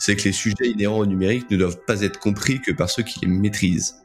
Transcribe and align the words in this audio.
c'est 0.00 0.16
que 0.16 0.22
les 0.24 0.32
sujets 0.32 0.64
inhérents 0.64 0.98
au 0.98 1.06
numérique 1.06 1.48
ne 1.50 1.56
doivent 1.56 1.84
pas 1.86 2.00
être 2.00 2.18
compris 2.18 2.60
que 2.60 2.72
par 2.72 2.90
ceux 2.90 3.04
qui 3.04 3.20
les 3.20 3.28
maîtrisent. 3.28 3.96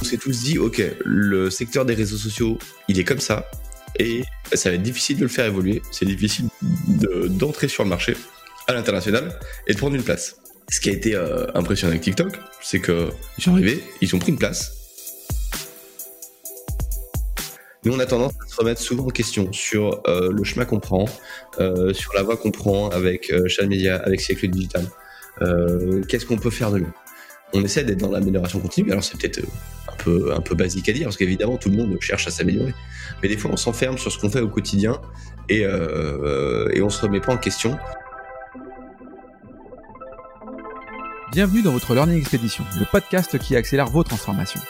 On 0.00 0.04
s'est 0.04 0.18
tous 0.18 0.42
dit, 0.42 0.58
ok, 0.58 0.82
le 1.04 1.50
secteur 1.50 1.84
des 1.84 1.94
réseaux 1.94 2.16
sociaux, 2.16 2.58
il 2.86 3.00
est 3.00 3.04
comme 3.04 3.18
ça, 3.18 3.50
et 3.98 4.22
ça 4.52 4.68
va 4.68 4.76
être 4.76 4.82
difficile 4.82 5.16
de 5.16 5.22
le 5.22 5.28
faire 5.28 5.46
évoluer, 5.46 5.82
c'est 5.90 6.04
difficile 6.04 6.46
d'entrer 6.90 7.68
sur 7.68 7.82
le 7.82 7.88
marché 7.88 8.14
à 8.66 8.74
l'international 8.74 9.38
et 9.66 9.72
de 9.72 9.78
prendre 9.78 9.96
une 9.96 10.02
place. 10.02 10.36
Ce 10.70 10.78
qui 10.78 10.90
a 10.90 10.92
été 10.92 11.14
euh, 11.14 11.46
impressionnant 11.54 11.92
avec 11.92 12.02
TikTok, 12.02 12.38
c'est 12.60 12.80
que 12.80 13.08
ils 13.38 13.42
sont 13.42 13.52
arrivés, 13.52 13.82
ils 14.00 14.14
ont 14.14 14.18
pris 14.18 14.30
une 14.30 14.38
place. 14.38 14.79
Nous, 17.84 17.94
on 17.94 17.98
a 17.98 18.04
tendance 18.04 18.34
à 18.44 18.46
se 18.46 18.56
remettre 18.56 18.80
souvent 18.80 19.06
en 19.06 19.10
question 19.10 19.50
sur 19.52 20.02
euh, 20.06 20.30
le 20.30 20.44
chemin 20.44 20.66
qu'on 20.66 20.80
prend, 20.80 21.06
euh, 21.60 21.94
sur 21.94 22.12
la 22.14 22.22
voie 22.22 22.36
qu'on 22.36 22.50
prend 22.50 22.90
avec 22.90 23.30
euh, 23.30 23.46
Media, 23.66 23.96
avec 23.96 24.20
Siècle 24.20 24.48
Digital. 24.48 24.84
Euh, 25.40 26.02
Qu'est-ce 26.06 26.26
qu'on 26.26 26.36
peut 26.36 26.50
faire 26.50 26.70
de 26.70 26.80
mieux? 26.80 26.92
On 27.54 27.64
essaie 27.64 27.82
d'être 27.82 27.98
dans 27.98 28.10
l'amélioration 28.10 28.60
continue. 28.60 28.92
Alors, 28.92 29.02
c'est 29.02 29.18
peut-être 29.18 29.40
un 29.88 29.96
peu, 29.96 30.30
un 30.34 30.40
peu 30.40 30.54
basique 30.54 30.90
à 30.90 30.92
dire, 30.92 31.04
parce 31.04 31.16
qu'évidemment, 31.16 31.56
tout 31.56 31.70
le 31.70 31.76
monde 31.76 31.96
cherche 32.00 32.26
à 32.26 32.30
s'améliorer. 32.30 32.74
Mais 33.22 33.30
des 33.30 33.38
fois, 33.38 33.50
on 33.50 33.56
s'enferme 33.56 33.96
sur 33.96 34.12
ce 34.12 34.18
qu'on 34.18 34.30
fait 34.30 34.40
au 34.40 34.48
quotidien 34.48 35.00
et, 35.48 35.62
et 35.62 36.82
on 36.82 36.90
se 36.90 37.02
remet 37.02 37.20
pas 37.20 37.32
en 37.32 37.38
question. 37.38 37.76
Bienvenue 41.32 41.62
dans 41.62 41.72
votre 41.72 41.92
Learning 41.94 42.18
Expedition, 42.18 42.62
le 42.78 42.84
podcast 42.88 43.36
qui 43.38 43.56
accélère 43.56 43.86
vos 43.86 44.04
transformations. 44.04 44.60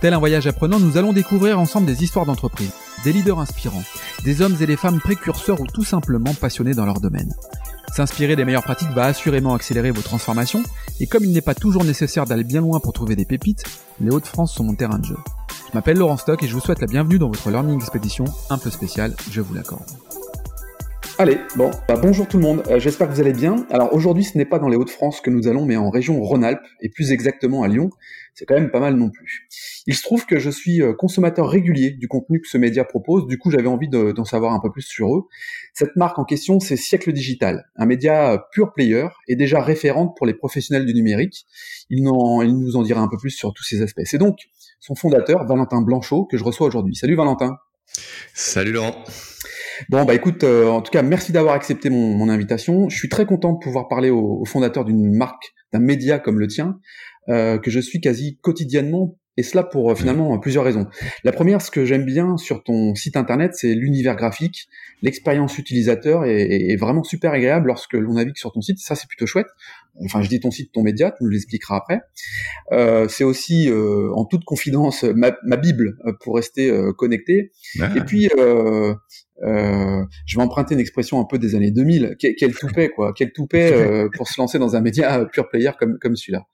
Tel 0.00 0.14
un 0.14 0.18
voyage 0.18 0.46
apprenant, 0.46 0.78
nous 0.78 0.96
allons 0.96 1.12
découvrir 1.12 1.58
ensemble 1.58 1.86
des 1.86 2.04
histoires 2.04 2.24
d'entreprise, 2.24 2.70
des 3.02 3.12
leaders 3.12 3.40
inspirants, 3.40 3.82
des 4.22 4.42
hommes 4.42 4.54
et 4.60 4.66
des 4.66 4.76
femmes 4.76 5.00
précurseurs 5.00 5.60
ou 5.60 5.66
tout 5.66 5.82
simplement 5.82 6.34
passionnés 6.34 6.74
dans 6.74 6.86
leur 6.86 7.00
domaine. 7.00 7.34
S'inspirer 7.96 8.36
des 8.36 8.44
meilleures 8.44 8.62
pratiques 8.62 8.90
va 8.90 9.06
assurément 9.06 9.54
accélérer 9.54 9.90
vos 9.90 10.02
transformations, 10.02 10.62
et 11.00 11.08
comme 11.08 11.24
il 11.24 11.32
n'est 11.32 11.40
pas 11.40 11.56
toujours 11.56 11.82
nécessaire 11.82 12.26
d'aller 12.26 12.44
bien 12.44 12.60
loin 12.60 12.78
pour 12.78 12.92
trouver 12.92 13.16
des 13.16 13.24
pépites, 13.24 13.64
les 14.00 14.10
Hauts-de-France 14.10 14.54
sont 14.54 14.62
mon 14.62 14.76
terrain 14.76 15.00
de 15.00 15.04
jeu. 15.04 15.16
Je 15.68 15.74
m'appelle 15.74 15.98
Laurent 15.98 16.16
Stock 16.16 16.40
et 16.44 16.46
je 16.46 16.54
vous 16.54 16.60
souhaite 16.60 16.80
la 16.80 16.86
bienvenue 16.86 17.18
dans 17.18 17.28
votre 17.28 17.50
Learning 17.50 17.80
Expedition 17.80 18.24
un 18.50 18.58
peu 18.58 18.70
spéciale, 18.70 19.16
je 19.32 19.40
vous 19.40 19.52
l'accorde. 19.52 19.90
Allez, 21.20 21.40
bon, 21.56 21.72
bah, 21.88 21.96
bonjour 22.00 22.28
tout 22.28 22.36
le 22.36 22.44
monde, 22.44 22.62
euh, 22.68 22.78
j'espère 22.78 23.08
que 23.08 23.14
vous 23.14 23.20
allez 23.20 23.32
bien. 23.32 23.66
Alors 23.70 23.92
aujourd'hui 23.92 24.22
ce 24.22 24.38
n'est 24.38 24.44
pas 24.44 24.60
dans 24.60 24.68
les 24.68 24.76
Hauts-de-France 24.76 25.20
que 25.20 25.30
nous 25.30 25.48
allons, 25.48 25.66
mais 25.66 25.76
en 25.76 25.90
région 25.90 26.22
Rhône-Alpes, 26.22 26.62
et 26.80 26.88
plus 26.88 27.10
exactement 27.10 27.64
à 27.64 27.68
Lyon. 27.68 27.90
C'est 28.38 28.46
quand 28.46 28.54
même 28.54 28.70
pas 28.70 28.78
mal 28.78 28.94
non 28.94 29.10
plus. 29.10 29.48
Il 29.88 29.96
se 29.96 30.02
trouve 30.04 30.24
que 30.24 30.38
je 30.38 30.48
suis 30.48 30.80
euh, 30.80 30.92
consommateur 30.92 31.48
régulier 31.50 31.90
du 31.90 32.06
contenu 32.06 32.40
que 32.40 32.46
ce 32.46 32.56
média 32.56 32.84
propose, 32.84 33.26
du 33.26 33.36
coup 33.36 33.50
j'avais 33.50 33.66
envie 33.66 33.88
d'en 33.88 34.24
savoir 34.24 34.52
un 34.52 34.60
peu 34.60 34.70
plus 34.70 34.82
sur 34.82 35.12
eux. 35.12 35.22
Cette 35.74 35.96
marque 35.96 36.20
en 36.20 36.24
question 36.24 36.60
c'est 36.60 36.76
Siècle 36.76 37.12
Digital, 37.12 37.68
un 37.74 37.86
média 37.86 38.34
euh, 38.34 38.38
pure 38.52 38.72
player 38.72 39.08
et 39.26 39.34
déjà 39.34 39.60
référente 39.60 40.16
pour 40.16 40.24
les 40.24 40.34
professionnels 40.34 40.86
du 40.86 40.94
numérique. 40.94 41.46
Il, 41.90 41.98
il 41.98 42.56
nous 42.56 42.76
en 42.76 42.82
dira 42.82 43.00
un 43.00 43.08
peu 43.08 43.16
plus 43.16 43.30
sur 43.30 43.52
tous 43.52 43.64
ces 43.64 43.82
aspects. 43.82 44.02
C'est 44.04 44.18
donc 44.18 44.38
son 44.78 44.94
fondateur, 44.94 45.44
Valentin 45.44 45.82
Blanchot, 45.82 46.26
que 46.26 46.36
je 46.36 46.44
reçois 46.44 46.68
aujourd'hui. 46.68 46.94
Salut 46.94 47.16
Valentin. 47.16 47.56
Salut 48.34 48.70
Laurent. 48.70 49.04
Bon, 49.88 50.04
bah 50.04 50.14
écoute, 50.14 50.44
euh, 50.44 50.66
en 50.66 50.82
tout 50.82 50.90
cas, 50.90 51.02
merci 51.02 51.32
d'avoir 51.32 51.54
accepté 51.54 51.88
mon, 51.88 52.28
invitation. 52.28 52.88
Je 52.88 52.96
suis 52.96 53.08
très 53.08 53.26
content 53.26 53.52
de 53.52 53.58
pouvoir 53.58 53.88
parler 53.88 54.10
au, 54.10 54.44
fondateur 54.44 54.84
d'une 54.84 55.16
marque, 55.16 55.54
d'un 55.72 55.78
média 55.78 56.18
comme 56.18 56.38
le 56.38 56.46
tien, 56.46 56.78
euh, 57.28 57.58
que 57.58 57.70
je 57.70 57.80
suis 57.80 58.00
quasi 58.00 58.38
quotidiennement 58.40 59.18
et 59.38 59.44
cela 59.44 59.62
pour 59.62 59.90
euh, 59.90 59.94
finalement 59.94 60.36
plusieurs 60.38 60.64
raisons. 60.64 60.86
La 61.22 61.30
première, 61.32 61.62
ce 61.62 61.70
que 61.70 61.84
j'aime 61.84 62.04
bien 62.04 62.36
sur 62.36 62.64
ton 62.64 62.94
site 62.96 63.16
internet, 63.16 63.52
c'est 63.54 63.72
l'univers 63.72 64.16
graphique, 64.16 64.68
l'expérience 65.00 65.56
utilisateur 65.58 66.24
est, 66.24 66.76
vraiment 66.76 67.04
super 67.04 67.32
agréable 67.32 67.68
lorsque 67.68 67.94
l'on 67.94 68.14
navigue 68.14 68.36
sur 68.36 68.52
ton 68.52 68.60
site. 68.60 68.78
Ça, 68.80 68.96
c'est 68.96 69.06
plutôt 69.06 69.26
chouette. 69.26 69.46
Enfin, 70.04 70.22
je 70.22 70.28
dis 70.28 70.40
ton 70.40 70.50
site, 70.50 70.72
ton 70.72 70.82
média, 70.82 71.10
tu 71.10 71.24
nous 71.24 71.30
l'expliqueras 71.30 71.76
après. 71.76 72.00
Euh, 72.72 73.08
c'est 73.08 73.24
aussi, 73.24 73.68
euh, 73.68 74.12
en 74.14 74.24
toute 74.24 74.44
confidence, 74.44 75.04
ma, 75.04 75.30
bible 75.56 75.98
pour 76.20 76.36
rester 76.36 76.72
connecté. 76.96 77.50
Ah. 77.80 77.92
Et 77.96 78.00
puis, 78.02 78.28
je 78.34 78.94
vais 79.42 80.42
emprunter 80.42 80.74
une 80.74 80.80
expression 80.80 81.20
un 81.20 81.24
peu 81.24 81.38
des 81.38 81.54
années 81.54 81.70
2000. 81.70 82.16
Quel, 82.18 82.34
quel 82.36 82.54
toupet, 82.54 82.90
quoi. 82.90 83.12
Quel 83.16 83.32
toupet 83.32 84.08
pour 84.16 84.28
se 84.28 84.40
lancer 84.40 84.58
dans 84.58 84.76
un 84.76 84.80
média 84.80 85.24
pure 85.32 85.48
player 85.48 85.70
comme, 85.78 85.98
comme 85.98 86.16
celui-là. 86.16 86.46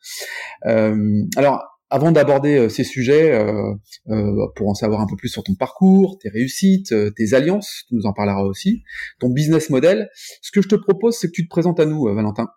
alors, 1.36 1.74
avant 1.94 2.10
d'aborder 2.10 2.56
euh, 2.56 2.68
ces 2.68 2.82
sujets, 2.82 3.32
euh, 3.32 3.72
euh, 4.08 4.48
pour 4.56 4.68
en 4.68 4.74
savoir 4.74 5.00
un 5.00 5.06
peu 5.06 5.14
plus 5.14 5.28
sur 5.28 5.44
ton 5.44 5.54
parcours, 5.54 6.18
tes 6.18 6.28
réussites, 6.28 6.92
tes 7.14 7.34
alliances, 7.34 7.84
tu 7.88 7.94
nous 7.94 8.06
en 8.06 8.12
parleras 8.12 8.42
aussi, 8.42 8.82
ton 9.20 9.30
business 9.30 9.70
model, 9.70 10.08
ce 10.42 10.50
que 10.50 10.60
je 10.60 10.68
te 10.68 10.74
propose, 10.74 11.16
c'est 11.16 11.28
que 11.28 11.32
tu 11.32 11.44
te 11.44 11.48
présentes 11.48 11.78
à 11.78 11.86
nous, 11.86 12.04
Valentin. 12.12 12.48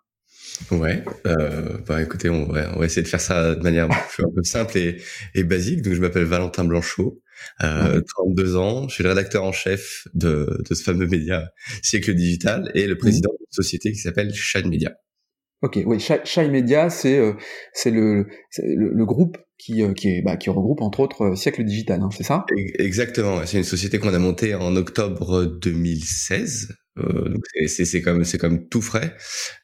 Ouais, 0.70 1.02
euh, 1.26 1.78
bah 1.86 2.02
écoutez, 2.02 2.28
on 2.28 2.46
va, 2.46 2.72
on 2.74 2.80
va 2.80 2.86
essayer 2.86 3.02
de 3.02 3.08
faire 3.08 3.20
ça 3.20 3.54
de 3.54 3.62
manière 3.62 3.88
un 3.90 4.30
peu 4.34 4.42
simple 4.42 4.76
et, 4.76 5.00
et 5.34 5.44
basique. 5.44 5.82
Donc 5.82 5.94
je 5.94 6.00
m'appelle 6.00 6.24
Valentin 6.24 6.64
Blanchot, 6.64 7.22
euh, 7.62 8.00
32 8.00 8.56
ans, 8.56 8.88
je 8.88 8.94
suis 8.94 9.02
le 9.04 9.10
rédacteur 9.10 9.44
en 9.44 9.52
chef 9.52 10.06
de, 10.14 10.62
de 10.68 10.74
ce 10.74 10.82
fameux 10.82 11.06
média 11.06 11.50
Siècle 11.82 12.14
Digital 12.14 12.70
et 12.74 12.86
le 12.86 12.98
président 12.98 13.30
d'une 13.38 13.46
société 13.50 13.92
qui 13.92 13.98
s'appelle 13.98 14.34
Shine 14.34 14.68
Media. 14.68 14.92
Ok, 15.60 15.80
oui, 15.86 15.98
Shy, 15.98 16.48
Media, 16.48 16.88
c'est 16.88 17.18
euh, 17.18 17.32
c'est 17.72 17.90
le, 17.90 18.28
le, 18.58 18.90
le 18.94 19.04
groupe 19.04 19.38
qui 19.58 19.82
euh, 19.82 19.92
qui, 19.92 20.08
est, 20.08 20.22
bah, 20.22 20.36
qui 20.36 20.50
regroupe 20.50 20.82
entre 20.82 21.00
autres 21.00 21.22
euh, 21.22 21.34
Siècle 21.34 21.64
Digital, 21.64 22.00
hein, 22.00 22.10
c'est 22.16 22.22
ça? 22.22 22.44
Exactement, 22.78 23.44
c'est 23.44 23.58
une 23.58 23.64
société 23.64 23.98
qu'on 23.98 24.14
a 24.14 24.18
montée 24.20 24.54
en 24.54 24.76
octobre 24.76 25.46
2016. 25.46 26.68
Euh, 26.98 27.28
donc 27.28 27.44
c'est 27.66 27.84
c'est 27.84 28.02
comme 28.02 28.24
c'est 28.24 28.38
comme 28.38 28.68
tout 28.68 28.82
frais, 28.82 29.14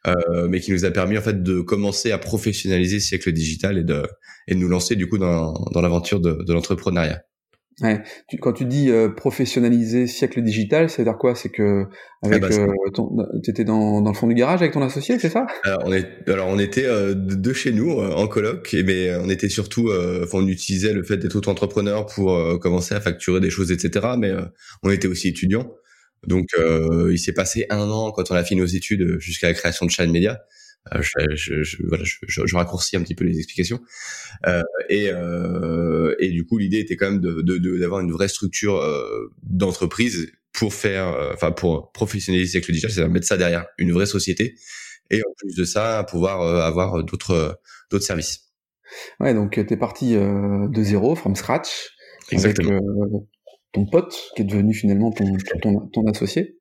euh, 0.06 0.48
mais 0.48 0.60
qui 0.60 0.72
nous 0.72 0.84
a 0.84 0.90
permis 0.90 1.18
en 1.18 1.22
fait 1.22 1.42
de 1.42 1.60
commencer 1.60 2.12
à 2.12 2.18
professionnaliser 2.18 3.00
Siècle 3.00 3.32
Digital 3.32 3.78
et 3.78 3.84
de 3.84 4.02
et 4.48 4.54
de 4.54 4.60
nous 4.60 4.68
lancer 4.68 4.96
du 4.96 5.08
coup 5.08 5.18
dans 5.18 5.52
dans 5.72 5.80
l'aventure 5.80 6.20
de, 6.20 6.42
de 6.44 6.52
l'entrepreneuriat. 6.52 7.22
Ouais. 7.80 8.00
Tu, 8.28 8.38
quand 8.38 8.52
tu 8.52 8.66
dis 8.66 8.88
euh, 8.88 9.08
professionnaliser 9.08 10.06
siècle 10.06 10.42
digital, 10.42 10.88
c'est-à-dire 10.88 11.18
quoi? 11.18 11.34
C'est 11.34 11.48
que 11.48 11.86
avec, 12.22 12.44
ah 12.44 12.48
bah, 12.48 12.54
euh, 12.54 13.40
tu 13.42 13.50
étais 13.50 13.64
dans, 13.64 14.00
dans 14.00 14.10
le 14.10 14.16
fond 14.16 14.28
du 14.28 14.34
garage 14.34 14.62
avec 14.62 14.72
ton 14.72 14.82
associé, 14.82 15.18
c'est 15.18 15.28
ça? 15.28 15.46
Alors 15.64 15.82
on, 15.84 15.92
est, 15.92 16.06
alors 16.28 16.46
on 16.48 16.58
était 16.60 16.86
euh, 16.86 17.14
de 17.14 17.52
chez 17.52 17.72
nous 17.72 17.90
en 17.90 18.28
coloc, 18.28 18.72
et 18.74 18.84
mais 18.84 19.16
on 19.16 19.28
était 19.28 19.48
surtout, 19.48 19.90
enfin 20.22 20.38
on 20.38 20.46
utilisait 20.46 20.92
le 20.92 21.02
fait 21.02 21.16
d'être 21.16 21.34
auto-entrepreneur 21.34 22.06
pour 22.06 22.60
commencer 22.60 22.94
à 22.94 23.00
facturer 23.00 23.40
des 23.40 23.50
choses, 23.50 23.72
etc. 23.72 24.06
Mais 24.18 24.30
on 24.84 24.90
était 24.90 25.08
aussi 25.08 25.28
étudiants, 25.28 25.72
donc 26.26 26.48
il 27.10 27.18
s'est 27.18 27.32
passé 27.32 27.66
un 27.70 27.88
an 27.90 28.12
quand 28.12 28.30
on 28.30 28.34
a 28.34 28.44
fini 28.44 28.60
nos 28.60 28.66
études 28.66 29.18
jusqu'à 29.18 29.48
la 29.48 29.54
création 29.54 29.86
de 29.86 29.90
Shine 29.90 30.10
Media. 30.10 30.40
Euh, 30.92 31.00
je, 31.00 31.34
je, 31.34 31.62
je, 31.62 31.82
voilà, 31.86 32.04
je, 32.04 32.56
raccourcis 32.56 32.96
un 32.96 33.02
petit 33.02 33.14
peu 33.14 33.24
les 33.24 33.38
explications. 33.38 33.80
Euh, 34.46 34.62
et, 34.88 35.08
euh, 35.10 36.14
et 36.18 36.28
du 36.28 36.44
coup, 36.44 36.58
l'idée 36.58 36.78
était 36.78 36.96
quand 36.96 37.10
même 37.10 37.20
d'avoir 37.20 37.42
de, 37.44 37.58
de, 37.58 38.02
une 38.02 38.12
vraie 38.12 38.28
structure 38.28 38.76
euh, 38.76 39.32
d'entreprise 39.42 40.30
pour 40.52 40.74
faire, 40.74 41.08
euh, 41.08 41.32
enfin 41.32 41.52
pour 41.52 41.90
professionnaliser 41.92 42.58
avec 42.58 42.68
le 42.68 42.72
digital, 42.72 42.90
c'est-à-dire 42.90 43.12
mettre 43.12 43.26
ça 43.26 43.36
derrière 43.36 43.66
une 43.78 43.92
vraie 43.92 44.06
société. 44.06 44.56
Et 45.10 45.20
en 45.20 45.32
plus 45.38 45.54
de 45.54 45.64
ça, 45.64 46.04
pouvoir 46.08 46.40
avoir 46.64 47.02
d'autres 47.04 47.60
d'autres 47.90 48.04
services. 48.04 48.52
Ouais, 49.20 49.34
donc 49.34 49.52
tu 49.52 49.72
es 49.72 49.76
parti 49.76 50.14
de 50.14 50.82
zéro, 50.82 51.14
from 51.14 51.34
scratch, 51.36 51.90
Exactement. 52.30 52.78
avec 52.78 53.24
ton 53.74 53.84
pote 53.86 54.16
qui 54.34 54.42
est 54.42 54.44
devenu 54.46 54.72
finalement 54.72 55.10
ton, 55.10 55.36
ton, 55.60 55.80
ton 55.88 56.06
associé. 56.06 56.56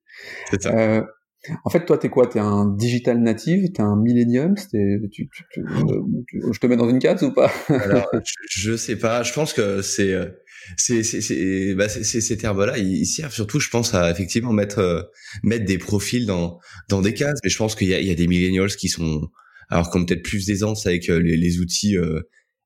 C'est 0.50 0.64
ça. 0.64 1.06
En 1.66 1.70
fait, 1.70 1.86
toi, 1.86 1.98
t'es 1.98 2.10
quoi? 2.10 2.28
T'es 2.28 2.40
un 2.40 2.66
digital 2.66 3.20
native? 3.20 3.72
T'es 3.74 3.82
un 3.82 3.98
millennium? 3.98 4.56
Tu, 4.56 5.10
tu, 5.12 5.30
tu, 5.52 5.62
Je 6.54 6.60
te 6.60 6.68
mets 6.68 6.78
dans 6.78 6.90
une 6.90 7.00
case 7.00 7.22
ou 7.24 7.34
pas? 7.34 7.52
Alors, 7.68 8.10
je, 8.50 8.78
sais 8.78 8.96
pas. 8.96 9.24
Je 9.24 9.34
pense 9.34 9.52
que 9.52 9.82
c'est 9.82 10.16
c'est 10.78 11.04
c'est 11.04 11.76
bah, 11.76 11.90
ces 11.90 12.38
termes-là, 12.38 12.78
ils 12.78 13.06
servent 13.06 13.34
surtout, 13.34 13.60
je 13.60 13.70
pense, 13.70 13.94
à 13.94 14.10
effectivement 14.10 14.54
mettre 14.54 14.80
euh, 14.80 15.02
mettre 15.44 15.66
des 15.66 15.78
profils 15.78 16.26
dans 16.26 16.60
dans 16.88 17.02
des 17.02 17.14
cases. 17.14 17.40
Mais 17.44 17.50
je 17.50 17.58
pense 17.58 17.76
qu'il 17.76 17.90
y 17.90 17.94
a, 17.94 18.00
il 18.00 18.08
y 18.08 18.12
a 18.12 18.16
des 18.16 18.28
millennials 18.28 18.74
qui 18.76 18.88
sont 18.88 19.28
alors 19.70 19.90
comme 19.90 20.06
peut-être 20.06 20.24
plus 20.24 20.46
d'aisance 20.46 20.86
avec 20.88 21.10
euh, 21.10 21.18
les, 21.18 21.36
les 21.36 21.60
outils 21.60 21.98
euh, 21.98 22.22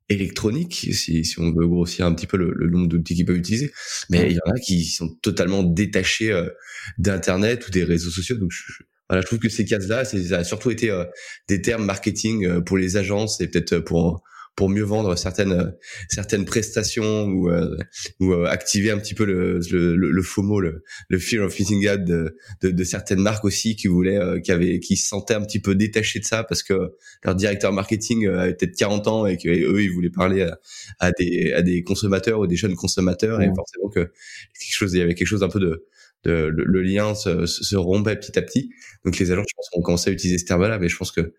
électroniques, 0.10 0.88
si, 0.94 1.26
si 1.26 1.40
on 1.40 1.52
veut 1.52 1.68
grossir 1.68 2.06
un 2.06 2.14
petit 2.14 2.28
peu 2.28 2.38
le, 2.38 2.54
le 2.56 2.70
nombre 2.70 2.88
d'outils 2.88 3.16
qu'ils 3.16 3.26
peuvent 3.26 3.38
utiliser. 3.38 3.72
Mais 4.10 4.28
il 4.32 4.34
y 4.34 4.40
en 4.46 4.52
a 4.52 4.60
qui 4.60 4.86
sont 4.86 5.10
totalement 5.22 5.64
détachés 5.64 6.32
euh, 6.32 6.50
d'internet 6.98 7.68
ou 7.68 7.72
des 7.72 7.84
réseaux 7.84 8.10
sociaux. 8.10 8.38
Donc 8.38 8.52
je, 8.52 8.84
voilà, 9.10 9.22
je 9.22 9.28
trouve 9.28 9.40
que 9.40 9.50
ces 9.50 9.66
cases-là, 9.66 10.06
ça 10.06 10.38
a 10.38 10.44
surtout 10.44 10.72
été 10.72 10.90
euh, 10.90 11.06
des 11.48 11.62
termes 11.62 11.86
marketing 11.86 12.46
euh, 12.46 12.62
pour 12.62 12.78
les 12.78 12.98
agences 12.98 13.42
et 13.42 13.48
peut-être 13.48 13.80
pour 13.80 14.24
pour 14.58 14.70
mieux 14.70 14.84
vendre 14.84 15.16
certaines 15.16 15.76
certaines 16.10 16.44
prestations 16.44 17.28
ou 17.28 17.50
euh, 17.50 17.78
ou 18.20 18.34
euh, 18.34 18.46
activer 18.48 18.90
un 18.90 18.98
petit 18.98 19.14
peu 19.14 19.24
le 19.24 19.60
le, 19.70 19.96
le, 19.96 20.22
FOMO 20.24 20.60
le, 20.60 20.84
le 21.10 21.20
fear 21.20 21.46
of 21.46 21.58
missing 21.58 21.88
out 21.88 22.04
de, 22.04 22.36
de, 22.62 22.72
de, 22.72 22.84
certaines 22.84 23.22
marques 23.22 23.46
aussi 23.46 23.76
qui 23.76 23.88
voulaient 23.88 24.18
euh, 24.18 24.40
qui 24.40 24.52
avaient 24.52 24.80
qui 24.80 24.98
se 24.98 25.08
sentaient 25.08 25.36
un 25.36 25.42
petit 25.42 25.60
peu 25.60 25.76
détachés 25.76 26.20
de 26.20 26.26
ça 26.26 26.44
parce 26.44 26.64
que 26.64 26.92
leur 27.24 27.36
directeur 27.36 27.72
marketing 27.72 28.28
avait 28.28 28.56
peut-être 28.56 28.76
40 28.76 29.08
ans 29.08 29.26
et 29.28 29.38
que 29.38 29.48
eux 29.48 29.84
ils 29.84 29.92
voulaient 29.92 30.10
parler 30.10 30.42
à, 30.42 30.60
à, 31.00 31.12
des 31.12 31.54
à 31.54 31.62
des 31.62 31.84
consommateurs 31.84 32.40
ou 32.40 32.48
des 32.48 32.56
jeunes 32.56 32.76
consommateurs 32.76 33.42
et 33.42 33.52
forcément 33.56 33.90
que 33.90 34.12
quelque 34.60 34.74
chose 34.74 34.92
il 34.96 35.00
y 35.00 35.02
avait 35.02 35.14
quelque 35.14 35.28
chose 35.28 35.44
un 35.44 35.50
peu 35.50 35.60
de 35.60 35.86
le, 36.32 36.50
le, 36.50 36.82
lien 36.82 37.16
se, 37.16 37.76
rompait 37.76 38.16
petit 38.16 38.38
à 38.38 38.42
petit. 38.42 38.70
Donc 39.06 39.18
les 39.18 39.32
agents, 39.32 39.44
je 39.48 39.54
pense, 39.56 39.70
ont 39.74 39.82
commencé 39.82 40.10
à 40.10 40.14
utiliser 40.14 40.38
ce 40.38 40.46
terme-là, 40.46 40.80
mais 40.80 40.90
je 40.90 40.98
pense 40.98 41.12
que 41.12 41.34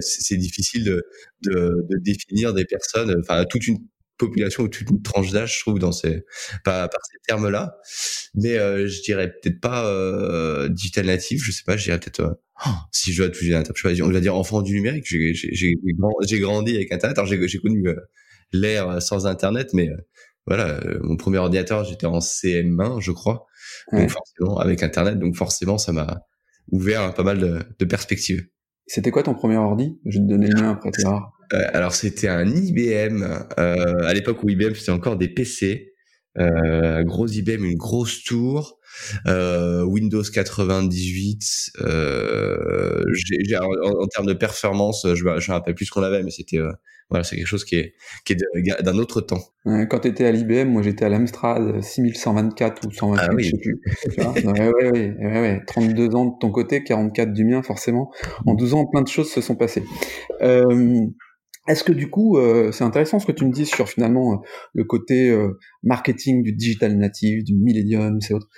c'est 0.00 0.36
difficile 0.36 0.84
de, 1.42 1.86
définir 2.00 2.54
des 2.54 2.64
personnes, 2.64 3.14
enfin 3.20 3.44
toute 3.44 3.66
une 3.66 3.78
population 4.18 4.64
ou 4.64 4.68
toute 4.68 4.90
une 4.90 5.00
tranche 5.00 5.30
d'âge, 5.30 5.56
je 5.56 5.60
trouve, 5.60 5.78
dans 5.78 5.92
ces 5.92 6.24
par, 6.64 6.88
ces 7.10 7.18
termes-là. 7.26 7.76
Mais 8.34 8.58
euh, 8.58 8.88
je 8.88 9.00
dirais 9.02 9.32
peut-être 9.40 9.60
pas 9.60 9.86
euh, 9.86 10.68
digital 10.68 11.06
natif, 11.06 11.42
je 11.42 11.52
sais 11.52 11.62
pas, 11.64 11.76
je 11.76 11.84
dirais 11.84 12.00
peut-être 12.00 12.20
euh, 12.20 12.34
si 12.92 13.12
je 13.12 13.22
dois 13.22 13.30
toucher 13.30 13.94
je 13.94 14.02
on 14.02 14.10
va 14.10 14.20
dire 14.20 14.34
enfant 14.34 14.62
du 14.62 14.74
numérique. 14.74 15.06
J'ai 15.06 16.40
grandi 16.40 16.74
avec 16.74 16.92
Internet. 16.92 17.18
Alors 17.18 17.30
j'ai 17.30 17.58
connu 17.58 17.86
euh, 17.88 17.94
l'ère 18.52 19.00
sans 19.00 19.26
Internet, 19.26 19.70
mais 19.72 19.88
voilà, 20.48 20.80
mon 21.02 21.16
premier 21.16 21.38
ordinateur, 21.38 21.84
j'étais 21.84 22.06
en 22.06 22.18
CM1, 22.18 23.00
je 23.00 23.12
crois. 23.12 23.46
Donc 23.92 24.10
forcément, 24.10 24.58
avec 24.58 24.82
Internet, 24.82 25.18
donc 25.18 25.36
forcément, 25.36 25.78
ça 25.78 25.92
m'a 25.92 26.22
ouvert 26.70 27.14
pas 27.14 27.22
mal 27.22 27.38
de, 27.38 27.60
de 27.78 27.84
perspectives. 27.84 28.46
C'était 28.86 29.10
quoi 29.10 29.22
ton 29.22 29.34
premier 29.34 29.56
ordi? 29.56 29.98
Je 30.06 30.18
vais 30.18 30.24
te 30.24 30.30
donner 30.30 30.48
le 30.48 30.60
mien 30.60 30.70
après. 30.70 30.90
Euh, 31.52 31.64
alors 31.72 31.94
c'était 31.94 32.28
un 32.28 32.46
IBM 32.46 33.22
euh, 33.58 34.06
à 34.06 34.12
l'époque 34.14 34.42
où 34.42 34.48
IBM 34.48 34.74
c'était 34.74 34.92
encore 34.92 35.16
des 35.16 35.28
PC. 35.28 35.92
Euh, 36.38 37.02
gros 37.04 37.26
IBM, 37.26 37.64
une 37.64 37.76
grosse 37.76 38.22
tour, 38.22 38.78
euh, 39.26 39.82
Windows 39.82 40.22
98. 40.22 41.72
Euh, 41.80 43.02
j'ai, 43.12 43.56
en, 43.56 43.64
en, 43.64 44.06
termes 44.06 44.26
de 44.26 44.34
performance, 44.34 45.02
je 45.14 45.24
ne 45.24 45.34
me 45.34 45.52
rappelle 45.52 45.74
plus 45.74 45.86
ce 45.86 45.90
qu'on 45.90 46.02
avait, 46.02 46.22
mais 46.22 46.30
c'était 46.30 46.58
euh, 46.58 46.72
voilà, 47.10 47.24
c'est 47.24 47.36
quelque 47.36 47.46
chose 47.46 47.64
qui 47.64 47.76
est, 47.76 47.94
qui 48.24 48.34
est 48.34 48.82
d'un 48.82 48.98
autre 48.98 49.20
temps. 49.20 49.40
Quand 49.64 50.00
tu 50.00 50.08
étais 50.08 50.26
à 50.26 50.32
l'IBM, 50.32 50.68
moi 50.68 50.82
j'étais 50.82 51.04
à 51.04 51.08
l'Amstrad 51.08 51.82
6124 51.82 52.86
ou 52.86 52.90
128, 52.90 53.20
ah, 53.20 53.34
oui. 53.34 53.44
je 53.44 53.50
sais 53.50 53.58
plus. 53.58 53.80
ouais, 54.46 54.68
ouais, 54.68 55.16
ouais, 55.18 55.40
ouais, 55.40 55.60
32 55.66 56.14
ans 56.14 56.26
de 56.26 56.38
ton 56.40 56.50
côté, 56.50 56.84
44 56.84 57.32
du 57.32 57.44
mien, 57.44 57.62
forcément. 57.62 58.12
En 58.46 58.54
12 58.54 58.74
ans, 58.74 58.86
plein 58.86 59.02
de 59.02 59.08
choses 59.08 59.30
se 59.30 59.40
sont 59.40 59.56
passées. 59.56 59.84
Euh, 60.42 61.06
est-ce 61.68 61.84
que 61.84 61.92
du 61.92 62.08
coup, 62.08 62.38
euh, 62.38 62.72
c'est 62.72 62.84
intéressant 62.84 63.18
ce 63.18 63.26
que 63.26 63.32
tu 63.32 63.44
me 63.44 63.52
dis 63.52 63.66
sur 63.66 63.88
finalement 63.88 64.32
euh, 64.32 64.36
le 64.72 64.84
côté 64.84 65.28
euh, 65.28 65.58
marketing 65.82 66.42
du 66.42 66.52
digital 66.52 66.96
native, 66.96 67.44
du 67.44 67.54
millennium, 67.54 68.20
c'est 68.20 68.34
autre. 68.34 68.48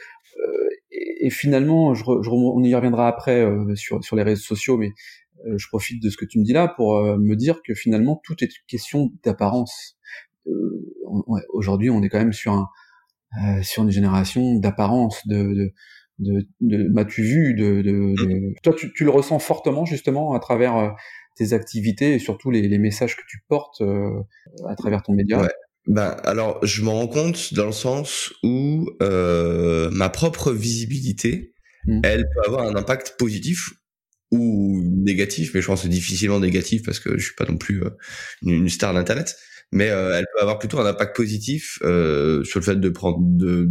Et, 0.93 1.27
et, 1.27 1.31
finalement, 1.31 1.95
je, 1.95 2.05
je, 2.05 2.31
on 2.31 2.63
y 2.63 2.75
reviendra 2.75 3.09
après 3.09 3.47
sur, 3.75 4.03
sur 4.03 4.17
les 4.17 4.23
réseaux 4.23 4.43
sociaux, 4.43 4.77
mais 4.77 4.91
je 5.45 5.67
profite 5.69 6.03
de 6.03 6.11
ce 6.11 6.17
que 6.17 6.25
tu 6.25 6.39
me 6.39 6.45
dis 6.45 6.53
là 6.53 6.69
pour 6.69 7.01
me 7.19 7.35
dire 7.35 7.61
que 7.67 7.75
finalement 7.75 8.21
tout 8.25 8.35
est 8.43 8.47
une 8.47 8.67
question 8.69 9.11
d'apparence. 9.25 9.99
Ouais, 10.47 11.43
Aujourd'hui, 11.51 11.91
on 11.91 12.03
est 12.03 12.09
quand 12.09 12.19
même 12.19 12.33
sur 12.33 12.53
un 12.53 13.63
sur 13.63 13.83
une 13.85 13.91
génération 13.91 14.57
d'apparence, 14.57 15.27
de, 15.27 15.43
de 15.43 15.73
de, 16.19 16.47
de 16.61 16.89
m'as-tu 16.89 17.23
vu 17.23 17.55
de, 17.55 17.81
de, 17.81 18.15
de... 18.23 18.55
toi 18.63 18.75
tu, 18.77 18.93
tu, 18.93 19.05
le 19.05 19.11
ressens 19.11 19.39
fortement 19.39 19.87
justement 19.87 20.35
à 20.35 20.39
travers 20.39 20.95
tes 21.37 21.53
activités 21.53 22.15
et 22.15 22.19
surtout 22.19 22.51
les, 22.51 22.69
les 22.69 22.79
messages 22.79 23.17
que 23.17 23.23
tu 23.29 23.39
portes 23.49 23.81
euh, 23.81 24.23
à 24.69 24.77
travers 24.77 25.03
ton 25.03 25.15
média? 25.15 25.41
Ouais. 25.41 25.53
Ben, 25.87 26.17
alors, 26.25 26.65
je 26.65 26.83
m'en 26.83 26.93
rends 26.93 27.09
compte 27.09 27.55
dans 27.55 27.67
le 27.67 27.73
sens 27.73 28.33
où 28.43 28.91
euh, 29.03 29.91
ma 29.91 30.11
propre 30.11 30.53
visibilité, 30.53 31.55
mmh. 31.87 32.01
elle 32.05 32.25
peut 32.35 32.43
avoir 32.47 32.69
un 32.69 32.77
impact 32.77 33.17
positif 33.19 33.71
négatif, 35.03 35.53
mais 35.55 35.61
je 35.61 35.67
pense 35.67 35.87
difficilement 35.87 36.41
négatif 36.41 36.83
parce 36.83 37.01
que 37.01 37.17
je 37.19 37.25
suis 37.25 37.35
pas 37.35 37.47
non 37.47 37.57
plus 37.57 37.83
euh, 37.83 37.91
une 38.43 38.69
star 38.69 38.95
d'internet. 38.95 39.37
Mais 39.73 39.89
euh, 39.91 40.19
elle 40.19 40.27
peut 40.35 40.41
avoir 40.41 40.59
plutôt 40.59 40.81
un 40.81 40.87
impact 40.87 41.15
positif 41.15 41.79
euh, 41.83 42.43
sur 42.43 42.59
le 42.59 42.65
fait 42.65 42.81
de 42.81 42.89
prendre, 42.89 43.19
de, 43.21 43.69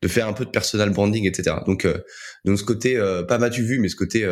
de 0.00 0.08
faire 0.08 0.28
un 0.28 0.32
peu 0.32 0.46
de 0.46 0.50
personal 0.50 0.90
branding, 0.90 1.26
etc. 1.26 1.56
Donc, 1.66 1.84
euh, 1.84 1.98
donc 2.46 2.58
ce 2.58 2.64
côté, 2.64 2.98
pas 3.28 3.38
m'as-tu 3.38 3.62
vu, 3.62 3.78
mais 3.78 3.88
ce 3.88 3.96
côté 3.96 4.26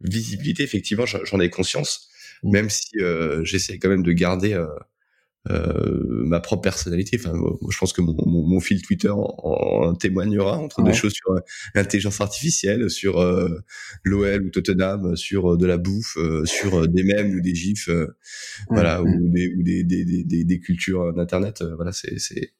visibilité, 0.00 0.62
effectivement, 0.62 1.04
j'en 1.06 1.40
ai 1.40 1.50
conscience, 1.50 2.08
mmh. 2.42 2.50
même 2.50 2.70
si 2.70 2.88
euh, 3.00 3.44
j'essaie 3.44 3.78
quand 3.78 3.88
même 3.88 4.02
de 4.02 4.12
garder 4.12 4.58
euh, 5.48 6.24
ma 6.26 6.40
propre 6.40 6.62
personnalité. 6.62 7.18
Enfin, 7.18 7.32
je 7.70 7.78
pense 7.78 7.92
que 7.92 8.02
mon, 8.02 8.14
mon, 8.26 8.46
mon 8.46 8.60
fil 8.60 8.82
Twitter 8.82 9.08
en, 9.08 9.34
en, 9.38 9.94
témoignera 9.94 10.58
entre 10.58 10.82
ouais. 10.82 10.90
des 10.90 10.96
choses 10.96 11.12
sur 11.12 11.30
euh, 11.32 11.40
l'intelligence 11.74 12.20
artificielle, 12.20 12.90
sur 12.90 13.20
euh, 13.20 13.48
l'OL 14.04 14.42
ou 14.42 14.50
Tottenham, 14.50 15.16
sur 15.16 15.52
euh, 15.52 15.56
de 15.56 15.66
la 15.66 15.78
bouffe, 15.78 16.18
sur 16.44 16.86
des 16.88 17.02
mèmes 17.02 17.34
ou 17.34 17.40
des 17.40 17.54
gifs, 17.54 17.88
ouais. 17.88 18.06
voilà, 18.68 19.02
ou 19.02 19.06
des 19.30 19.54
ou 19.54 19.62
des 19.62 19.84
des, 19.84 20.24
des, 20.24 20.44
des 20.44 20.60
cultures 20.60 21.14
d'internet. 21.14 21.62
voilà, 21.76 21.92
c'est 21.92 22.18
c'est 22.18 22.52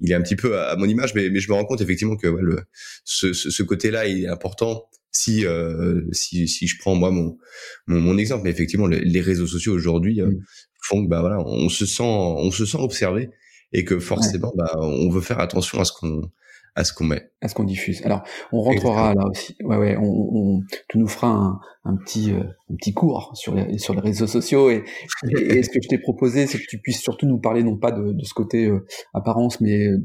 il 0.00 0.12
est 0.12 0.14
un 0.14 0.22
petit 0.22 0.36
peu 0.36 0.58
à, 0.58 0.70
à, 0.70 0.76
mon 0.76 0.86
image, 0.86 1.14
mais 1.14 1.30
mais 1.30 1.40
je 1.40 1.50
me 1.50 1.54
rends 1.54 1.64
compte 1.64 1.80
effectivement 1.80 2.16
que 2.16 2.28
ouais, 2.28 2.42
le, 2.42 2.60
ce, 3.04 3.32
ce, 3.32 3.50
ce 3.50 3.62
côté-là 3.64 4.06
il 4.06 4.24
est 4.24 4.28
important 4.28 4.88
si 5.10 5.46
euh, 5.46 6.02
si 6.12 6.48
si 6.48 6.66
je 6.66 6.78
prends 6.78 6.94
moi 6.94 7.10
mon 7.10 7.38
mon, 7.86 8.00
mon 8.00 8.18
exemple 8.18 8.44
mais 8.44 8.50
effectivement 8.50 8.86
les, 8.86 9.00
les 9.00 9.20
réseaux 9.20 9.46
sociaux 9.46 9.72
aujourd'hui 9.72 10.20
euh, 10.20 10.28
mmh. 10.28 10.44
Font 10.88 11.04
que 11.04 11.08
bah 11.08 11.20
voilà 11.20 11.38
on 11.40 11.68
se 11.68 11.86
sent 11.86 12.02
on 12.02 12.50
se 12.50 12.64
sent 12.64 12.78
observé 12.78 13.30
et 13.72 13.84
que 13.84 13.98
forcément 14.00 14.48
ouais. 14.48 14.64
bah 14.64 14.72
on 14.78 15.10
veut 15.10 15.20
faire 15.20 15.40
attention 15.40 15.80
à 15.80 15.84
ce 15.84 15.92
qu'on 15.92 16.30
à 16.78 16.84
ce 16.84 16.92
qu'on 16.92 17.04
met. 17.04 17.28
À 17.40 17.48
ce 17.48 17.56
qu'on 17.56 17.64
diffuse. 17.64 18.04
Alors, 18.04 18.22
on 18.52 18.60
rentrera 18.62 19.10
Exactement. 19.10 19.24
là 19.24 19.30
aussi. 19.30 19.56
Ouais, 19.64 19.76
ouais, 19.76 19.96
on, 19.96 20.04
on, 20.04 20.60
tu 20.88 20.98
nous 20.98 21.08
feras 21.08 21.26
un, 21.26 21.60
un 21.84 21.96
petit, 21.96 22.30
euh, 22.30 22.44
un 22.70 22.76
petit 22.76 22.94
cours 22.94 23.32
sur 23.34 23.52
les, 23.52 23.78
sur 23.78 23.94
les 23.94 24.00
réseaux 24.00 24.28
sociaux. 24.28 24.70
Et, 24.70 24.84
et, 25.28 25.58
et 25.58 25.62
ce 25.64 25.70
que 25.70 25.80
je 25.82 25.88
t'ai 25.88 25.98
proposé, 25.98 26.46
c'est 26.46 26.58
que 26.58 26.66
tu 26.68 26.78
puisses 26.78 27.00
surtout 27.00 27.26
nous 27.26 27.40
parler 27.40 27.64
non 27.64 27.76
pas 27.76 27.90
de, 27.90 28.12
de 28.12 28.24
ce 28.24 28.32
côté 28.32 28.66
euh, 28.66 28.86
apparence, 29.12 29.60
mais 29.60 29.88
euh, 29.88 29.98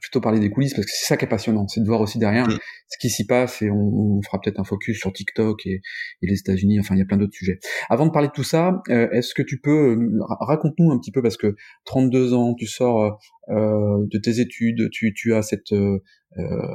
plutôt 0.00 0.20
parler 0.20 0.40
des 0.40 0.50
coulisses, 0.50 0.74
parce 0.74 0.86
que 0.86 0.92
c'est 0.92 1.06
ça 1.06 1.16
qui 1.16 1.24
est 1.24 1.28
passionnant, 1.28 1.68
c'est 1.68 1.80
de 1.80 1.86
voir 1.86 2.00
aussi 2.00 2.18
derrière 2.18 2.48
mmh. 2.48 2.58
ce 2.88 2.98
qui 2.98 3.10
s'y 3.10 3.24
passe. 3.24 3.62
Et 3.62 3.70
on, 3.70 3.76
on 3.76 4.22
fera 4.22 4.40
peut-être 4.40 4.58
un 4.58 4.64
focus 4.64 4.98
sur 4.98 5.12
TikTok 5.12 5.66
et, 5.66 5.80
et 6.22 6.26
les 6.26 6.40
États-Unis. 6.40 6.80
Enfin, 6.80 6.96
il 6.96 6.98
y 6.98 7.02
a 7.02 7.06
plein 7.06 7.16
d'autres 7.16 7.36
sujets. 7.36 7.60
Avant 7.90 8.06
de 8.06 8.10
parler 8.10 8.28
de 8.28 8.32
tout 8.32 8.44
ça, 8.44 8.82
est-ce 8.88 9.34
que 9.34 9.42
tu 9.42 9.60
peux 9.60 9.96
raconte-nous 10.40 10.90
un 10.90 10.98
petit 10.98 11.12
peu, 11.12 11.22
parce 11.22 11.36
que 11.36 11.54
32 11.84 12.34
ans, 12.34 12.54
tu 12.54 12.66
sors 12.66 13.20
euh, 13.50 14.04
de 14.10 14.18
tes 14.18 14.40
études, 14.40 14.90
tu, 14.90 15.14
tu 15.14 15.34
as 15.34 15.40
cette 15.40 15.72
euh, 15.72 16.02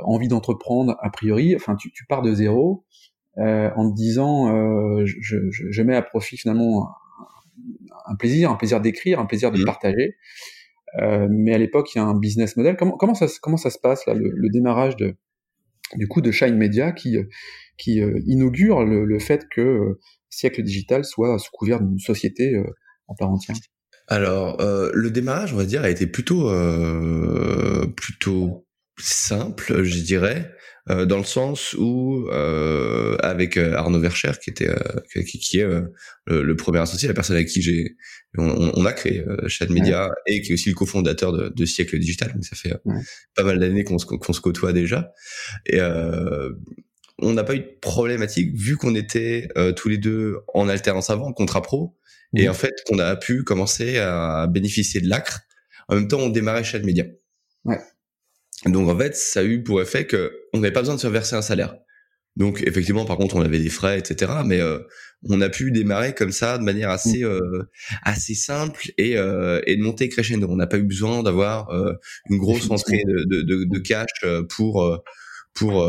envie 0.05 0.27
d'entreprendre 0.27 0.97
a 1.01 1.09
priori, 1.09 1.55
enfin 1.55 1.75
tu, 1.75 1.91
tu 1.91 2.05
pars 2.05 2.21
de 2.21 2.33
zéro 2.33 2.85
euh, 3.39 3.71
en 3.75 3.89
te 3.89 3.95
disant 3.95 4.53
euh, 4.53 5.05
je, 5.05 5.37
je, 5.49 5.65
je, 5.71 5.81
mets 5.81 5.95
à 5.95 6.01
profit 6.01 6.37
finalement 6.37 6.89
un, 8.05 8.15
plaisir, 8.15 8.51
un 8.51 8.55
plaisir 8.55 8.79
d'écrire, 8.79 9.19
un 9.19 9.25
plaisir 9.25 9.51
de 9.51 9.59
mmh. 9.61 9.65
partager. 9.65 10.15
Euh, 11.01 11.27
mais 11.31 11.53
à 11.53 11.57
l'époque, 11.57 11.95
il 11.95 11.97
y 11.97 12.01
a 12.01 12.03
un 12.03 12.17
business 12.17 12.55
model. 12.55 12.75
Comment, 12.77 12.95
comment, 12.97 13.15
ça, 13.15 13.25
comment 13.41 13.57
ça 13.57 13.71
se 13.71 13.79
passe 13.79 14.05
là, 14.05 14.13
le, 14.13 14.29
le 14.31 14.49
démarrage 14.49 14.95
de, 14.97 15.15
du 15.95 16.07
coup 16.07 16.21
de 16.21 16.29
Shine 16.29 16.55
Media 16.55 16.91
qui, 16.91 17.17
qui 17.77 18.01
euh, 18.01 18.19
inaugure 18.27 18.85
le, 18.85 19.03
le, 19.03 19.19
fait 19.19 19.47
que 19.49 19.61
euh, 19.61 19.99
Siècle 20.29 20.61
Digital 20.61 21.03
soit 21.03 21.39
sous 21.39 21.49
couvert 21.51 21.81
d'une 21.81 21.97
société 21.97 22.55
euh, 22.55 22.63
en 23.07 23.15
part 23.15 23.31
entière? 23.31 23.55
Alors, 24.07 24.61
euh, 24.61 24.91
le 24.93 25.09
démarrage, 25.09 25.53
on 25.53 25.57
va 25.57 25.65
dire, 25.65 25.81
a 25.81 25.89
été 25.89 26.05
plutôt 26.05 26.49
euh, 26.49 27.87
plutôt 27.95 28.67
simple, 29.03 29.83
je 29.83 29.99
dirais, 29.99 30.51
euh, 30.89 31.05
dans 31.05 31.17
le 31.17 31.23
sens 31.23 31.73
où 31.73 32.27
euh, 32.31 33.15
avec 33.19 33.57
euh, 33.57 33.75
Arnaud 33.75 33.99
Vercher, 33.99 34.31
qui 34.41 34.49
était 34.49 34.69
qui, 35.25 35.39
qui, 35.39 35.59
est 35.59 35.67
le, 35.67 36.43
le, 36.43 36.55
premier 36.55 36.79
associé, 36.79 37.07
la 37.07 37.13
personne 37.13 37.35
avec 37.35 37.47
qui 37.47 37.61
j'ai 37.61 37.95
on, 38.37 38.71
on, 38.75 38.85
a 38.85 38.93
créé 38.93 39.23
Chat 39.47 39.69
Media 39.69 40.07
ouais. 40.07 40.13
et 40.27 40.41
qui 40.41 40.51
est 40.51 40.53
aussi 40.53 40.69
le 40.69 40.75
cofondateur 40.75 41.31
de, 41.31 41.49
de 41.49 41.65
Siècle 41.65 41.99
Digital, 41.99 42.33
donc 42.33 42.43
ça 42.43 42.55
fait 42.55 42.73
ouais. 42.85 42.95
pas 43.35 43.43
mal 43.43 43.59
d'années 43.59 43.83
qu'on 43.83 43.97
se, 43.97 44.05
qu'on 44.05 44.33
se 44.33 44.41
côtoie 44.41 44.73
déjà. 44.73 45.13
Et 45.65 45.79
on 47.19 47.33
n'a 47.33 47.43
pas 47.43 47.55
eu 47.55 47.59
de 47.59 47.77
problématique 47.81 48.55
vu 48.55 48.75
qu'on 48.75 48.95
était 48.95 49.49
tous 49.75 49.87
les 49.87 49.97
deux 49.97 50.39
en 50.53 50.67
alternance 50.67 51.09
avant, 51.09 51.27
en 51.27 51.33
contrat 51.33 51.61
pro 51.61 51.95
et 52.35 52.49
en 52.49 52.53
fait, 52.53 52.73
qu'on 52.87 52.99
a 52.99 53.15
pu 53.15 53.43
commencer 53.43 53.99
à 53.99 54.47
bénéficier 54.47 54.99
de 54.99 55.07
l'acre. 55.07 55.41
En 55.87 55.95
même 55.95 56.07
temps, 56.07 56.19
on 56.19 56.29
démarrait 56.29 56.63
chaque 56.63 56.83
média. 56.83 57.05
Ouais. 57.65 57.79
Donc 58.65 58.89
en 58.89 58.97
fait, 58.97 59.15
ça 59.15 59.41
a 59.41 59.43
eu 59.43 59.63
pour 59.63 59.81
effet 59.81 60.05
que 60.05 60.31
on 60.53 60.59
n'avait 60.59 60.73
pas 60.73 60.81
besoin 60.81 60.95
de 60.95 60.99
se 60.99 61.07
verser 61.07 61.35
un 61.35 61.41
salaire. 61.41 61.75
Donc 62.35 62.63
effectivement, 62.65 63.05
par 63.05 63.17
contre, 63.17 63.35
on 63.35 63.41
avait 63.41 63.59
des 63.59 63.69
frais, 63.69 63.99
etc. 63.99 64.31
Mais 64.45 64.59
euh, 64.59 64.79
on 65.29 65.39
a 65.41 65.49
pu 65.49 65.71
démarrer 65.71 66.15
comme 66.15 66.31
ça 66.31 66.57
de 66.57 66.63
manière 66.63 66.89
assez 66.89 67.23
mmh. 67.23 67.27
euh, 67.27 67.69
assez 68.03 68.33
simple 68.33 68.91
et 68.97 69.17
euh, 69.17 69.61
et 69.67 69.75
de 69.75 69.81
monter 69.81 70.09
crescendo. 70.09 70.47
On 70.49 70.55
n'a 70.55 70.67
pas 70.67 70.77
eu 70.77 70.83
besoin 70.83 71.23
d'avoir 71.23 71.69
euh, 71.69 71.93
une 72.29 72.37
grosse 72.37 72.69
entrée 72.71 73.03
de, 73.05 73.23
de, 73.25 73.41
de, 73.41 73.63
de 73.65 73.79
cash 73.79 74.09
euh, 74.23 74.43
pour 74.43 74.83
euh, 74.83 74.97
pour 75.53 75.87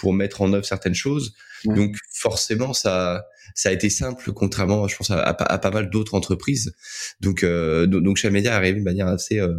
pour 0.00 0.12
mettre 0.12 0.42
en 0.42 0.52
œuvre 0.52 0.64
certaines 0.64 0.94
choses. 0.94 1.34
Ouais. 1.64 1.74
Donc 1.74 1.96
forcément, 2.12 2.72
ça 2.72 3.24
ça 3.54 3.70
a 3.70 3.72
été 3.72 3.90
simple, 3.90 4.32
contrairement, 4.32 4.86
je 4.86 4.96
pense, 4.96 5.10
à, 5.10 5.20
à, 5.20 5.52
à 5.52 5.58
pas 5.58 5.70
mal 5.70 5.88
d'autres 5.90 6.14
entreprises. 6.14 6.74
Donc, 7.20 7.42
euh, 7.42 7.86
donc, 7.86 8.16
chez 8.16 8.30
Media 8.30 8.54
arrivé 8.54 8.80
de 8.80 8.84
manière 8.84 9.06
assez, 9.06 9.38
euh, 9.40 9.54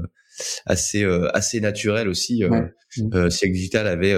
assez, 0.65 1.03
euh, 1.03 1.29
assez 1.36 1.60
naturelle 1.62 2.08
aussi. 2.10 2.44
Euh, 2.44 2.50
ouais. 2.50 2.74
Euh, 3.13 3.29
Digital 3.44 3.88
avait 3.88 4.15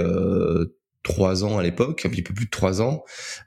trois 1.03 1.43
ans 1.43 1.57
à 1.57 1.63
l'époque, 1.63 2.05
un 2.05 2.09
petit 2.09 2.21
peu 2.21 2.33
plus 2.33 2.45
de 2.45 2.49
trois 2.49 2.81
ans, 2.81 3.03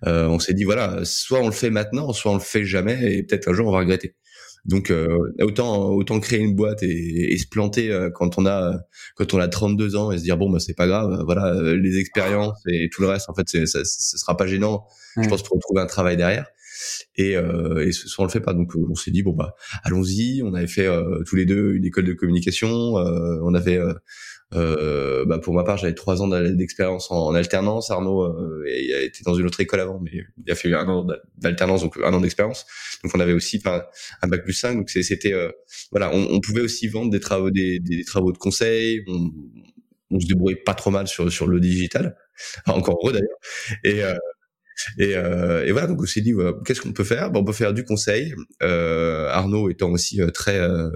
euh, 0.06 0.26
on 0.26 0.38
s'est 0.38 0.54
dit 0.54 0.64
voilà, 0.64 1.00
soit 1.04 1.40
on 1.40 1.46
le 1.46 1.52
fait 1.52 1.70
maintenant, 1.70 2.12
soit 2.12 2.32
on 2.32 2.36
le 2.36 2.40
fait 2.40 2.64
jamais, 2.64 3.12
et 3.12 3.22
peut-être 3.22 3.48
un 3.48 3.52
jour 3.52 3.68
on 3.68 3.72
va 3.72 3.78
regretter. 3.78 4.16
Donc 4.64 4.90
euh, 4.90 5.18
autant 5.40 5.90
autant 5.90 6.20
créer 6.20 6.38
une 6.38 6.54
boîte 6.54 6.84
et, 6.84 7.32
et 7.32 7.36
se 7.36 7.48
planter 7.48 7.90
euh, 7.90 8.10
quand 8.14 8.38
on 8.38 8.46
a 8.46 8.78
quand 9.16 9.34
on 9.34 9.40
a 9.40 9.48
32 9.48 9.96
ans 9.96 10.12
et 10.12 10.18
se 10.18 10.22
dire 10.22 10.36
bon 10.36 10.50
bah 10.50 10.60
c'est 10.60 10.74
pas 10.76 10.86
grave, 10.86 11.22
voilà 11.24 11.52
les 11.74 11.98
expériences 11.98 12.60
et 12.68 12.88
tout 12.88 13.02
le 13.02 13.08
reste 13.08 13.28
en 13.28 13.34
fait 13.34 13.48
c'est, 13.48 13.66
ça, 13.66 13.80
ce 13.84 14.18
sera 14.18 14.36
pas 14.36 14.46
gênant, 14.46 14.86
je 15.20 15.28
pense 15.28 15.42
pour 15.42 15.58
trouver 15.58 15.80
un 15.80 15.86
travail 15.86 16.16
derrière. 16.16 16.46
Et, 17.16 17.36
euh, 17.36 17.86
et 17.86 17.90
on 18.18 18.24
le 18.24 18.30
fait 18.30 18.40
pas. 18.40 18.54
Donc 18.54 18.72
on 18.74 18.94
s'est 18.94 19.10
dit 19.10 19.22
bon 19.22 19.32
bah 19.32 19.54
allons-y. 19.84 20.42
On 20.42 20.54
avait 20.54 20.66
fait 20.66 20.88
tous 21.26 21.36
les 21.36 21.46
deux 21.46 21.74
une 21.74 21.84
école 21.84 22.04
de 22.04 22.14
communication. 22.14 22.68
on 22.94 23.54
avait 23.54 23.80
euh, 24.54 25.24
bah 25.24 25.38
pour 25.38 25.54
ma 25.54 25.64
part, 25.64 25.78
j'avais 25.78 25.94
trois 25.94 26.22
ans 26.22 26.28
d'expérience 26.28 27.10
en, 27.10 27.34
alternance. 27.34 27.90
Arnaud 27.90 28.24
euh, 28.24 28.64
il 28.66 28.94
été 29.04 29.20
dans 29.24 29.34
une 29.34 29.46
autre 29.46 29.60
école 29.60 29.80
avant, 29.80 30.00
mais 30.00 30.24
il 30.44 30.50
a 30.50 30.54
fait 30.54 30.72
un 30.74 30.88
an 30.88 31.06
d'alternance, 31.38 31.82
donc 31.82 31.96
un 32.02 32.12
an 32.12 32.20
d'expérience. 32.20 32.66
Donc 33.02 33.12
on 33.14 33.20
avait 33.20 33.32
aussi 33.32 33.62
un 33.64 34.28
bac 34.28 34.44
plus 34.44 34.52
5. 34.52 34.76
Donc 34.76 34.90
c'était 34.90 35.32
euh, 35.32 35.50
voilà, 35.90 36.14
on, 36.14 36.28
on, 36.30 36.40
pouvait 36.40 36.60
aussi 36.60 36.88
vendre 36.88 37.10
des 37.10 37.20
travaux, 37.20 37.50
des, 37.50 37.78
des, 37.78 38.04
travaux 38.04 38.32
de 38.32 38.38
conseil. 38.38 39.02
On, 39.06 39.30
on 40.10 40.20
se 40.20 40.26
débrouillait 40.26 40.56
pas 40.56 40.74
trop 40.74 40.90
mal 40.90 41.08
sur 41.08 41.32
sur 41.32 41.46
le 41.46 41.58
digital, 41.58 42.16
encore 42.66 42.98
heureux 43.02 43.12
d'ailleurs. 43.12 43.38
Et 43.84 44.04
euh, 44.04 44.14
et, 44.98 45.16
euh, 45.16 45.64
et, 45.66 45.72
voilà, 45.72 45.86
donc 45.86 46.02
on 46.02 46.06
s'est 46.06 46.20
dit, 46.20 46.32
qu'est-ce 46.64 46.80
qu'on 46.80 46.92
peut 46.92 47.04
faire? 47.04 47.30
Bon, 47.30 47.40
On 47.40 47.44
peut 47.44 47.52
faire 47.52 47.74
du 47.74 47.84
conseil. 47.84 48.34
Euh, 48.62 49.28
Arnaud 49.28 49.70
étant 49.70 49.90
aussi 49.90 50.20
euh, 50.20 50.28
très 50.30 50.58
euh, 50.58 50.90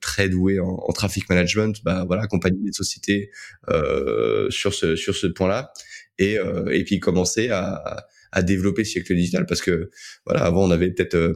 très 0.00 0.28
doué 0.28 0.60
en, 0.60 0.68
en, 0.68 0.92
traffic 0.92 1.28
management, 1.28 1.82
bah 1.84 2.04
voilà, 2.06 2.22
accompagner 2.22 2.60
des 2.62 2.72
sociétés 2.72 3.30
euh, 3.70 4.50
sur 4.50 4.74
ce 4.74 4.96
sur 4.96 5.14
ce 5.14 5.26
point-là, 5.26 5.72
et 6.18 6.38
et 6.70 6.84
puis 6.84 7.00
commencer 7.00 7.50
à, 7.50 8.06
à 8.32 8.42
développer 8.42 8.84
ce 8.84 8.92
siècle 8.92 9.14
digital 9.14 9.46
parce 9.46 9.62
que 9.62 9.90
voilà, 10.26 10.44
avant 10.44 10.64
on 10.64 10.70
avait 10.70 10.90
peut-être 10.90 11.34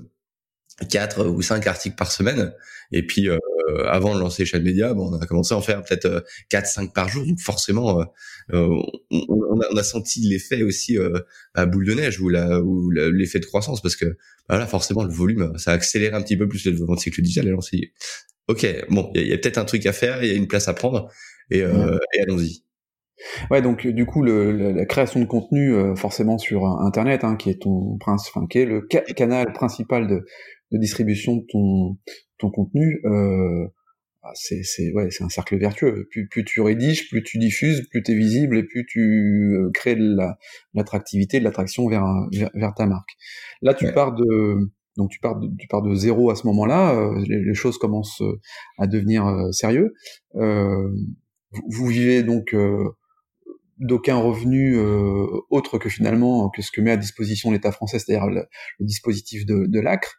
quatre 0.90 1.26
ou 1.26 1.42
cinq 1.42 1.66
articles 1.66 1.96
par 1.96 2.10
semaine, 2.10 2.52
et 2.92 3.06
puis 3.06 3.28
euh, 3.72 3.86
avant 3.88 4.14
de 4.14 4.20
lancer 4.20 4.44
chaîne 4.44 4.62
média, 4.62 4.94
bon, 4.94 5.10
on 5.10 5.18
a 5.18 5.26
commencé 5.26 5.54
à 5.54 5.56
en 5.56 5.62
faire 5.62 5.82
peut-être 5.82 6.24
4-5 6.50 6.84
euh, 6.84 6.86
par 6.94 7.08
jour. 7.08 7.24
Donc 7.26 7.40
forcément, 7.40 8.00
euh, 8.00 8.04
on, 8.52 8.82
on, 9.10 9.60
a, 9.60 9.66
on, 9.70 9.76
a, 9.76 9.82
senti 9.82 10.20
l'effet 10.20 10.62
aussi 10.62 10.98
à 11.54 11.66
boule 11.66 11.86
de 11.86 11.94
neige 11.94 12.20
ou, 12.20 12.28
la, 12.28 12.60
ou 12.60 12.90
l'effet 12.90 13.38
de 13.38 13.46
croissance 13.46 13.80
parce 13.82 13.96
que 13.96 14.16
voilà, 14.48 14.66
forcément, 14.66 15.04
le 15.04 15.12
volume, 15.12 15.52
ça 15.58 15.72
a 15.72 15.74
accéléré 15.74 16.14
un 16.14 16.22
petit 16.22 16.36
peu 16.36 16.48
plus 16.48 16.64
le 16.64 16.72
développement 16.72 16.96
de 16.96 17.00
cycle 17.00 17.22
digital. 17.22 17.48
Et 17.48 17.54
on 17.54 17.60
s'est 17.60 17.76
dit, 17.76 17.92
ok, 18.48 18.66
bon, 18.90 19.10
il 19.14 19.26
y 19.26 19.32
a, 19.32 19.38
peut-être 19.38 19.58
un 19.58 19.64
truc 19.64 19.86
à 19.86 19.92
faire, 19.92 20.22
il 20.22 20.30
y 20.30 20.32
a 20.32 20.36
une 20.36 20.48
place 20.48 20.68
à 20.68 20.74
prendre 20.74 21.10
et, 21.50 21.58
et 21.58 22.20
allons-y. 22.22 22.64
Ouais, 23.50 23.62
donc 23.62 23.86
du 23.86 24.04
coup, 24.04 24.22
le, 24.22 24.72
la 24.72 24.84
création 24.84 25.20
de 25.20 25.26
contenu, 25.26 25.74
forcément 25.96 26.38
sur 26.38 26.66
Internet, 26.66 27.22
hein, 27.22 27.36
qui 27.36 27.50
est 27.50 27.62
ton 27.62 27.96
principe, 27.98 28.32
enfin, 28.34 28.46
qui 28.48 28.58
est 28.58 28.64
le 28.64 28.80
canal 29.14 29.52
principal 29.52 30.08
de, 30.08 30.24
de 30.72 30.78
distribution 30.78 31.36
de 31.36 31.44
ton, 31.48 31.98
ton 32.38 32.50
contenu, 32.50 33.00
euh, 33.04 33.66
bah, 34.22 34.30
c'est 34.34 34.62
c'est 34.62 34.92
ouais 34.92 35.10
c'est 35.10 35.22
un 35.22 35.28
cercle 35.28 35.56
vertueux. 35.58 36.08
Plus, 36.10 36.26
plus 36.28 36.44
tu 36.44 36.60
rédiges, 36.60 37.08
plus 37.08 37.22
tu 37.22 37.38
diffuses, 37.38 37.86
plus 37.88 38.02
tu 38.02 38.12
es 38.12 38.14
visible 38.14 38.56
et 38.56 38.62
plus 38.62 38.86
tu 38.86 39.54
euh, 39.54 39.70
crées 39.72 39.96
de 39.96 40.16
l'attractivité, 40.74 41.38
de 41.38 41.44
l'attraction 41.44 41.88
vers, 41.88 42.04
vers, 42.54 42.74
ta 42.74 42.86
marque. 42.86 43.10
Là, 43.60 43.74
tu 43.74 43.92
pars 43.92 44.14
de 44.14 44.70
donc 44.96 45.10
tu 45.10 45.20
pars 45.20 45.38
de, 45.38 45.48
tu 45.58 45.66
pars 45.68 45.82
de 45.82 45.94
zéro 45.94 46.30
à 46.30 46.36
ce 46.36 46.46
moment-là. 46.46 46.94
Euh, 46.94 47.24
les, 47.26 47.54
choses 47.54 47.78
commencent 47.78 48.22
à 48.78 48.86
devenir 48.86 49.24
sérieux. 49.52 49.94
vous, 50.34 51.86
vivez 51.86 52.22
donc 52.22 52.54
d'aucun 53.78 54.16
revenu 54.16 54.78
autre 55.50 55.78
que 55.78 55.88
finalement 55.88 56.48
que 56.50 56.62
ce 56.62 56.70
que 56.70 56.80
met 56.80 56.92
à 56.92 56.96
disposition 56.96 57.50
l'État 57.50 57.72
français, 57.72 57.98
c'est-à-dire 57.98 58.26
le, 58.26 58.46
dispositif 58.80 59.44
de, 59.46 59.66
de 59.66 59.80
l'ACRE 59.80 60.14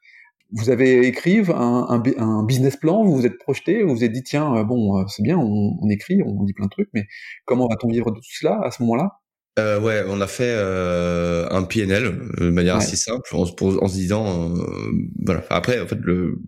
vous 0.56 0.70
avez 0.70 1.08
écrit 1.08 1.40
un, 1.50 1.88
un, 1.90 2.04
un, 2.18 2.44
business 2.44 2.78
plan, 2.78 3.04
vous 3.04 3.16
vous 3.16 3.26
êtes 3.26 3.38
projeté, 3.38 3.84
vous 3.84 3.96
vous 3.96 4.04
êtes 4.04 4.12
dit 4.12 4.24
tiens 4.24 4.56
euh, 4.56 4.64
bon 4.64 5.00
euh, 5.00 5.04
c'est 5.08 5.24
bien, 5.24 5.38
on, 5.38 5.78
on, 5.82 5.90
écrit, 5.90 6.22
on 6.24 6.44
dit 6.44 6.54
plein 6.54 6.66
de 6.66 6.72
trucs, 6.72 6.90
mais 6.94 7.08
comment 7.46 7.68
va-t-on 7.68 7.90
vivre 7.90 8.12
de 8.12 8.18
tout 8.18 8.36
cela 8.40 8.60
à 8.64 8.72
ce 8.72 8.82
moment-là? 8.84 9.24
Euh, 9.60 9.80
ouais, 9.80 10.04
on 10.08 10.20
a 10.20 10.26
fait 10.26 10.56
euh, 10.56 11.48
un 11.52 11.64
PNL 11.64 12.20
de 12.40 12.50
manière 12.50 12.78
assez 12.78 12.96
simple, 12.96 13.36
en, 13.36 13.44
en 13.44 13.88
se 13.88 13.94
disant, 13.94 14.56
euh, 14.58 14.92
voilà. 15.24 15.46
Après, 15.52 15.80
en 15.80 15.86
fait, 15.86 16.00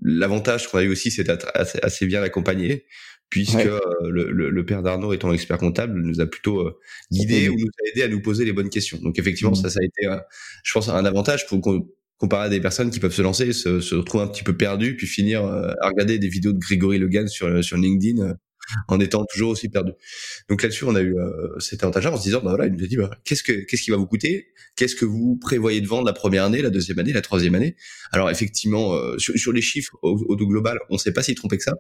l'avantage 0.02 0.68
qu'on 0.68 0.80
a 0.80 0.84
eu 0.84 0.90
aussi, 0.90 1.12
c'est 1.12 1.24
d'être 1.24 1.52
assez, 1.54 1.78
assez, 1.84 2.08
bien 2.08 2.24
accompagné, 2.24 2.86
puisque 3.30 3.64
le, 3.64 4.32
le, 4.32 4.50
le, 4.50 4.66
père 4.66 4.82
d'Arnaud, 4.82 5.14
étant 5.14 5.32
expert 5.34 5.60
comptable, 5.60 6.02
nous 6.02 6.20
a 6.20 6.26
plutôt 6.26 6.80
guidé 7.12 7.48
ou 7.50 7.54
nous 7.54 7.68
a 7.68 7.90
aidé 7.92 8.02
à 8.02 8.08
nous 8.08 8.24
poser 8.24 8.44
les 8.44 8.54
bonnes 8.54 8.70
questions. 8.70 8.98
Donc 8.98 9.20
effectivement, 9.20 9.52
mmh. 9.52 9.56
ça, 9.56 9.70
ça 9.70 9.80
a 9.82 9.86
été, 9.86 10.08
je 10.64 10.74
pense, 10.74 10.90
un 10.90 11.06
avantage 11.06 11.46
pour 11.46 11.62
qu'on 11.62 11.88
comparé 12.18 12.46
à 12.46 12.50
des 12.50 12.62
personnes 12.62 12.90
qui 12.90 13.00
peuvent 13.00 13.14
se 13.14 13.22
lancer, 13.22 13.54
se, 13.54 13.80
se 13.82 13.96
retrouver 13.96 14.24
un 14.24 14.28
petit 14.28 14.44
peu 14.44 14.56
perdus, 14.56 14.96
puis 14.96 15.08
finir 15.08 15.46
euh, 15.46 15.72
à 15.82 15.90
regarder 15.90 16.18
des 16.20 16.30
vidéos 16.30 16.54
de 16.54 16.60
Grégory 16.60 16.98
Logan 16.98 17.28
sur, 17.28 17.48
euh, 17.48 17.62
sur 17.62 17.78
LinkedIn 17.78 18.22
euh, 18.22 18.34
en 18.88 19.00
étant 19.00 19.26
toujours 19.26 19.52
aussi 19.52 19.70
perdu. 19.70 19.92
Donc 20.50 20.62
là-dessus, 20.64 20.86
on 20.86 20.96
a 20.96 21.02
eu 21.02 21.16
euh, 21.18 21.60
cet 21.60 21.84
avantage 21.84 22.06
en 22.08 22.18
se 22.18 22.24
disant, 22.24 22.42
bah 22.44 22.52
voilà, 22.52 22.68
il 22.68 22.74
nous 22.74 22.84
a 22.84 22.88
dit, 22.88 22.98
bah, 22.98 23.12
qu'est-ce 23.24 23.44
que 23.44 23.52
qu'est-ce 23.52 23.82
qui 23.82 23.92
va 23.92 23.98
vous 23.98 24.08
coûter? 24.08 24.48
Qu'est-ce 24.76 24.96
que 24.96 25.06
vous 25.06 25.38
prévoyez 25.38 25.82
de 25.82 25.88
vendre 25.88 26.06
la 26.06 26.14
première 26.14 26.44
année, 26.44 26.62
la 26.62 26.70
deuxième 26.70 27.00
année, 27.00 27.14
la 27.14 27.22
troisième 27.22 27.56
année? 27.56 27.76
Alors 28.12 28.30
effectivement, 28.30 28.94
sur, 29.18 29.38
sur, 29.38 29.54
les 29.54 29.62
chiffres 29.62 29.98
au, 30.02 30.18
au 30.28 30.36
global, 30.36 30.80
on 30.90 30.96
ne 30.96 31.00
sait 31.00 31.14
pas 31.14 31.24
s'y 31.24 31.34
tromper 31.34 31.58
que 31.58 31.64
ça, 31.64 31.76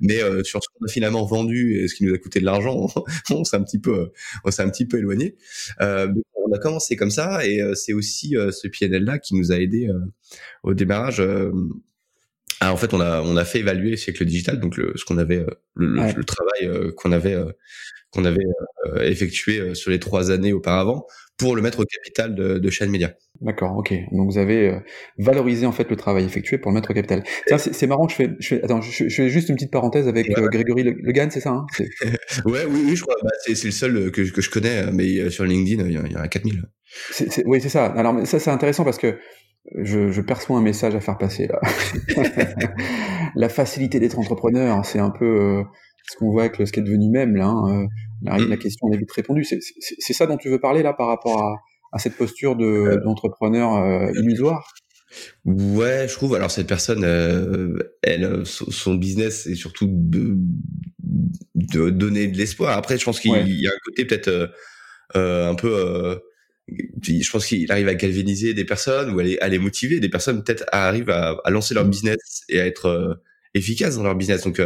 mais 0.00 0.20
sur 0.44 0.62
ce 0.62 0.68
qu'on 0.68 0.86
a 0.86 0.88
finalement 0.88 1.24
vendu 1.26 1.78
et 1.78 1.88
ce 1.88 1.94
qui 1.94 2.04
nous 2.04 2.14
a 2.14 2.18
coûté 2.18 2.40
de 2.40 2.46
l'argent, 2.46 2.88
on, 3.30 3.44
s'est 3.44 3.56
un 3.56 3.62
petit 3.62 3.78
peu, 3.78 4.10
on 4.44 4.50
s'est 4.50 4.62
un 4.62 4.70
petit 4.70 4.86
peu 4.86 4.98
éloigné. 4.98 5.36
donc 5.80 6.24
on 6.48 6.54
a 6.54 6.58
commencé 6.58 6.96
comme 6.96 7.10
ça 7.10 7.44
et 7.46 7.60
euh, 7.60 7.74
c'est 7.74 7.92
aussi 7.92 8.36
euh, 8.36 8.50
ce 8.50 8.68
PNL 8.68 9.04
là 9.04 9.18
qui 9.18 9.34
nous 9.34 9.52
a 9.52 9.56
aidé 9.56 9.88
euh, 9.88 9.98
au 10.62 10.74
démarrage. 10.74 11.22
Ah, 12.60 12.72
en 12.72 12.76
fait, 12.76 12.92
on 12.94 13.00
a 13.00 13.22
on 13.22 13.36
a 13.36 13.44
fait 13.44 13.60
évaluer 13.60 13.90
le 13.90 13.96
siècle 13.96 14.24
digital, 14.24 14.58
donc 14.60 14.76
le, 14.76 14.92
ce 14.96 15.04
qu'on 15.04 15.18
avait 15.18 15.44
le, 15.74 16.24
travail 16.24 16.92
qu'on 16.96 17.12
avait 17.12 17.36
qu'on 18.10 18.24
avait 18.24 18.46
effectué 19.02 19.74
sur 19.74 19.90
les 19.90 20.00
trois 20.00 20.30
années 20.30 20.52
auparavant 20.52 21.06
pour 21.36 21.54
le 21.54 21.62
mettre 21.62 21.80
au 21.80 21.84
capital 21.84 22.34
de, 22.34 22.58
de 22.58 22.70
chaîne 22.70 22.90
média. 22.90 23.14
D'accord, 23.40 23.76
ok. 23.76 23.94
Donc 24.10 24.30
vous 24.30 24.38
avez 24.38 24.80
valorisé 25.18 25.64
en 25.64 25.72
fait 25.72 25.88
le 25.88 25.94
travail 25.94 26.24
effectué 26.24 26.58
pour 26.58 26.72
le 26.72 26.74
mettre 26.74 26.90
au 26.90 26.94
capital. 26.94 27.22
C'est 27.56 27.86
marrant. 27.86 28.08
Je 28.08 28.14
fais, 28.16 28.30
je 28.40 28.48
fais, 28.48 28.64
attends, 28.64 28.80
je, 28.80 29.08
fais 29.08 29.28
juste 29.28 29.48
une 29.48 29.54
petite 29.54 29.70
parenthèse 29.70 30.08
avec 30.08 30.28
Grégory 30.28 30.82
Le, 30.82 30.96
Le 31.00 31.30
c'est 31.30 31.40
ça 31.40 31.50
hein 31.50 31.66
Ouais, 32.44 32.64
oui, 32.68 32.82
oui, 32.86 32.96
je 32.96 33.02
crois. 33.02 33.14
Bah, 33.22 33.30
c'est 33.46 33.64
le 33.64 33.70
seul 33.70 34.10
que, 34.10 34.22
que 34.22 34.40
je 34.42 34.50
connais, 34.50 34.90
mais 34.90 35.30
sur 35.30 35.44
LinkedIn, 35.44 35.86
il 35.86 35.92
y, 35.92 36.16
en 36.16 36.20
a 36.20 36.26
4000. 36.26 36.64
oui, 37.46 37.60
c'est 37.60 37.68
ça. 37.68 37.86
Alors 37.86 38.26
ça, 38.26 38.40
c'est 38.40 38.50
intéressant 38.50 38.84
parce 38.84 38.98
que 38.98 39.18
je, 39.76 40.10
je, 40.10 40.20
perçois 40.20 40.58
un 40.58 40.62
message 40.62 40.94
à 40.94 41.00
faire 41.00 41.18
passer 41.18 41.46
là. 41.46 41.60
la 43.34 43.48
facilité 43.48 44.00
d'être 44.00 44.18
entrepreneur, 44.18 44.84
c'est 44.84 44.98
un 44.98 45.10
peu 45.10 45.62
ce 46.10 46.16
qu'on 46.16 46.30
voit 46.30 46.44
avec 46.44 46.56
ce 46.56 46.72
qui 46.72 46.80
est 46.80 46.82
devenu 46.82 47.10
même 47.10 47.36
là. 47.36 47.48
Hein, 47.48 47.86
la, 48.22 48.38
la, 48.38 48.56
mm. 48.56 48.58
question 48.58 48.90
est 48.92 48.96
vite 48.96 49.12
répondue. 49.12 49.44
C'est 49.44 50.12
ça 50.12 50.26
dont 50.26 50.36
tu 50.36 50.48
veux 50.48 50.60
parler 50.60 50.82
là 50.82 50.92
par 50.92 51.08
rapport 51.08 51.42
à, 51.42 51.56
à 51.92 51.98
cette 51.98 52.16
posture 52.16 52.56
de 52.56 52.64
euh, 52.64 53.00
d'entrepreneur 53.02 53.76
euh, 53.76 54.10
illusoire? 54.14 54.74
Ouais, 55.44 56.06
je 56.08 56.14
trouve. 56.14 56.34
Alors 56.34 56.50
cette 56.50 56.66
personne, 56.66 57.04
euh, 57.04 57.78
elle, 58.02 58.42
son 58.44 58.94
business, 58.94 59.44
c'est 59.44 59.54
surtout 59.54 59.86
de, 59.88 60.36
de 61.54 61.90
donner 61.90 62.28
de 62.28 62.36
l'espoir. 62.36 62.76
Après, 62.76 62.98
je 62.98 63.04
pense 63.04 63.20
qu'il 63.20 63.32
y 63.32 63.66
a 63.66 63.70
un 63.70 63.78
côté 63.84 64.04
peut-être 64.04 64.50
un 65.14 65.54
peu. 65.54 66.20
Je 67.02 67.30
pense 67.30 67.46
qu'il 67.46 67.70
arrive 67.70 67.88
à 67.88 67.94
galvaniser 67.94 68.54
des 68.54 68.64
personnes 68.64 69.10
ou 69.14 69.18
à 69.18 69.22
les, 69.22 69.38
à 69.38 69.48
les 69.48 69.58
motiver. 69.58 70.00
Des 70.00 70.08
personnes 70.08 70.42
peut-être 70.42 70.64
arrivent 70.72 71.10
à, 71.10 71.36
à, 71.44 71.50
lancer 71.50 71.74
leur 71.74 71.86
mm. 71.86 71.90
business 71.90 72.42
et 72.48 72.60
à 72.60 72.66
être 72.66 73.20
efficaces 73.54 73.96
dans 73.96 74.02
leur 74.02 74.14
business. 74.14 74.42
Donc 74.42 74.60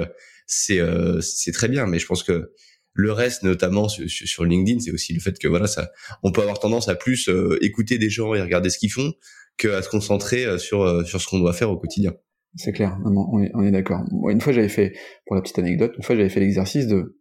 c'est 0.46 0.80
c'est 1.20 1.52
très 1.52 1.68
bien. 1.68 1.86
Mais 1.86 1.98
je 1.98 2.06
pense 2.06 2.22
que 2.22 2.52
le 2.94 3.12
reste, 3.12 3.42
notamment 3.42 3.88
sur, 3.88 4.08
sur 4.08 4.44
LinkedIn, 4.44 4.80
c'est 4.80 4.92
aussi 4.92 5.12
le 5.12 5.20
fait 5.20 5.38
que 5.38 5.48
voilà, 5.48 5.66
ça, 5.66 5.90
on 6.22 6.32
peut 6.32 6.42
avoir 6.42 6.58
tendance 6.58 6.88
à 6.88 6.94
plus 6.94 7.28
euh, 7.28 7.58
écouter 7.62 7.98
des 7.98 8.10
gens 8.10 8.34
et 8.34 8.42
regarder 8.42 8.70
ce 8.70 8.78
qu'ils 8.78 8.92
font 8.92 9.12
que 9.58 9.68
à 9.68 9.82
se 9.82 9.88
concentrer 9.88 10.44
euh, 10.44 10.58
sur 10.58 10.82
euh, 10.82 11.04
sur 11.04 11.20
ce 11.20 11.28
qu'on 11.28 11.38
doit 11.38 11.52
faire 11.52 11.70
au 11.70 11.78
quotidien. 11.78 12.14
C'est 12.56 12.72
clair, 12.72 12.98
on 13.04 13.42
est, 13.42 13.50
on 13.54 13.64
est 13.64 13.70
d'accord. 13.70 14.02
Une 14.28 14.42
fois, 14.42 14.52
j'avais 14.52 14.68
fait, 14.68 14.92
pour 15.24 15.36
la 15.36 15.42
petite 15.42 15.58
anecdote, 15.58 15.92
une 15.96 16.02
fois, 16.02 16.16
j'avais 16.16 16.28
fait 16.28 16.40
l'exercice 16.40 16.86
de, 16.86 17.18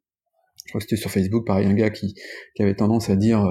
je 0.66 0.72
crois 0.72 0.80
que 0.80 0.84
c'était 0.84 0.98
sur 0.98 1.10
Facebook, 1.10 1.48
pareil, 1.48 1.68
un 1.68 1.74
gars 1.74 1.90
qui, 1.90 2.16
qui 2.54 2.64
avait 2.64 2.76
tendance 2.76 3.10
à 3.10 3.16
dire, 3.16 3.46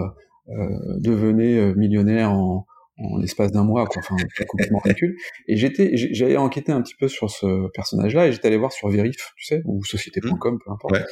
euh, 0.50 0.99
devenez 0.99 1.75
millionnaire 1.75 2.33
en, 2.33 2.66
en 3.00 3.19
l'espace 3.19 3.52
d'un 3.52 3.64
mois, 3.64 3.87
quoi. 3.87 4.02
Enfin, 4.04 4.16
complètement 4.49 4.78
ridicule. 4.78 5.16
Et 5.49 5.57
j'étais, 5.57 5.92
j'avais 5.95 6.37
enquêté 6.37 6.73
un 6.73 6.83
petit 6.83 6.95
peu 6.95 7.09
sur 7.09 7.30
ce 7.30 7.69
personnage-là 7.71 8.28
et 8.28 8.33
j'étais 8.33 8.49
allé 8.49 8.57
voir 8.57 8.73
sur 8.73 8.88
Verif, 8.88 9.33
tu 9.37 9.47
sais, 9.47 9.62
ou 9.64 9.85
société.com, 9.85 10.59
peu 10.64 10.71
importe. 10.71 10.92
Ouais. 10.92 11.04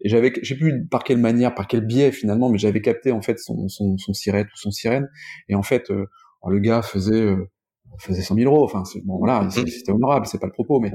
Et 0.00 0.08
j'avais, 0.08 0.32
j'ai 0.42 0.54
plus 0.54 0.86
par 0.86 1.04
quelle 1.04 1.18
manière, 1.18 1.54
par 1.54 1.66
quel 1.66 1.80
biais 1.80 2.12
finalement, 2.12 2.50
mais 2.50 2.58
j'avais 2.58 2.80
capté 2.80 3.12
en 3.12 3.22
fait 3.22 3.38
son 3.38 3.68
son, 3.68 3.96
son 3.98 4.12
sirène 4.12 4.46
ou 4.46 4.56
son 4.56 4.70
sirène. 4.70 5.08
Et 5.48 5.54
en 5.54 5.62
fait, 5.62 5.90
euh, 5.90 6.06
le 6.46 6.58
gars 6.60 6.82
faisait 6.82 7.20
euh, 7.20 7.50
faisait 7.98 8.22
100 8.22 8.36
000 8.36 8.52
euros. 8.52 8.64
Enfin, 8.64 8.82
bon 9.04 9.18
voilà, 9.18 9.42
mmh. 9.42 9.50
c'était 9.50 9.92
honorable, 9.92 10.26
c'est 10.26 10.40
pas 10.40 10.46
le 10.46 10.52
propos, 10.52 10.80
mais 10.80 10.92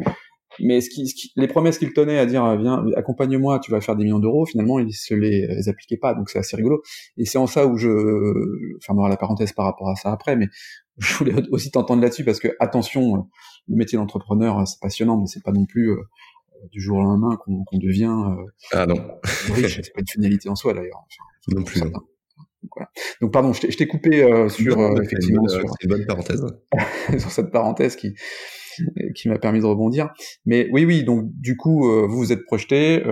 mais 0.59 0.81
ce 0.81 0.89
qui, 0.89 1.31
les 1.35 1.47
promesses 1.47 1.77
qu'il 1.77 1.93
tenait 1.93 2.19
à 2.19 2.25
dire 2.25 2.57
viens 2.57 2.85
accompagne-moi 2.95 3.59
tu 3.59 3.71
vas 3.71 3.81
faire 3.81 3.95
des 3.95 4.03
millions 4.03 4.19
d'euros 4.19 4.45
finalement 4.45 4.79
il 4.79 4.93
se 4.93 5.13
les, 5.13 5.47
les 5.47 5.69
appliquait 5.69 5.97
pas 5.97 6.13
donc 6.13 6.29
c'est 6.29 6.39
assez 6.39 6.55
rigolo. 6.55 6.81
Et 7.17 7.25
c'est 7.25 7.37
en 7.37 7.47
ça 7.47 7.67
où 7.67 7.77
je, 7.77 7.89
je 7.89 8.85
fermerai 8.85 9.09
la 9.09 9.17
parenthèse 9.17 9.53
par 9.53 9.65
rapport 9.65 9.89
à 9.89 9.95
ça 9.95 10.11
après 10.11 10.35
mais 10.35 10.47
je 10.97 11.13
voulais 11.15 11.33
aussi 11.51 11.71
t'entendre 11.71 12.01
là-dessus 12.01 12.23
parce 12.23 12.39
que 12.39 12.49
attention 12.59 13.27
le 13.67 13.75
métier 13.75 13.97
d'entrepreneur 13.97 14.67
c'est 14.67 14.79
passionnant 14.79 15.19
mais 15.19 15.27
c'est 15.27 15.43
pas 15.43 15.51
non 15.51 15.65
plus 15.65 15.95
du 16.71 16.81
jour 16.81 16.97
au 16.97 17.01
lendemain 17.01 17.37
qu'on 17.37 17.77
devient 17.77 18.15
ah 18.71 18.85
non. 18.85 18.95
riche. 19.53 19.81
C'est 19.83 19.93
pas 19.93 19.99
une 19.99 20.07
finalité 20.07 20.47
en 20.47 20.55
soi 20.55 20.73
d'ailleurs. 20.73 21.03
Non 21.49 21.63
plus 21.63 21.81
donc, 23.21 23.31
pardon, 23.31 23.53
je 23.53 23.67
t'ai 23.67 23.87
coupé 23.87 24.23
euh, 24.23 24.49
sur 24.49 24.79
euh, 24.79 25.01
effectivement 25.01 25.47
sur 25.47 25.63
une 25.81 25.89
bonne 25.89 26.05
parenthèse. 26.05 26.43
sur 27.19 27.31
cette 27.31 27.51
parenthèse 27.51 27.95
qui 27.95 28.15
qui 29.15 29.29
m'a 29.29 29.39
permis 29.39 29.59
de 29.59 29.65
rebondir. 29.65 30.13
Mais 30.45 30.69
oui, 30.71 30.85
oui. 30.85 31.03
Donc 31.03 31.25
du 31.33 31.57
coup, 31.57 31.89
euh, 31.89 32.07
vous 32.07 32.17
vous 32.17 32.31
êtes 32.31 32.43
projeté. 32.45 33.03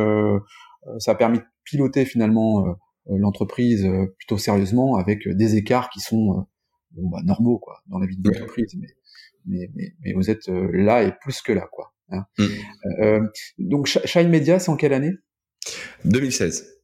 ça 0.99 1.11
a 1.11 1.15
permis 1.15 1.39
de 1.39 1.43
piloter 1.63 2.05
finalement 2.05 2.65
l'entreprise 3.07 3.87
plutôt 4.17 4.37
sérieusement 4.37 4.95
avec 4.95 5.27
des 5.27 5.55
écarts 5.55 5.89
qui 5.89 5.99
sont 5.99 6.45
bon, 6.91 7.09
bah, 7.09 7.19
normaux 7.23 7.59
quoi 7.59 7.81
dans 7.87 7.99
la 7.99 8.07
vie 8.07 8.17
de 8.17 8.29
l'entreprise. 8.29 8.75
Mais, 9.45 9.69
mais, 9.75 9.93
mais, 10.03 10.13
vous 10.13 10.29
êtes 10.29 10.47
là 10.47 11.03
et 11.03 11.11
plus 11.21 11.41
que 11.41 11.51
là 11.51 11.67
quoi. 11.71 11.93
Hein. 12.09 12.25
Mm. 12.37 13.27
donc 13.59 13.87
Shine 13.87 14.29
Media, 14.29 14.59
c'est 14.59 14.69
en 14.69 14.75
quelle 14.75 14.93
année? 14.93 15.13
2016. 16.05 16.81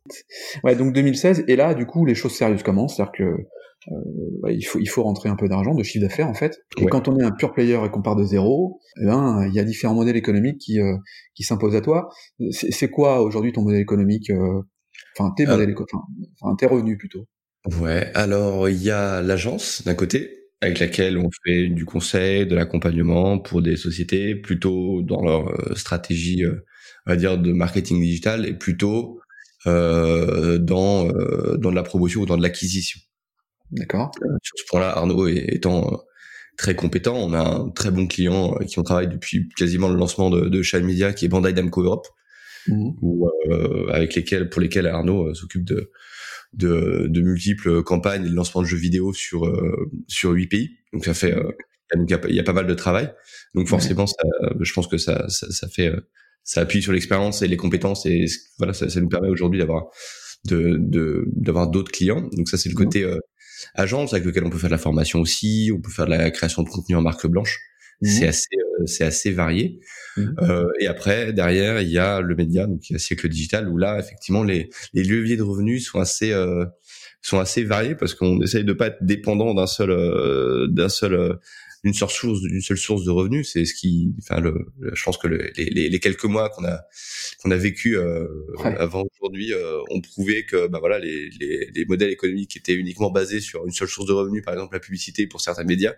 Ouais, 0.63 0.75
donc 0.75 0.93
2016, 0.93 1.46
et 1.48 1.55
là, 1.55 1.74
du 1.74 1.86
coup, 1.86 2.05
les 2.05 2.15
choses 2.15 2.36
sérieuses 2.36 2.63
commencent, 2.63 2.96
c'est-à-dire 2.96 3.13
que 3.13 3.48
euh, 3.91 4.51
il 4.51 4.63
faut 4.63 4.79
il 4.79 4.88
faut 4.88 5.03
rentrer 5.03 5.29
un 5.29 5.36
peu 5.36 5.48
d'argent, 5.48 5.74
de 5.74 5.84
chiffre 5.84 6.03
d'affaires 6.03 6.27
en 6.27 6.34
fait. 6.34 6.60
Et 6.77 6.86
quand 6.86 7.08
on 7.08 7.17
est 7.17 7.24
un 7.24 7.32
pure 7.32 7.53
player 7.53 7.79
et 7.86 7.89
qu'on 7.89 8.01
part 8.01 8.15
de 8.15 8.24
zéro, 8.24 8.79
eh 9.01 9.06
ben 9.06 9.46
il 9.48 9.53
y 9.53 9.60
a 9.60 9.63
différents 9.63 9.96
modèles 9.96 10.17
économiques 10.17 10.60
qui 10.60 10.79
euh, 10.79 10.98
qui 11.36 11.44
s'imposent 11.44 11.75
à 11.75 11.82
toi. 11.82 12.10
C'est 12.51 12.89
quoi 12.89 13.22
aujourd'hui 13.22 13.53
ton 13.53 13.63
modèle 13.63 13.82
économique 13.82 14.29
euh, 14.29 14.62
Enfin 15.17 15.32
tes 15.36 15.46
modèles, 15.46 15.75
enfin 16.41 16.56
tes 16.56 16.65
revenus 16.65 16.98
plutôt? 16.98 17.25
Ouais, 17.79 18.12
alors 18.13 18.70
il 18.70 18.82
y 18.82 18.91
a 18.91 19.22
l'agence 19.22 19.84
d'un 19.84 19.96
côté 19.96 20.32
avec 20.62 20.79
laquelle 20.79 21.17
on 21.17 21.29
fait 21.46 21.67
du 21.67 21.86
conseil, 21.86 22.48
de 22.48 22.56
l'accompagnement 22.56 23.38
pour 23.38 23.62
des 23.62 23.75
sociétés 23.75 24.36
plutôt 24.36 25.03
dans 25.03 25.22
leur 25.22 25.77
stratégie, 25.77 26.44
on 27.06 27.12
va 27.12 27.15
dire, 27.15 27.38
de 27.38 27.51
marketing 27.51 28.01
digital 28.01 28.48
et 28.48 28.53
plutôt 28.53 29.20
euh, 29.65 30.60
dans 30.60 31.08
euh, 31.08 31.58
dans 31.58 31.72
de 31.72 31.75
la 31.75 31.84
promotion 31.84 32.22
ou 32.22 32.25
dans 32.25 32.38
de 32.38 32.44
l'acquisition. 32.44 33.00
D'accord. 33.72 34.12
Euh, 34.24 34.28
sur 34.42 34.58
ce 34.58 34.64
point-là, 34.70 34.98
Arnaud 34.98 35.28
étant 35.28 36.04
très 36.58 36.76
compétent, 36.76 37.16
on 37.16 37.34
a 37.34 37.40
un 37.40 37.70
très 37.70 37.92
bon 37.92 38.08
client 38.08 38.56
qui 38.68 38.80
on 38.80 38.84
travaille 38.84 39.08
depuis 39.08 39.50
quasiment 39.56 39.90
le 39.90 39.96
lancement 39.96 40.30
de, 40.30 40.48
de 40.48 40.62
Shine 40.62 40.86
Media, 40.86 41.14
qui 41.14 41.26
est 41.26 41.28
Bandai 41.28 41.54
Namco 41.54 41.84
Europe, 41.84 42.08
mmh. 42.68 42.92
avec 43.92 44.16
lesquels 44.16 44.50
pour 44.50 44.62
lesquels 44.62 44.88
Arnaud 44.88 45.34
s'occupe 45.36 45.64
de, 45.66 45.92
de, 46.54 47.06
de 47.10 47.22
multiples 47.22 47.84
campagnes 47.84 48.26
et 48.26 48.30
de 48.30 48.34
lancement 48.34 48.62
de 48.62 48.68
jeux 48.68 48.78
vidéo 48.78 49.14
sur 49.14 49.52
sur 50.08 50.32
huit 50.32 50.48
pays. 50.48 50.78
Donc 50.94 51.06
ça 51.06 51.14
fait 51.14 51.36
il 51.96 52.06
y, 52.10 52.34
y, 52.34 52.40
a 52.40 52.44
pas 52.44 52.54
mal 52.54 52.68
de 52.68 52.74
travail. 52.74 53.14
Donc 53.54 53.68
forcément, 53.68 54.08
ça, 54.08 54.24
je 54.60 54.74
pense 54.74 54.88
que 54.88 54.98
ça, 54.98 55.26
ça, 55.30 55.50
ça 55.52 55.68
fait 55.68 55.92
ça 56.44 56.62
appuie 56.62 56.82
sur 56.82 56.94
l'expérience 56.94 57.42
et 57.42 57.48
les 57.48 57.58
compétences 57.58 58.06
et 58.06 58.26
voilà, 58.58 58.74
ça, 58.74 58.90
ça 58.90 59.02
nous 59.02 59.10
permet 59.10 59.28
aujourd'hui 59.28 59.60
d'avoir 59.60 59.88
de 60.46 60.78
d'avoir 61.36 61.70
d'autres 61.70 61.92
clients. 61.92 62.22
Donc 62.34 62.48
ça 62.48 62.58
c'est 62.58 62.70
le 62.70 62.76
côté 62.76 63.04
euh, 63.04 63.18
agence 63.76 64.14
avec 64.14 64.26
lequel 64.26 64.44
on 64.46 64.50
peut 64.50 64.58
faire 64.58 64.70
de 64.70 64.76
la 64.76 64.80
formation 64.80 65.20
aussi, 65.20 65.72
on 65.74 65.82
peut 65.82 65.92
faire 65.92 66.06
de 66.06 66.12
la 66.12 66.32
création 66.32 66.64
de 66.64 66.70
contenu 66.70 66.96
en 66.96 67.02
marque 67.02 67.28
blanche. 67.28 67.60
Mmh. 68.02 68.08
C'est 68.08 68.28
assez 68.28 68.48
euh, 68.56 68.86
c'est 68.86 69.04
assez 69.04 69.32
varié. 69.32 69.80
Mmh. 70.18 70.26
Euh, 70.42 70.68
et 70.80 70.88
après 70.88 71.34
derrière 71.34 71.82
il 71.82 71.90
y 71.90 71.98
a 71.98 72.22
le 72.22 72.36
média 72.36 72.68
donc 72.68 72.90
il 72.90 72.94
y 72.94 72.96
a 72.96 73.00
siècle 73.00 73.28
digital 73.28 73.68
où 73.70 73.78
là 73.78 74.00
effectivement 74.00 74.44
les 74.44 74.70
les 74.94 75.04
leviers 75.04 75.38
de 75.38 75.44
revenus 75.44 75.88
sont 75.88 76.00
assez 76.00 76.32
euh, 76.32 76.66
sont 77.22 77.40
assez 77.40 77.64
variés 77.64 77.96
parce 77.96 78.14
qu'on 78.14 78.42
essaye 78.42 78.64
de 78.64 78.74
pas 78.74 78.88
être 78.88 78.98
dépendant 79.02 79.54
d'un 79.54 79.68
seul 79.68 79.92
euh, 79.92 80.68
d'un 80.68 80.90
seul 80.90 81.40
une 81.88 81.94
seule 81.94 82.10
source 82.10 82.41
d'une 82.41 82.62
seule 82.62 82.77
source 82.77 83.03
de 83.03 83.12
revenus 83.12 83.51
c'est 83.51 83.65
ce 83.65 83.74
qui 83.74 84.13
enfin 84.20 84.39
le, 84.41 84.67
je 84.94 85.03
pense 85.03 85.17
que 85.17 85.27
le, 85.27 85.51
les, 85.56 85.89
les, 85.89 86.00
quelques 86.00 86.25
mois 86.25 86.50
qu'on 86.50 86.65
a 86.65 86.82
qu'on 87.41 87.51
a 87.51 87.58
vécu 87.58 87.98
euh, 87.98 88.27
avant 88.60 89.06
aujourd'hui 89.20 89.53
euh, 89.53 89.79
ont 89.89 90.01
prouvé 90.01 90.46
que 90.46 90.67
bah 90.67 90.79
voilà 90.79 91.00
les, 91.00 91.29
les, 91.39 91.72
les, 91.74 91.86
modèles 91.86 92.12
économiques 92.12 92.58
étaient 92.58 92.74
uniquement 92.74 93.10
basés 93.10 93.39
sur 93.39 93.65
une 93.65 93.72
seule 93.72 93.88
source 93.88 94.08
de 94.08 94.13
revenus 94.13 94.44
par 94.44 94.53
exemple 94.53 94.75
la 94.75 94.79
publicité 94.79 95.27
pour 95.27 95.41
certains 95.41 95.63
médias 95.63 95.94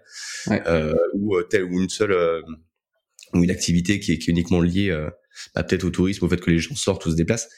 euh, 0.50 0.94
ou 1.14 1.42
telle 1.44 1.64
ou 1.64 1.82
une 1.82 1.90
seule 1.90 2.16
ou 3.34 3.44
une 3.44 3.52
activité 3.52 4.00
qui 4.00 4.14
est, 4.14 4.18
qui 4.20 4.30
est 4.30 4.34
uniquement 4.34 4.62
liée 4.62 4.96
bah, 5.56 5.64
peut-être 5.64 5.84
au 5.84 5.90
tourisme 5.90 6.26
au 6.26 6.30
fait 6.30 6.40
que 6.40 6.52
les 6.52 6.60
gens 6.60 6.76
sortent 6.76 7.06
ou 7.06 7.12
se 7.12 7.16
déplacent 7.16 7.50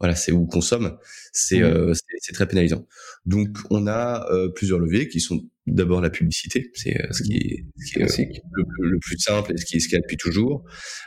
voilà, 0.00 0.14
c'est 0.14 0.32
où 0.32 0.46
consomme, 0.46 0.98
c'est 1.32 1.60
mmh. 1.60 1.92
c'est 2.20 2.32
très 2.32 2.48
pénalisant. 2.48 2.86
Donc 3.26 3.48
on 3.70 3.86
a 3.86 4.26
plusieurs 4.54 4.78
leviers 4.78 5.08
qui 5.08 5.20
sont 5.20 5.40
d'abord 5.66 6.00
la 6.00 6.10
publicité, 6.10 6.70
c'est 6.74 7.00
euh, 7.00 7.06
ce 7.12 7.22
qui 7.22 7.36
est, 7.36 7.64
ce 7.76 7.92
qui 7.92 7.98
est 8.00 8.02
euh, 8.02 8.34
le, 8.52 8.90
le, 8.90 8.98
plus 8.98 9.18
simple 9.18 9.52
et 9.52 9.56
ce 9.56 9.64
qui 9.64 9.76
est 9.76 9.80
ce 9.80 9.88
qu'il 9.88 9.96
y 9.96 9.98
a 9.98 10.02
depuis 10.02 10.16
toujours. 10.16 10.64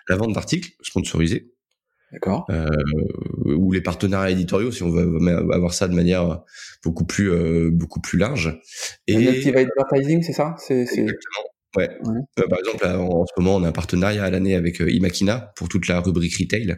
La 0.09 0.15
vente 0.15 0.33
d'articles 0.33 0.71
sponsorisés. 0.81 1.51
D'accord. 2.11 2.45
Euh, 2.51 2.67
ou 3.45 3.71
les 3.71 3.81
partenariats 3.81 4.29
éditoriaux, 4.29 4.71
si 4.71 4.83
on 4.83 4.91
veut 4.91 5.17
avoir 5.51 5.73
ça 5.73 5.87
de 5.87 5.95
manière 5.95 6.43
beaucoup 6.83 7.05
plus 7.05 7.31
euh, 7.31 7.71
beaucoup 7.71 8.01
plus 8.01 8.19
large. 8.19 8.59
Et 9.07 9.27
active 9.27 9.57
advertising, 9.57 10.21
c'est 10.21 10.33
ça? 10.33 10.55
C'est 10.59 10.81
exactement. 10.81 11.43
Ouais. 11.75 11.89
Euh, 12.39 12.47
par 12.47 12.59
exemple, 12.59 12.85
en, 12.85 13.25
ce 13.25 13.33
moment, 13.41 13.55
on 13.55 13.63
a 13.63 13.69
un 13.69 13.71
partenariat 13.71 14.23
à 14.23 14.29
l'année 14.29 14.53
avec 14.53 14.79
Imakina 14.79 15.53
pour 15.55 15.69
toute 15.69 15.87
la 15.87 16.01
rubrique 16.01 16.35
retail. 16.39 16.75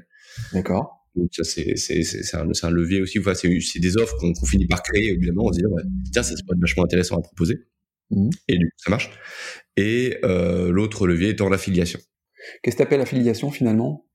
D'accord. 0.53 1.04
Donc 1.15 1.29
ça 1.31 1.43
c'est 1.43 1.75
c'est 1.75 2.03
c'est 2.03 2.35
un, 2.35 2.49
un 2.63 2.69
levier 2.69 3.01
aussi. 3.01 3.19
Enfin, 3.19 3.33
c'est 3.33 3.59
c'est 3.61 3.79
des 3.79 3.97
offres 3.97 4.17
qu'on 4.17 4.33
finit 4.45 4.67
par 4.67 4.83
créer 4.83 5.11
évidemment 5.11 5.45
en 5.45 5.53
se 5.53 5.59
disant 5.59 5.69
ouais, 5.69 5.83
tiens 6.11 6.23
ça 6.23 6.35
c'est 6.35 6.43
vachement 6.59 6.83
intéressant 6.83 7.17
à 7.17 7.21
proposer. 7.21 7.59
Mmh. 8.11 8.29
Et 8.47 8.57
du 8.57 8.65
coup 8.65 8.77
ça 8.77 8.89
marche. 8.89 9.09
Et 9.77 10.17
euh, 10.23 10.71
l'autre 10.71 11.07
levier 11.07 11.29
étant 11.29 11.49
l'affiliation. 11.49 11.99
Qu'est-ce 12.61 12.75
que 12.75 12.83
t'appelles 12.83 13.01
affiliation 13.01 13.49
finalement? 13.49 14.05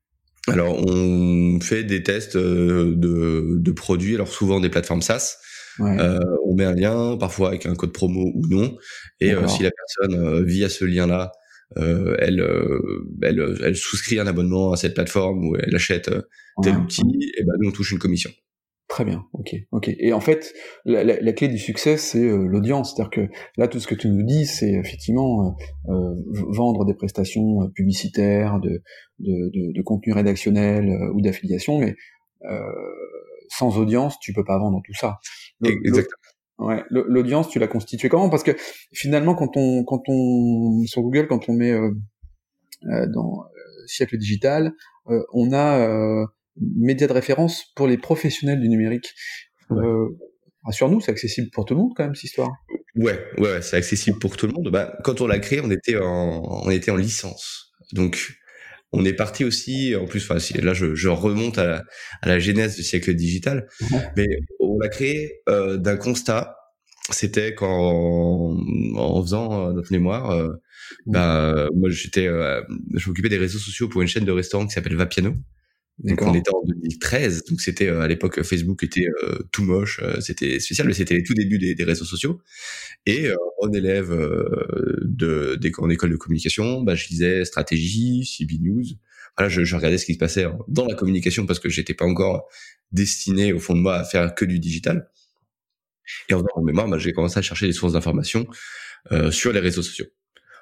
Alors 0.47 0.77
on 0.87 1.59
fait 1.61 1.85
des 1.85 2.03
tests 2.03 2.37
euh, 2.37 2.95
de 2.97 3.57
de 3.59 3.73
produits. 3.73 4.15
Alors 4.15 4.29
souvent 4.29 4.61
des 4.61 4.69
plateformes 4.69 5.03
SaaS. 5.03 5.39
Ouais. 5.79 5.99
Euh, 5.99 6.19
on 6.45 6.55
met 6.55 6.65
un 6.65 6.75
lien, 6.75 7.17
parfois 7.17 7.49
avec 7.49 7.65
un 7.65 7.75
code 7.75 7.93
promo 7.93 8.33
ou 8.35 8.47
non. 8.49 8.77
Et 9.21 9.33
euh, 9.33 9.47
si 9.49 9.63
la 9.63 9.71
personne 9.71 10.45
via 10.45 10.69
ce 10.69 10.85
lien-là 10.85 11.33
euh, 11.77 12.17
elle, 12.19 12.41
euh, 12.41 13.07
elle, 13.23 13.57
elle, 13.65 13.77
souscrit 13.77 14.19
un 14.19 14.27
abonnement 14.27 14.73
à 14.73 14.77
cette 14.77 14.95
plateforme 14.95 15.47
ou 15.47 15.57
elle 15.57 15.75
achète 15.75 16.09
euh, 16.09 16.23
tel 16.63 16.77
outil, 16.77 17.03
et 17.39 17.45
ben 17.45 17.53
nous 17.61 17.69
on 17.69 17.73
touche 17.73 17.93
une 17.93 17.99
commission. 17.99 18.31
Très 18.89 19.05
bien, 19.05 19.25
ok, 19.35 19.55
ok. 19.71 19.89
Et 20.01 20.13
en 20.13 20.19
fait, 20.19 20.53
la, 20.85 21.05
la, 21.05 21.21
la 21.21 21.33
clé 21.33 21.47
du 21.47 21.59
succès, 21.59 21.97
c'est 21.97 22.27
l'audience. 22.27 22.93
C'est-à-dire 22.93 23.11
que 23.11 23.33
là, 23.57 23.69
tout 23.69 23.79
ce 23.79 23.87
que 23.87 23.95
tu 23.95 24.09
nous 24.09 24.25
dis, 24.25 24.47
c'est 24.47 24.73
effectivement 24.73 25.57
euh, 25.89 26.15
vendre 26.49 26.85
des 26.85 26.95
prestations 26.95 27.71
publicitaires, 27.73 28.59
de, 28.59 28.83
de, 29.21 29.51
de, 29.51 29.73
de 29.73 29.83
contenu 29.83 30.13
rédactionnel 30.13 30.91
ou 31.15 31.21
d'affiliation, 31.21 31.79
mais 31.79 31.95
sans 33.49 33.79
audience, 33.79 34.19
tu 34.21 34.33
peux 34.33 34.45
pas 34.45 34.59
vendre 34.59 34.81
tout 34.85 34.95
ça. 34.95 35.19
Exactement. 35.65 36.20
Ouais, 36.61 36.85
l'audience, 36.91 37.49
tu 37.49 37.59
l'as 37.59 37.69
constituée 37.69 38.11
comment? 38.11 38.29
Parce 38.29 38.43
que 38.43 38.55
finalement, 38.93 39.35
quand 39.35 39.57
on, 39.57 39.83
quand 39.85 40.03
on 40.09 40.85
sur 40.85 41.01
Google, 41.01 41.27
quand 41.27 41.49
on 41.49 41.55
met 41.55 41.73
euh, 41.73 41.91
euh 42.85 43.07
dans 43.07 43.45
euh, 43.45 43.87
siècle 43.87 44.19
digital, 44.19 44.73
euh, 45.09 45.23
on 45.33 45.55
a 45.55 46.27
médias 46.77 47.07
de 47.07 47.13
référence 47.15 47.65
pour 47.75 47.87
les 47.87 47.97
professionnels 47.97 48.61
du 48.61 48.69
numérique. 48.69 49.15
Rassure-nous, 50.65 51.01
c'est 51.01 51.13
accessible 51.13 51.49
pour 51.51 51.65
tout 51.65 51.73
le 51.73 51.81
monde 51.81 51.93
quand 51.97 52.05
même 52.05 52.15
cette 52.15 52.25
histoire. 52.25 52.51
Ouais, 52.95 53.19
ouais, 53.39 53.63
c'est 53.63 53.79
accessible 53.79 54.19
pour 54.19 54.37
tout 54.37 54.47
le 54.47 54.53
monde. 54.53 54.69
Bah, 54.71 54.99
quand 55.03 55.23
on 55.23 55.27
l'a 55.27 55.39
créé, 55.39 55.63
on 55.63 55.71
était 55.71 55.97
en, 55.97 56.43
on 56.67 56.71
était 56.71 56.91
en 56.91 56.97
licence, 56.97 57.73
donc 57.95 58.37
on 58.93 59.05
est 59.05 59.15
parti 59.15 59.45
aussi, 59.45 59.95
en 59.97 60.07
plus, 60.07 60.29
enfin, 60.29 60.37
là 60.61 60.75
je, 60.75 60.95
je 60.95 61.09
remonte 61.09 61.59
à 61.59 61.67
la, 61.67 61.85
à 62.23 62.29
la, 62.29 62.39
genèse 62.39 62.77
du 62.77 62.83
siècle 62.83 63.15
digital, 63.15 63.69
mais 64.17 64.27
l'a 64.81 64.89
créé 64.89 65.43
euh, 65.49 65.77
d'un 65.77 65.97
constat. 65.97 66.57
C'était 67.13 67.55
quand, 67.55 68.57
en 68.97 69.23
faisant 69.23 69.69
euh, 69.69 69.73
notre 69.73 69.93
mémoire, 69.93 70.31
euh, 70.31 70.53
bah, 71.07 71.69
moi 71.75 71.91
j'étais, 71.91 72.27
euh, 72.27 72.63
je 72.95 73.09
m'occupais 73.09 73.29
des 73.29 73.39
réseaux 73.39 73.59
sociaux 73.59 73.89
pour 73.89 74.03
une 74.03 74.09
chaîne 74.09 74.25
de 74.25 74.33
restaurants 74.33 74.67
qui 74.67 74.73
s'appelle 74.73 74.97
Vapiano. 74.97 75.35
Donc 75.99 76.23
on 76.23 76.33
était 76.33 76.51
en 76.55 76.63
2013, 76.65 77.45
donc 77.45 77.61
c'était 77.61 77.89
à 77.89 78.07
l'époque 78.09 78.43
Facebook 78.43 78.83
était 78.85 79.05
tout 79.53 79.65
moche, 79.65 80.01
c'était 80.21 80.59
spécial, 80.59 80.87
mais 80.87 80.95
c'était 80.95 81.13
les 81.13 81.23
tout 81.23 81.35
débuts 81.35 81.59
des, 81.59 81.75
des, 81.75 81.85
réseaux 81.85 82.07
sociaux. 82.07 82.41
Et 83.05 83.29
en 83.61 83.71
élève 83.71 84.09
de, 85.03 85.57
des, 85.61 85.73
en 85.77 85.91
école 85.91 86.13
de 86.13 86.17
communication, 86.17 86.81
bah, 86.81 86.95
je 86.95 87.07
lisais 87.09 87.45
stratégie, 87.45 88.25
CB 88.25 88.61
News. 88.63 88.85
Voilà, 89.41 89.49
je, 89.49 89.75
regardais 89.75 89.97
ce 89.97 90.05
qui 90.05 90.13
se 90.13 90.19
passait 90.19 90.45
dans 90.69 90.85
la 90.85 90.95
communication 90.95 91.47
parce 91.47 91.59
que 91.59 91.71
j'étais 91.71 91.95
pas 91.95 92.05
encore 92.05 92.47
destiné 92.93 93.55
au 93.55 93.59
fond 93.59 93.75
de 93.75 93.81
moi 93.81 93.97
à 93.97 94.05
faire 94.05 94.35
que 94.35 94.45
du 94.45 94.59
digital. 94.59 95.09
Et 96.29 96.35
en 96.35 96.41
faisant 96.41 96.49
mon 96.57 96.63
mémoire, 96.63 96.89
bah, 96.89 96.99
j'ai 96.99 97.15
commencé 97.15 97.39
à 97.39 97.43
chercher 97.43 97.67
des 97.67 97.73
sources 97.73 97.95
d'informations 97.95 98.47
euh, 99.13 99.31
sur 99.31 99.55
les 99.55 99.61
réseaux 99.61 99.81
sociaux. 99.81 100.05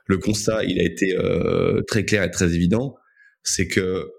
Le 0.07 0.19
constat, 0.19 0.63
il 0.63 0.79
a 0.79 0.85
été 0.85 1.17
euh, 1.19 1.83
très 1.89 2.05
clair 2.05 2.23
et 2.23 2.31
très 2.31 2.55
évident. 2.55 2.95
c'est 3.43 3.67
que 3.67 4.13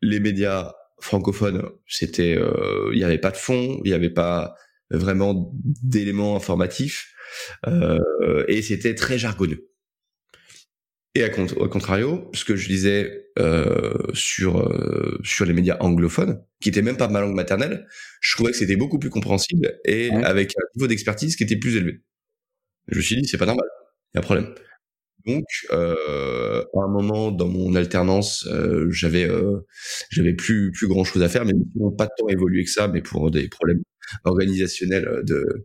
les 0.00 0.18
médias 0.18 0.72
francophones, 0.98 1.68
c'était, 1.86 2.38
euh, 2.38 2.88
il 2.92 2.96
n'y 2.96 3.04
avait 3.04 3.18
pas 3.18 3.32
de 3.32 3.36
fond, 3.36 3.82
il 3.84 3.88
n'y 3.90 3.94
avait 3.94 4.08
pas 4.08 4.54
vraiment 4.88 5.52
d'éléments 5.52 6.36
informatifs, 6.36 7.12
et 8.48 8.62
c'était 8.62 8.94
très 8.94 9.18
jargonneux. 9.18 9.68
Et 11.16 11.24
à, 11.24 11.30
au 11.56 11.68
contrario, 11.70 12.30
ce 12.34 12.44
que 12.44 12.56
je 12.56 12.68
disais 12.68 13.30
euh, 13.38 13.94
sur 14.12 14.58
euh, 14.58 15.18
sur 15.24 15.46
les 15.46 15.54
médias 15.54 15.78
anglophones, 15.80 16.42
qui 16.60 16.68
étaient 16.68 16.82
même 16.82 16.98
pas 16.98 17.08
ma 17.08 17.22
langue 17.22 17.34
maternelle, 17.34 17.86
je 18.20 18.34
trouvais 18.34 18.50
que 18.50 18.58
c'était 18.58 18.76
beaucoup 18.76 18.98
plus 18.98 19.08
compréhensible 19.08 19.78
et 19.86 20.10
avec 20.10 20.52
un 20.58 20.64
niveau 20.74 20.86
d'expertise 20.86 21.34
qui 21.34 21.44
était 21.44 21.56
plus 21.56 21.74
élevé. 21.76 22.02
Je 22.88 22.98
me 22.98 23.02
suis 23.02 23.16
dit, 23.16 23.26
c'est 23.26 23.38
pas 23.38 23.46
normal, 23.46 23.64
il 24.12 24.16
y 24.16 24.18
a 24.18 24.20
un 24.20 24.22
problème. 24.22 24.54
Donc, 25.26 25.44
euh, 25.72 26.62
à 26.62 26.84
un 26.84 26.88
moment 26.88 27.32
dans 27.32 27.48
mon 27.48 27.74
alternance, 27.74 28.46
euh, 28.46 28.88
j'avais 28.90 29.28
euh, 29.28 29.58
j'avais 30.10 30.34
plus 30.34 30.70
plus 30.70 30.86
grand 30.86 31.04
chose 31.04 31.22
à 31.22 31.28
faire, 31.28 31.44
mais 31.44 31.52
pas 31.98 32.06
tant 32.06 32.28
évolué 32.28 32.64
que 32.64 32.70
ça, 32.70 32.86
mais 32.86 33.02
pour 33.02 33.30
des 33.30 33.48
problèmes 33.48 33.82
organisationnels 34.24 35.22
de 35.24 35.64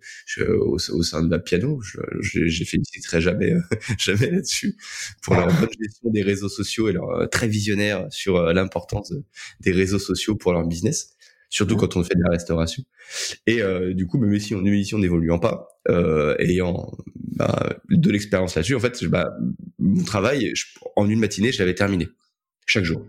au, 0.50 0.80
sein 0.80 1.22
de 1.22 1.30
la 1.30 1.38
piano, 1.38 1.80
j'ai 2.22 2.66
félicité 2.66 3.22
jamais 3.22 3.54
jamais 4.00 4.32
là-dessus 4.32 4.76
pour 5.22 5.36
leur 5.36 5.48
bonne 5.48 5.70
gestion 5.80 6.10
des 6.10 6.24
réseaux 6.24 6.50
sociaux 6.50 6.90
et 6.90 6.94
leur 6.94 7.30
très 7.30 7.48
visionnaire 7.48 8.08
sur 8.10 8.42
l'importance 8.54 9.14
des 9.60 9.72
réseaux 9.72 10.00
sociaux 10.00 10.36
pour 10.36 10.54
leur 10.54 10.66
business 10.66 11.16
surtout 11.52 11.76
quand 11.76 11.96
on 11.96 12.04
fait 12.04 12.16
de 12.16 12.24
la 12.24 12.32
restauration. 12.32 12.84
Et 13.46 13.62
euh, 13.62 13.94
du 13.94 14.08
coup, 14.08 14.18
même 14.18 14.40
si 14.40 14.56
on, 14.56 14.62
même 14.62 14.82
n'évoluant 14.98 15.38
pas, 15.38 15.68
euh, 15.90 16.36
ayant 16.40 16.92
bah, 17.36 17.78
de 17.90 18.10
l'expérience 18.10 18.56
là-dessus, 18.56 18.74
en 18.74 18.80
fait, 18.80 19.04
bah, 19.06 19.30
mon 19.78 20.04
travail, 20.04 20.54
en 20.96 21.08
une 21.08 21.20
matinée, 21.20 21.52
je 21.52 21.60
l'avais 21.60 21.76
terminé 21.76 22.08
chaque 22.66 22.86
jour. 22.86 23.06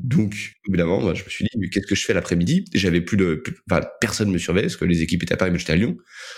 Donc, 0.00 0.54
évidemment, 0.68 1.00
moi, 1.00 1.14
je 1.14 1.24
me 1.24 1.28
suis 1.28 1.44
dit, 1.44 1.70
qu'est-ce 1.70 1.86
que 1.86 1.96
je 1.96 2.04
fais 2.04 2.14
l'après-midi? 2.14 2.64
J'avais 2.74 3.00
plus 3.00 3.16
de, 3.16 3.42
enfin, 3.68 3.84
personne 4.00 4.30
me 4.30 4.38
surveillait 4.38 4.66
parce 4.66 4.76
que 4.76 4.84
les 4.84 5.02
équipes 5.02 5.24
étaient 5.24 5.34
à 5.34 5.36
Paris, 5.36 5.50
mais 5.50 5.58
j'étais 5.58 5.72
à 5.72 5.76
Lyon. 5.76 5.96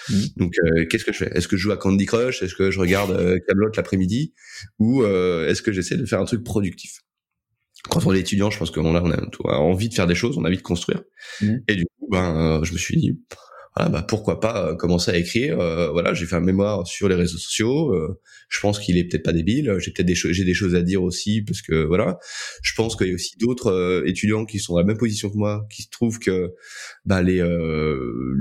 Mmh. 0.08 0.14
Donc, 0.36 0.54
euh, 0.64 0.86
qu'est-ce 0.86 1.04
que 1.04 1.12
je 1.12 1.18
fais? 1.18 1.30
Est-ce 1.34 1.46
que 1.46 1.56
je 1.56 1.62
joue 1.62 1.72
à 1.72 1.76
Candy 1.76 2.06
Crush? 2.06 2.42
Est-ce 2.42 2.54
que 2.54 2.70
je 2.70 2.78
regarde 2.78 3.10
euh, 3.10 3.38
Camelot 3.46 3.70
l'après-midi? 3.76 4.32
Ou 4.78 5.02
euh, 5.02 5.46
est-ce 5.48 5.60
que 5.60 5.72
j'essaie 5.72 5.96
de 5.96 6.06
faire 6.06 6.20
un 6.20 6.24
truc 6.24 6.42
productif? 6.42 7.00
Quand 7.90 8.06
on 8.06 8.14
est 8.14 8.20
étudiant, 8.20 8.50
je 8.50 8.58
pense 8.58 8.70
qu'on 8.70 8.94
a, 8.94 9.02
on 9.02 9.10
a, 9.48 9.56
envie 9.56 9.88
de 9.88 9.94
faire 9.94 10.06
des 10.06 10.14
choses, 10.14 10.38
on 10.38 10.44
a 10.44 10.48
envie 10.48 10.56
de 10.56 10.62
construire. 10.62 11.02
Mmh. 11.42 11.56
Et 11.68 11.76
du 11.76 11.84
coup, 11.84 12.08
ben, 12.10 12.60
euh, 12.60 12.64
je 12.64 12.72
me 12.72 12.78
suis 12.78 12.96
dit, 12.96 13.20
voilà, 13.76 13.90
bah, 13.90 14.02
pourquoi 14.02 14.40
pas 14.40 14.68
euh, 14.68 14.76
commencer 14.76 15.10
à 15.10 15.16
écrire. 15.16 15.60
Euh, 15.60 15.90
voilà, 15.90 16.14
j'ai 16.14 16.26
fait 16.26 16.36
un 16.36 16.40
mémoire 16.40 16.86
sur 16.86 17.08
les 17.08 17.14
réseaux 17.14 17.38
sociaux. 17.38 17.94
je 18.48 18.60
pense 18.60 18.78
qu'il 18.78 18.96
est 18.96 19.04
peut-être 19.04 19.24
pas 19.24 19.32
débile. 19.32 19.76
J'ai 19.78 19.90
peut-être 19.90 20.06
des 20.06 20.14
choses, 20.14 20.32
j'ai 20.32 20.44
des 20.44 20.54
choses 20.54 20.74
à 20.74 20.82
dire 20.82 21.02
aussi 21.02 21.42
parce 21.42 21.62
que 21.62 21.84
voilà. 21.84 22.18
Je 22.62 22.74
pense 22.74 22.96
qu'il 22.96 23.08
y 23.08 23.12
a 23.12 23.14
aussi 23.14 23.36
d'autres 23.38 24.04
étudiants 24.06 24.44
qui 24.44 24.58
sont 24.58 24.74
dans 24.74 24.80
la 24.80 24.86
même 24.86 24.98
position 24.98 25.28
que 25.28 25.36
moi, 25.36 25.66
qui 25.70 25.88
trouvent 25.90 26.18
que 26.18 26.54
bah, 27.04 27.22
les 27.22 27.42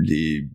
les 0.04 0.48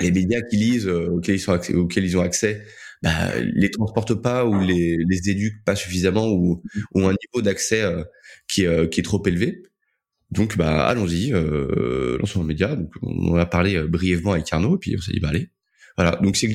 les 0.00 0.10
médias 0.10 0.40
qu'ils 0.42 0.60
lisent, 0.60 0.88
auxquels 0.88 1.36
ils 1.36 1.40
sont 1.40 1.58
auxquels 1.74 2.04
ils 2.04 2.16
ont 2.16 2.22
accès, 2.22 2.62
bah, 3.02 3.32
les 3.40 3.70
transportent 3.70 4.14
pas 4.22 4.44
ou 4.46 4.60
les, 4.60 4.96
les 5.08 5.30
éduquent 5.30 5.64
pas 5.64 5.76
suffisamment 5.76 6.28
ou, 6.30 6.62
ou 6.94 7.00
un 7.06 7.12
niveau 7.12 7.42
d'accès 7.42 7.82
euh, 7.82 8.04
qui, 8.48 8.66
euh, 8.66 8.86
qui 8.86 9.00
est 9.00 9.02
trop 9.04 9.22
élevé. 9.26 9.62
Donc 10.30 10.56
bah 10.56 10.86
allons-y, 10.86 11.32
euh, 11.34 12.16
lançons 12.18 12.42
média. 12.44 12.74
Donc 12.76 12.92
on 13.02 13.36
a 13.36 13.46
parlé 13.46 13.76
euh, 13.76 13.86
brièvement 13.88 14.32
avec 14.32 14.50
Arnaud 14.52 14.76
et 14.76 14.78
puis 14.78 14.94
on 14.96 15.00
s'est 15.00 15.12
dit 15.12 15.20
bah 15.20 15.28
allez. 15.30 15.50
Voilà. 15.96 16.16
Donc 16.22 16.36
c'est 16.36 16.46
a 16.46 16.50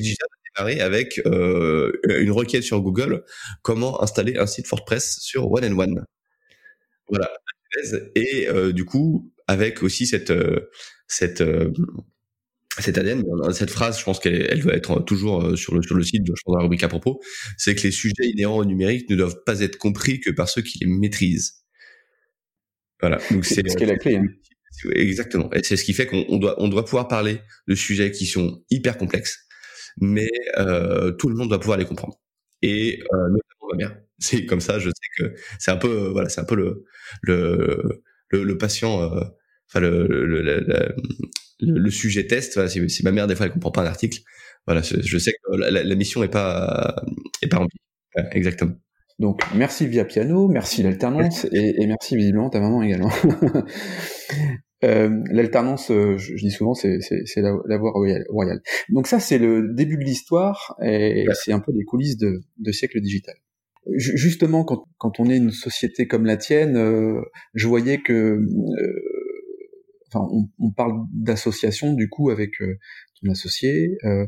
démarré 0.56 0.80
avec 0.80 1.20
euh, 1.26 1.92
une 2.20 2.32
requête 2.32 2.64
sur 2.64 2.80
Google 2.82 3.24
comment 3.62 4.02
installer 4.02 4.36
un 4.36 4.46
site 4.46 4.68
WordPress 4.68 5.18
sur 5.20 5.50
One 5.52 5.64
and 5.64 5.78
One? 5.78 6.04
Voilà. 7.08 7.30
Et 8.16 8.48
du 8.72 8.84
coup 8.84 9.30
avec 9.46 9.82
aussi 9.82 10.06
cette 10.06 10.32
cette 11.06 11.42
cette 12.82 12.98
ADN, 12.98 13.24
cette 13.52 13.70
phrase, 13.70 13.98
je 13.98 14.04
pense 14.04 14.20
qu'elle 14.20 14.46
elle 14.50 14.60
doit 14.60 14.74
être 14.74 15.00
toujours 15.00 15.42
euh, 15.44 15.56
sur 15.56 15.74
le, 15.74 15.82
sur 15.82 15.94
le 15.94 16.02
site, 16.02 16.22
je 16.26 16.32
pense 16.32 16.52
dans 16.54 16.58
la 16.58 16.62
rubrique 16.62 16.84
à 16.84 16.88
propos, 16.88 17.20
c'est 17.56 17.74
que 17.74 17.82
les 17.82 17.90
sujets 17.90 18.26
inhérents 18.34 18.58
au 18.58 18.64
numérique 18.64 19.08
ne 19.10 19.16
doivent 19.16 19.42
pas 19.44 19.60
être 19.60 19.76
compris 19.78 20.20
que 20.20 20.30
par 20.30 20.48
ceux 20.48 20.62
qui 20.62 20.78
les 20.80 20.86
maîtrisent. 20.86 21.64
Voilà. 23.00 23.18
Donc 23.30 23.44
c'est 23.44 23.68
ce 23.68 23.76
qui 23.76 23.84
est 23.84 23.86
la 23.86 23.96
clé. 23.96 24.16
Hein. 24.16 24.26
Exactement. 24.94 25.50
Et 25.52 25.62
c'est 25.62 25.76
ce 25.76 25.84
qui 25.84 25.92
fait 25.92 26.06
qu'on 26.06 26.38
doit, 26.38 26.60
on 26.62 26.68
doit 26.68 26.84
pouvoir 26.84 27.08
parler 27.08 27.40
de 27.66 27.74
sujets 27.74 28.10
qui 28.10 28.26
sont 28.26 28.62
hyper 28.70 28.96
complexes, 28.98 29.38
mais 30.00 30.28
euh, 30.58 31.12
tout 31.12 31.28
le 31.28 31.34
monde 31.36 31.48
doit 31.48 31.60
pouvoir 31.60 31.78
les 31.78 31.84
comprendre. 31.84 32.20
Et 32.62 33.00
euh, 33.12 33.16
notamment 33.28 33.68
ma 33.72 33.76
mère. 33.76 33.96
C'est 34.20 34.46
comme 34.46 34.60
ça, 34.60 34.80
je 34.80 34.90
sais 34.90 35.08
que 35.16 35.34
c'est 35.60 35.70
un 35.70 35.76
peu, 35.76 35.88
euh, 35.88 36.10
voilà, 36.10 36.28
c'est 36.28 36.40
un 36.40 36.44
peu 36.44 36.56
le 36.56 36.84
le 37.22 38.02
le, 38.30 38.42
le 38.42 38.58
patient, 38.58 39.00
euh, 39.02 39.22
enfin 39.68 39.78
le, 39.78 40.08
le, 40.08 40.26
le, 40.26 40.42
le, 40.42 40.96
sujet 41.90 42.26
test. 42.26 42.66
si, 42.68 43.02
ma 43.04 43.12
mère 43.12 43.26
des 43.26 43.34
fois 43.34 43.46
elle 43.46 43.52
comprend 43.52 43.70
pas 43.70 43.82
un 43.82 43.86
article, 43.86 44.20
voilà, 44.66 44.82
je, 44.82 45.18
sais 45.18 45.32
que 45.32 45.56
la, 45.56 45.94
mission 45.94 46.22
est 46.22 46.28
pas 46.28 46.94
est 47.42 47.48
pas 47.48 47.58
remplie. 47.58 47.80
exactement. 48.32 48.74
Donc 49.18 49.40
merci 49.54 49.86
via 49.86 50.04
piano, 50.04 50.46
merci 50.46 50.82
l'alternance 50.82 51.46
et, 51.50 51.86
merci 51.86 52.16
visiblement 52.16 52.50
ta 52.50 52.60
maman 52.60 52.82
également. 52.82 53.10
euh, 54.84 55.22
l'alternance, 55.32 55.90
euh, 55.90 56.16
je, 56.18 56.34
dis 56.36 56.52
souvent, 56.52 56.74
c'est 56.74 57.00
la, 57.36 57.56
la 57.66 57.78
voie 57.78 57.92
royale, 58.28 58.60
Donc 58.90 59.08
ça, 59.08 59.18
c'est 59.18 59.38
le 59.38 59.74
début 59.74 59.96
de 59.96 60.04
l'histoire 60.04 60.76
et 60.82 61.26
c'est 61.34 61.52
un 61.52 61.58
peu 61.58 61.72
les 61.72 61.84
coulisses 61.84 62.16
de, 62.16 62.42
de 62.58 62.72
siècle 62.72 63.00
digital. 63.00 63.34
Justement, 63.96 64.64
quand, 64.64 64.84
quand 64.98 65.18
on 65.18 65.30
est 65.30 65.36
une 65.36 65.50
société 65.50 66.06
comme 66.06 66.26
la 66.26 66.36
tienne, 66.36 66.76
euh, 66.76 67.22
je 67.54 67.66
voyais 67.66 68.02
que 68.02 68.12
euh, 68.12 69.02
enfin, 70.08 70.26
on, 70.30 70.48
on 70.58 70.70
parle 70.70 70.94
d'association 71.12 71.94
du 71.94 72.08
coup 72.08 72.30
avec 72.30 72.60
euh, 72.60 72.78
ton 73.20 73.30
associé. 73.30 73.96
Euh, 74.04 74.26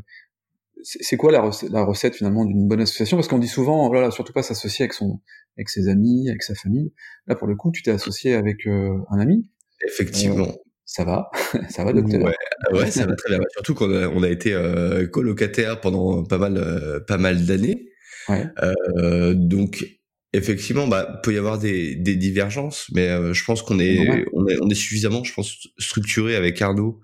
c'est 0.83 1.15
quoi 1.15 1.31
la 1.31 1.41
recette, 1.41 1.69
la 1.69 1.83
recette 1.83 2.15
finalement 2.15 2.43
d'une 2.43 2.67
bonne 2.67 2.81
association? 2.81 3.17
Parce 3.17 3.27
qu'on 3.27 3.37
dit 3.37 3.47
souvent, 3.47 3.87
voilà, 3.89 4.09
surtout 4.09 4.33
pas 4.33 4.41
s'associer 4.41 4.83
avec 4.83 4.93
son, 4.93 5.21
avec 5.55 5.69
ses 5.69 5.87
amis, 5.89 6.27
avec 6.27 6.41
sa 6.41 6.55
famille. 6.55 6.91
Là, 7.27 7.35
pour 7.35 7.47
le 7.47 7.55
coup, 7.55 7.71
tu 7.71 7.83
t'es 7.83 7.91
associé 7.91 8.33
avec 8.33 8.65
euh, 8.65 8.97
un 9.11 9.19
ami. 9.19 9.47
Effectivement. 9.85 10.47
ça 10.85 11.03
va, 11.03 11.29
ça 11.69 11.83
va, 11.83 11.93
docteur? 11.93 12.23
Ouais, 12.23 12.79
ouais 12.79 12.89
ça 12.89 13.05
va 13.05 13.15
très 13.15 13.29
bien. 13.29 13.39
Surtout 13.51 13.75
qu'on 13.75 13.93
a, 13.93 14.07
on 14.07 14.23
a 14.23 14.29
été 14.29 14.53
euh, 14.53 15.05
colocataire 15.07 15.81
pendant 15.81 16.23
pas 16.23 16.39
mal, 16.39 17.03
pas 17.07 17.17
mal 17.17 17.45
d'années. 17.45 17.87
Ouais. 18.27 18.45
donc 19.35 19.83
Effectivement, 20.33 20.87
bah 20.87 21.19
peut 21.23 21.33
y 21.33 21.37
avoir 21.37 21.59
des, 21.59 21.95
des 21.95 22.15
divergences, 22.15 22.87
mais 22.93 23.09
euh, 23.09 23.33
je 23.33 23.43
pense 23.43 23.61
qu'on 23.61 23.79
est, 23.79 23.99
on 24.31 24.47
est 24.47 24.57
on 24.61 24.69
est 24.69 24.75
suffisamment, 24.75 25.23
je 25.25 25.33
pense, 25.33 25.67
structuré 25.77 26.35
avec 26.35 26.61
Arnaud 26.61 27.01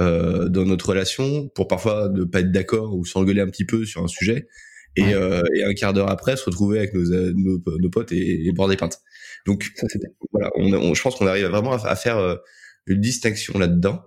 euh, 0.00 0.48
dans 0.48 0.64
notre 0.64 0.88
relation 0.88 1.48
pour 1.50 1.68
parfois 1.68 2.08
ne 2.08 2.24
pas 2.24 2.40
être 2.40 2.50
d'accord 2.50 2.96
ou 2.96 3.04
s'engueuler 3.04 3.42
un 3.42 3.46
petit 3.48 3.66
peu 3.66 3.84
sur 3.84 4.02
un 4.02 4.08
sujet 4.08 4.48
et, 4.96 5.14
euh, 5.14 5.42
et 5.54 5.64
un 5.64 5.74
quart 5.74 5.92
d'heure 5.92 6.10
après 6.10 6.36
se 6.36 6.44
retrouver 6.44 6.78
avec 6.78 6.94
nos 6.94 7.04
nos, 7.34 7.62
nos 7.78 7.90
potes 7.90 8.12
et, 8.12 8.46
et 8.46 8.52
boire 8.52 8.68
des 8.68 8.76
pintes. 8.76 8.98
Donc 9.46 9.70
Ça, 9.76 9.86
voilà, 10.32 10.50
on, 10.56 10.72
on, 10.72 10.94
je 10.94 11.02
pense 11.02 11.16
qu'on 11.16 11.26
arrive 11.26 11.46
vraiment 11.46 11.72
à, 11.72 11.96
faire 11.96 12.18
euh, 12.18 12.36
une 12.86 13.00
distinction 13.00 13.58
là-dedans. 13.58 14.02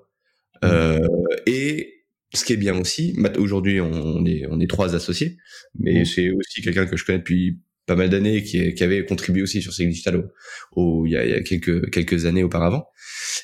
Euh, 0.63 0.99
et 1.45 2.06
ce 2.34 2.45
qui 2.45 2.54
est 2.54 2.58
bien 2.58 2.80
aussi, 2.80 3.15
aujourd'hui 3.38 3.80
on 3.80 4.25
est 4.25 4.45
on 4.49 4.60
est 4.60 4.69
trois 4.69 4.95
associés, 4.95 5.38
mais 5.78 6.06
c'est 6.06 6.32
aussi 6.32 6.62
quelqu'un 6.62 6.86
que 6.86 6.97
je 6.97 7.06
connais 7.06 7.19
depuis 7.19 7.60
pas 7.86 7.95
mal 7.95 8.10
d'années 8.10 8.43
qui, 8.43 8.74
qui 8.74 8.84
avait 8.84 9.06
contribué 9.06 9.41
aussi 9.43 9.62
sur 9.62 9.74
ces 9.74 9.86
Digital 9.86 10.30
au, 10.71 11.06
il, 11.06 11.12
y 11.12 11.17
a, 11.17 11.26
il, 11.26 11.32
y 11.32 11.34
a, 11.34 11.41
quelques 11.41 11.91
quelques 11.91 12.26
années 12.26 12.43
auparavant. 12.43 12.88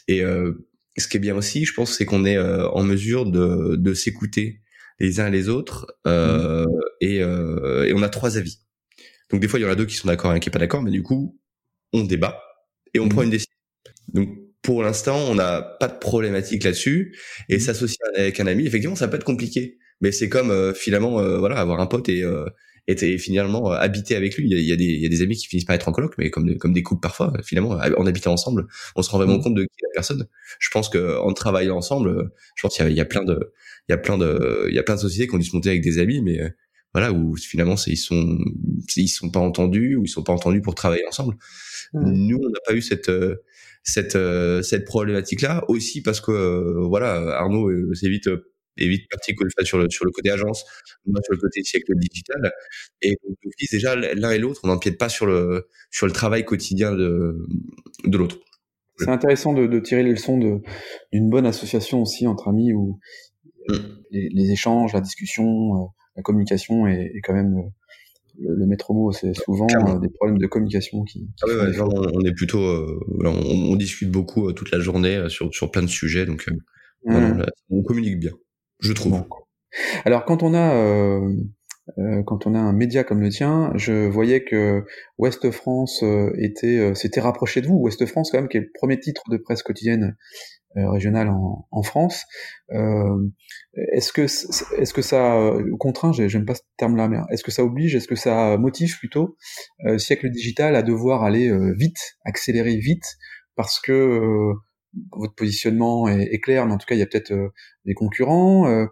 Et 0.07 0.21
euh, 0.21 0.53
ce 0.97 1.07
qui 1.07 1.17
est 1.17 1.19
bien 1.19 1.35
aussi, 1.35 1.65
je 1.65 1.73
pense, 1.73 1.97
c'est 1.97 2.05
qu'on 2.05 2.25
est, 2.25 2.37
euh, 2.37 2.67
en 2.69 2.83
mesure 2.83 3.29
de, 3.29 3.75
de 3.75 3.93
s'écouter 3.93 4.61
les 5.01 5.19
uns 5.19 5.29
les 5.29 5.49
autres 5.49 5.87
euh, 6.05 6.63
mmh. 6.63 6.81
et, 7.01 7.21
euh, 7.21 7.85
et 7.87 7.93
on 7.93 8.03
a 8.03 8.09
trois 8.09 8.37
avis. 8.37 8.59
Donc 9.31 9.41
des 9.41 9.47
fois 9.47 9.59
il 9.59 9.63
y 9.63 9.65
en 9.65 9.69
a 9.69 9.75
deux 9.75 9.85
qui 9.85 9.95
sont 9.95 10.07
d'accord 10.07 10.31
et 10.31 10.35
un 10.35 10.39
qui 10.39 10.49
est 10.49 10.51
pas 10.51 10.59
d'accord, 10.59 10.83
mais 10.83 10.91
du 10.91 11.01
coup 11.01 11.39
on 11.91 12.03
débat 12.03 12.39
et 12.93 12.99
on 12.99 13.07
mmh. 13.07 13.09
prend 13.09 13.23
une 13.23 13.31
décision. 13.31 13.51
Donc 14.13 14.29
pour 14.61 14.83
l'instant 14.83 15.17
on 15.27 15.35
n'a 15.35 15.61
pas 15.61 15.87
de 15.87 15.97
problématique 15.97 16.63
là-dessus 16.63 17.17
et 17.49 17.57
mmh. 17.57 17.59
s'associer 17.59 17.97
avec 18.15 18.39
un 18.39 18.45
ami, 18.45 18.67
effectivement 18.67 18.95
ça 18.95 19.07
peut 19.07 19.15
être 19.15 19.23
compliqué, 19.23 19.79
mais 20.01 20.11
c'est 20.11 20.29
comme 20.29 20.51
euh, 20.51 20.73
finalement 20.73 21.19
euh, 21.19 21.39
voilà 21.39 21.57
avoir 21.57 21.79
un 21.79 21.87
pote 21.87 22.07
et 22.07 22.23
et, 22.87 23.17
finalement 23.17 23.71
euh, 23.71 23.75
habiter 23.75 24.15
avec 24.15 24.35
lui. 24.37 24.47
Il 24.49 24.59
y, 24.59 24.71
a, 24.71 24.75
des, 24.75 24.85
il 24.85 25.01
y, 25.01 25.05
a, 25.05 25.09
des, 25.09 25.21
amis 25.21 25.35
qui 25.35 25.47
finissent 25.47 25.65
par 25.65 25.75
être 25.75 25.87
en 25.87 25.91
coloc, 25.91 26.13
mais 26.17 26.29
comme, 26.29 26.57
comme 26.57 26.73
des 26.73 26.83
couples 26.83 27.01
parfois, 27.01 27.33
finalement, 27.43 27.71
en 27.71 28.05
habitant 28.05 28.33
ensemble, 28.33 28.67
on 28.95 29.01
se 29.01 29.09
rend 29.09 29.17
vraiment 29.17 29.37
mm. 29.37 29.43
compte 29.43 29.55
de 29.55 29.63
qui 29.63 29.83
est 29.83 29.87
la 29.87 29.93
personne. 29.93 30.27
Je 30.59 30.69
pense 30.69 30.89
que 30.89 31.19
en 31.19 31.33
travaillant 31.33 31.77
ensemble, 31.77 32.09
euh, 32.09 32.33
je 32.55 32.61
pense 32.63 32.75
qu'il 32.75 32.91
y, 32.91 33.01
a 33.01 33.05
plein 33.05 33.23
de, 33.23 33.53
il 33.87 33.91
y 33.91 33.95
a 33.95 33.97
plein 33.97 34.17
de, 34.17 34.65
il 34.69 34.75
y 34.75 34.79
a 34.79 34.83
plein 34.83 34.95
de 34.95 35.01
sociétés 35.01 35.27
qui 35.27 35.35
ont 35.35 35.39
dû 35.39 35.45
se 35.45 35.55
monter 35.55 35.69
avec 35.69 35.81
des 35.81 35.99
amis, 35.99 36.21
mais 36.21 36.41
euh, 36.41 36.49
voilà 36.93 37.13
où 37.13 37.35
finalement 37.37 37.75
ils 37.87 37.97
sont, 37.97 38.37
ils 38.97 39.07
sont 39.07 39.29
pas 39.29 39.39
entendus 39.39 39.95
ou 39.95 40.03
ils 40.03 40.09
sont 40.09 40.23
pas 40.23 40.33
entendus 40.33 40.61
pour 40.61 40.75
travailler 40.75 41.05
ensemble. 41.07 41.35
Mm. 41.93 42.11
Nous, 42.11 42.37
on 42.37 42.49
n'a 42.49 42.59
pas 42.65 42.73
eu 42.73 42.81
cette 42.81 43.11
cette 43.83 44.17
cette 44.61 44.85
problématique 44.85 45.41
là 45.41 45.63
aussi 45.67 46.03
parce 46.03 46.21
que 46.21 46.85
voilà 46.87 47.35
Arnaud 47.39 47.95
s'est 47.95 48.09
vite 48.09 48.29
est 48.77 48.87
vite 48.87 49.09
parti 49.09 49.33
sur 49.63 49.77
le 49.77 49.89
sur 49.89 50.05
le 50.05 50.11
côté 50.11 50.29
agence, 50.29 50.65
moi 51.05 51.21
sur 51.23 51.33
le 51.33 51.39
côté 51.39 51.63
siècle 51.63 51.93
digital. 51.95 52.51
Et 53.01 53.17
donc 53.23 53.37
déjà 53.71 53.95
l'un 53.95 54.31
et 54.31 54.39
l'autre, 54.39 54.61
on 54.63 54.67
n'empiète 54.67 54.97
pas 54.97 55.09
sur 55.09 55.25
le 55.25 55.67
sur 55.89 56.05
le 56.05 56.11
travail 56.11 56.45
quotidien 56.45 56.93
de 56.93 57.37
de 58.05 58.17
l'autre. 58.17 58.37
C'est 58.97 59.09
intéressant 59.09 59.53
de, 59.53 59.65
de, 59.65 59.79
tirer 59.79 60.03
les 60.03 60.11
leçons 60.11 60.37
d'une 60.37 61.29
bonne 61.29 61.47
association 61.47 62.03
aussi 62.03 62.27
entre 62.27 62.49
amis 62.49 62.71
où 62.71 62.99
mm. 63.67 63.75
les, 64.11 64.51
échanges, 64.51 64.93
la 64.93 65.01
discussion, 65.01 65.45
euh, 65.45 65.85
la 66.17 66.21
communication 66.21 66.85
est, 66.85 67.11
est 67.15 67.21
quand 67.21 67.33
même 67.33 67.71
le, 68.39 68.55
le 68.55 68.65
maître 68.65 68.93
mot, 68.93 69.11
c'est 69.11 69.33
souvent 69.33 69.67
euh, 69.67 69.99
des 69.99 70.09
problèmes 70.09 70.37
de 70.37 70.47
communication 70.47 71.03
qui. 71.03 71.27
ah 71.41 71.47
ouais, 71.47 71.79
on, 71.79 72.21
est 72.21 72.33
plutôt, 72.33 72.61
euh, 72.61 72.99
on, 73.23 73.71
on, 73.71 73.75
discute 73.75 74.09
beaucoup 74.09 74.49
euh, 74.49 74.53
toute 74.53 74.71
la 74.71 74.79
journée 74.79 75.29
sur 75.29 75.53
sur 75.53 75.71
plein 75.71 75.83
de 75.83 75.87
sujets, 75.87 76.25
donc 76.25 76.45
mmh. 77.05 77.43
on 77.69 77.83
communique 77.83 78.19
bien, 78.19 78.31
je 78.81 78.93
trouve. 78.93 79.23
Alors 80.05 80.25
quand 80.25 80.43
on 80.43 80.53
a 80.53 81.21
quand 82.25 82.45
on 82.45 82.55
a 82.55 82.59
un 82.59 82.73
média 82.73 83.03
comme 83.03 83.21
le 83.21 83.29
tien, 83.29 83.71
je 83.75 84.07
voyais 84.07 84.43
que 84.43 84.83
Ouest 85.17 85.49
France 85.51 86.03
était 86.37 86.93
s'était 86.95 87.21
rapproché 87.21 87.61
de 87.61 87.67
vous. 87.67 87.75
Ouest 87.75 88.05
France 88.05 88.31
quand 88.31 88.39
même 88.39 88.49
qui 88.49 88.57
est 88.57 88.61
le 88.61 88.71
premier 88.73 88.99
titre 88.99 89.23
de 89.29 89.37
presse 89.37 89.63
quotidienne 89.63 90.15
euh, 90.77 90.89
régionale 90.89 91.29
en, 91.29 91.83
France. 91.83 92.23
Euh, 92.71 93.27
est-ce 93.73 94.13
que 94.13 94.21
est-ce 94.21 94.93
que 94.93 95.01
ça 95.01 95.37
euh, 95.37 95.75
contraint, 95.77 96.13
j'aime 96.13 96.45
pas 96.45 96.55
ce 96.55 96.61
terme-là, 96.77 97.09
mais 97.09 97.17
est-ce 97.29 97.43
que 97.43 97.51
ça 97.51 97.65
oblige, 97.65 97.93
est-ce 97.93 98.07
que 98.07 98.15
ça 98.15 98.57
motive 98.57 98.97
plutôt 98.97 99.35
euh, 99.85 99.97
siècle 99.97 100.29
digital 100.29 100.77
à 100.77 100.81
devoir 100.81 101.23
aller 101.23 101.51
vite, 101.75 101.97
accélérer 102.23 102.77
vite, 102.77 103.03
parce 103.57 103.81
que 103.81 104.53
votre 105.11 105.35
positionnement 105.35 106.07
est, 106.07 106.39
clair, 106.39 106.65
mais 106.65 106.73
en 106.73 106.77
tout 106.77 106.85
cas 106.85 106.95
il 106.95 106.99
y 106.99 107.03
a 107.03 107.05
peut-être 107.05 107.33
des 107.85 107.93
concurrents. 107.93 108.87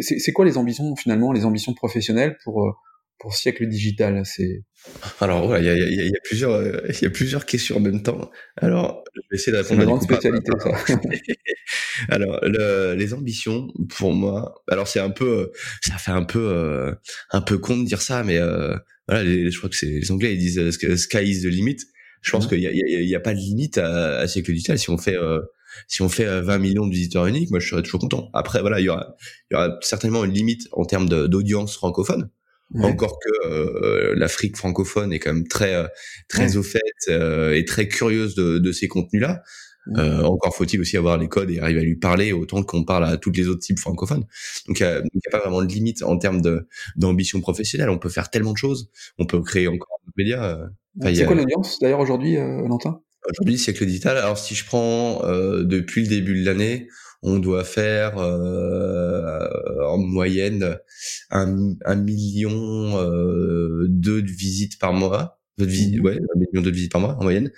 c'est 0.00 0.32
quoi 0.32 0.44
les 0.44 0.58
ambitions 0.58 0.96
finalement, 0.96 1.32
les 1.32 1.44
ambitions 1.44 1.74
professionnelles 1.74 2.36
pour 2.44 2.76
pour 3.18 3.34
siècle 3.34 3.66
digital? 3.66 4.22
C'est 4.24 4.64
alors 5.20 5.58
il 5.58 5.64
y, 5.64 5.68
a, 5.68 5.76
y, 5.76 6.08
a, 6.08 6.20
plusieurs 6.22 6.52
euh, 6.52 6.80
il 6.88 7.02
y 7.02 7.06
a 7.06 7.10
plusieurs 7.10 7.46
questions 7.46 7.76
en 7.76 7.80
même 7.80 8.02
temps. 8.02 8.30
Alors 8.56 9.04
je 9.14 9.20
vais 9.30 9.36
essayer 9.36 9.52
de 9.52 9.58
répondre. 9.58 9.80
C'est 9.80 9.84
une 9.84 9.90
grande 9.90 10.02
spécialité 10.02 10.52
ça. 10.58 10.94
alors 12.14 12.38
le, 12.42 12.94
les 12.94 13.14
ambitions 13.14 13.68
pour 13.96 14.12
moi, 14.12 14.62
alors 14.68 14.88
c'est 14.88 15.00
un 15.00 15.10
peu 15.10 15.50
ça 15.82 15.96
fait 15.98 16.12
un 16.12 16.24
peu 16.24 16.38
euh, 16.38 16.94
un 17.30 17.40
peu 17.40 17.58
con 17.58 17.78
de 17.78 17.84
dire 17.84 18.02
ça, 18.02 18.22
mais 18.22 18.38
euh, 18.38 18.76
voilà 19.08 19.24
les, 19.24 19.50
je 19.50 19.58
crois 19.58 19.68
que 19.68 19.76
c'est 19.76 19.86
les 19.86 20.10
Anglais 20.12 20.34
ils 20.34 20.38
disent 20.38 20.70
sky 20.96 21.24
is 21.24 21.42
the 21.42 21.46
limit. 21.46 21.78
Je 22.22 22.30
pense 22.30 22.46
mmh. 22.46 22.48
qu'il 22.48 22.60
y 22.60 22.66
a, 22.66 22.70
y, 22.72 23.14
a, 23.14 23.20
pas 23.20 23.34
de 23.34 23.38
limite 23.38 23.78
à, 23.78 24.18
à 24.18 24.28
siècle 24.28 24.52
digital 24.52 24.78
si 24.78 24.90
on 24.90 24.98
fait 24.98 25.16
si 25.86 26.02
on 26.02 26.08
fait 26.08 26.40
20 26.40 26.58
millions 26.58 26.86
de 26.86 26.92
visiteurs 26.92 27.26
uniques, 27.26 27.50
moi 27.50 27.60
je 27.60 27.68
serais 27.68 27.82
toujours 27.82 28.00
content. 28.00 28.30
Après 28.32 28.60
voilà, 28.60 28.80
il 28.80 28.84
y 28.84 28.88
aura, 28.88 29.14
il 29.50 29.54
y 29.54 29.56
aura 29.56 29.78
certainement 29.82 30.24
une 30.24 30.32
limite 30.32 30.68
en 30.72 30.84
termes 30.84 31.08
d'audience 31.08 31.74
francophone. 31.74 32.30
Encore 32.74 33.18
que 33.18 33.48
euh, 33.48 34.14
l'Afrique 34.14 34.56
francophone 34.58 35.10
est 35.10 35.18
quand 35.18 35.32
même 35.32 35.48
très 35.48 35.74
euh, 35.74 35.86
très 36.28 36.58
au 36.58 36.62
fait 36.62 36.80
euh, 37.08 37.54
et 37.54 37.64
très 37.64 37.88
curieuse 37.88 38.34
de, 38.34 38.58
de 38.58 38.72
ces 38.72 38.88
contenus-là. 38.88 39.42
Euh, 39.96 40.22
encore 40.22 40.54
faut-il 40.54 40.78
aussi 40.78 40.98
avoir 40.98 41.16
les 41.16 41.28
codes 41.28 41.50
et 41.50 41.60
arriver 41.60 41.80
à 41.80 41.82
lui 41.82 41.96
parler 41.96 42.32
autant 42.32 42.62
qu'on 42.62 42.84
parle 42.84 43.06
à 43.06 43.16
toutes 43.16 43.38
les 43.38 43.48
autres 43.48 43.60
types 43.60 43.78
francophones. 43.78 44.26
Donc 44.66 44.80
il 44.80 44.84
n'y 44.84 45.20
a, 45.26 45.30
pas 45.30 45.38
vraiment 45.38 45.62
de 45.62 45.66
limite 45.66 46.02
en 46.02 46.18
termes 46.18 46.42
d'ambition 46.96 47.40
professionnelle. 47.40 47.88
On 47.88 47.98
peut 47.98 48.10
faire 48.10 48.28
tellement 48.28 48.52
de 48.52 48.58
choses. 48.58 48.90
On 49.16 49.24
peut 49.24 49.40
créer 49.40 49.66
encore 49.66 50.00
des 50.04 50.24
médias. 50.24 50.58
C'est 51.02 51.24
quoi 51.24 51.34
l'audience 51.34 51.78
d'ailleurs 51.80 52.00
aujourd'hui, 52.00 52.36
Valentin? 52.36 53.00
Aujourd'hui, 53.28 53.58
siècle 53.58 53.84
digital. 53.84 54.16
Alors 54.16 54.38
si 54.38 54.54
je 54.54 54.64
prends 54.64 55.20
depuis 55.62 56.02
le 56.02 56.08
début 56.08 56.40
de 56.40 56.46
l'année, 56.46 56.88
on 57.22 57.38
doit 57.38 57.64
faire 57.64 58.18
euh, 58.18 59.48
en 59.86 59.98
moyenne 59.98 60.78
un, 61.30 61.74
un 61.84 61.96
million 61.96 62.98
euh, 62.98 63.86
de 63.88 64.20
visites 64.20 64.78
par 64.78 64.92
mois, 64.92 65.40
de 65.58 65.64
visites, 65.64 66.00
mmh. 66.00 66.04
ouais, 66.04 66.16
un 66.16 66.38
million 66.38 66.62
de 66.62 66.70
visites 66.70 66.92
par 66.92 67.00
mois 67.00 67.16
en 67.18 67.24
moyenne, 67.24 67.50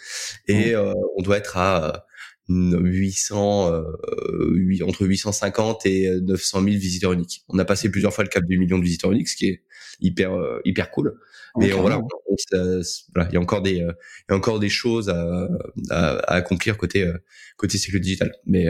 et 0.48 0.74
euh, 0.74 0.94
on 1.16 1.22
doit 1.22 1.36
être 1.36 1.56
à 1.58 2.06
800, 2.48 3.72
euh, 3.72 4.84
entre 4.86 5.06
850 5.06 5.86
et 5.86 6.10
900 6.22 6.62
000 6.64 6.76
visiteurs 6.76 7.12
uniques. 7.12 7.44
On 7.48 7.58
a 7.58 7.64
passé 7.64 7.90
plusieurs 7.90 8.12
fois 8.12 8.24
le 8.24 8.30
cap 8.30 8.44
du 8.44 8.58
million 8.58 8.78
de 8.78 8.84
visiteurs 8.84 9.12
uniques, 9.12 9.28
ce 9.28 9.36
qui 9.36 9.46
est 9.46 9.62
hyper 10.00 10.32
hyper 10.64 10.90
cool. 10.90 11.18
Mais 11.56 11.70
voilà, 11.70 12.00
il 12.38 13.32
y 13.32 13.36
a 13.36 13.40
encore 13.40 13.62
des, 13.62 13.72
il 13.72 14.30
y 14.30 14.32
a 14.32 14.36
encore 14.36 14.60
des 14.60 14.68
choses 14.68 15.08
à, 15.08 15.48
à, 15.90 16.16
à 16.16 16.34
accomplir 16.34 16.76
côté 16.76 17.10
côté 17.56 17.78
cycle 17.78 18.00
digital. 18.00 18.32
Mais 18.46 18.66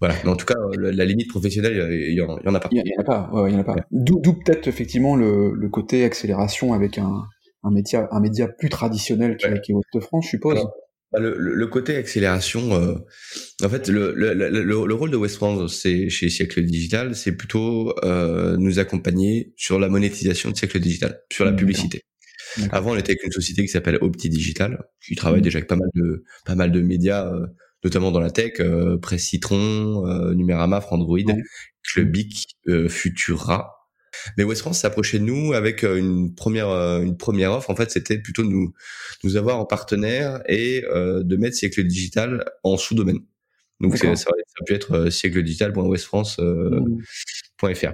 voilà. 0.00 0.14
Mais 0.24 0.30
en 0.30 0.36
tout 0.36 0.46
cas, 0.46 0.54
la 0.76 1.04
limite 1.04 1.28
professionnelle, 1.28 1.90
il 1.90 2.14
y, 2.14 2.20
en, 2.20 2.36
a 2.36 2.60
pas. 2.60 2.68
Il 2.70 2.78
y, 2.78 2.96
en 2.96 3.00
a 3.00 3.04
pas. 3.04 3.30
Ouais, 3.32 3.50
il 3.50 3.54
y 3.54 3.56
en 3.56 3.60
a 3.60 3.64
pas. 3.64 3.76
D'où, 3.90 4.20
peut-être 4.20 4.68
effectivement 4.68 5.16
le, 5.16 5.52
le, 5.54 5.68
côté 5.68 6.04
accélération 6.04 6.72
avec 6.72 6.98
un, 6.98 7.24
un 7.64 7.70
média, 7.70 8.08
un 8.12 8.20
média 8.20 8.46
plus 8.46 8.68
traditionnel 8.68 9.36
qui, 9.36 9.72
est 9.72 9.74
Ouest 9.74 10.00
France, 10.00 10.24
je 10.26 10.30
suppose. 10.30 10.64
Le, 11.18 11.36
le, 11.38 11.66
côté 11.66 11.96
accélération, 11.96 12.74
euh, 12.74 12.94
en 13.62 13.68
fait, 13.68 13.88
le, 13.88 14.12
le, 14.14 14.94
rôle 14.94 15.10
de 15.10 15.16
West 15.16 15.36
France, 15.36 15.80
c'est 15.80 16.08
chez 16.08 16.28
Siècle 16.28 16.62
Digital, 16.62 17.14
c'est 17.14 17.36
plutôt 17.36 17.94
euh, 18.04 18.56
nous 18.56 18.78
accompagner 18.78 19.52
sur 19.56 19.78
la 19.78 19.88
monétisation 19.88 20.50
de 20.50 20.56
Siècle 20.56 20.80
Digital, 20.80 21.20
sur 21.32 21.44
la 21.44 21.52
publicité. 21.52 22.02
Avant, 22.70 22.92
on 22.92 22.96
était 22.96 23.12
avec 23.12 23.24
une 23.24 23.32
société 23.32 23.62
qui 23.62 23.68
s'appelle 23.68 23.98
Opti 24.00 24.28
Digital, 24.28 24.84
qui 25.04 25.16
travaille 25.16 25.40
mmh. 25.40 25.44
déjà 25.44 25.58
avec 25.58 25.68
pas 25.68 25.76
mal 25.76 25.88
de 25.94 26.24
pas 26.44 26.54
mal 26.54 26.70
de 26.70 26.80
médias 26.80 27.26
euh, 27.26 27.46
notamment 27.84 28.10
dans 28.10 28.20
la 28.20 28.30
tech, 28.30 28.54
euh, 28.60 28.98
Presse 28.98 29.24
Citron, 29.24 30.06
euh, 30.08 30.34
Numérama, 30.34 30.80
Frandroid, 30.80 31.18
Clubic, 31.82 32.56
euh, 32.66 32.88
Futura. 32.88 33.70
Mais 34.36 34.44
West 34.44 34.60
France 34.60 34.80
s'approchait 34.80 35.18
de 35.18 35.24
nous 35.24 35.52
avec 35.52 35.84
euh, 35.84 35.96
une 35.96 36.34
première 36.34 36.68
une 36.68 37.16
première 37.16 37.52
offre. 37.52 37.70
En 37.70 37.76
fait, 37.76 37.90
c'était 37.90 38.18
plutôt 38.18 38.42
de 38.42 38.48
nous 38.48 38.72
nous 39.22 39.36
avoir 39.36 39.58
en 39.58 39.66
partenaire 39.66 40.42
et 40.48 40.82
de 40.82 41.36
mettre 41.36 41.56
Siècle 41.56 41.84
Digital 41.84 42.44
en 42.62 42.76
sous-domaine. 42.76 43.20
Donc 43.80 43.96
ça, 43.96 44.14
ça, 44.16 44.30
a 44.30 44.64
pu 44.64 44.74
être 44.74 45.10
siècledigital.westfrance.fr. 45.10 47.92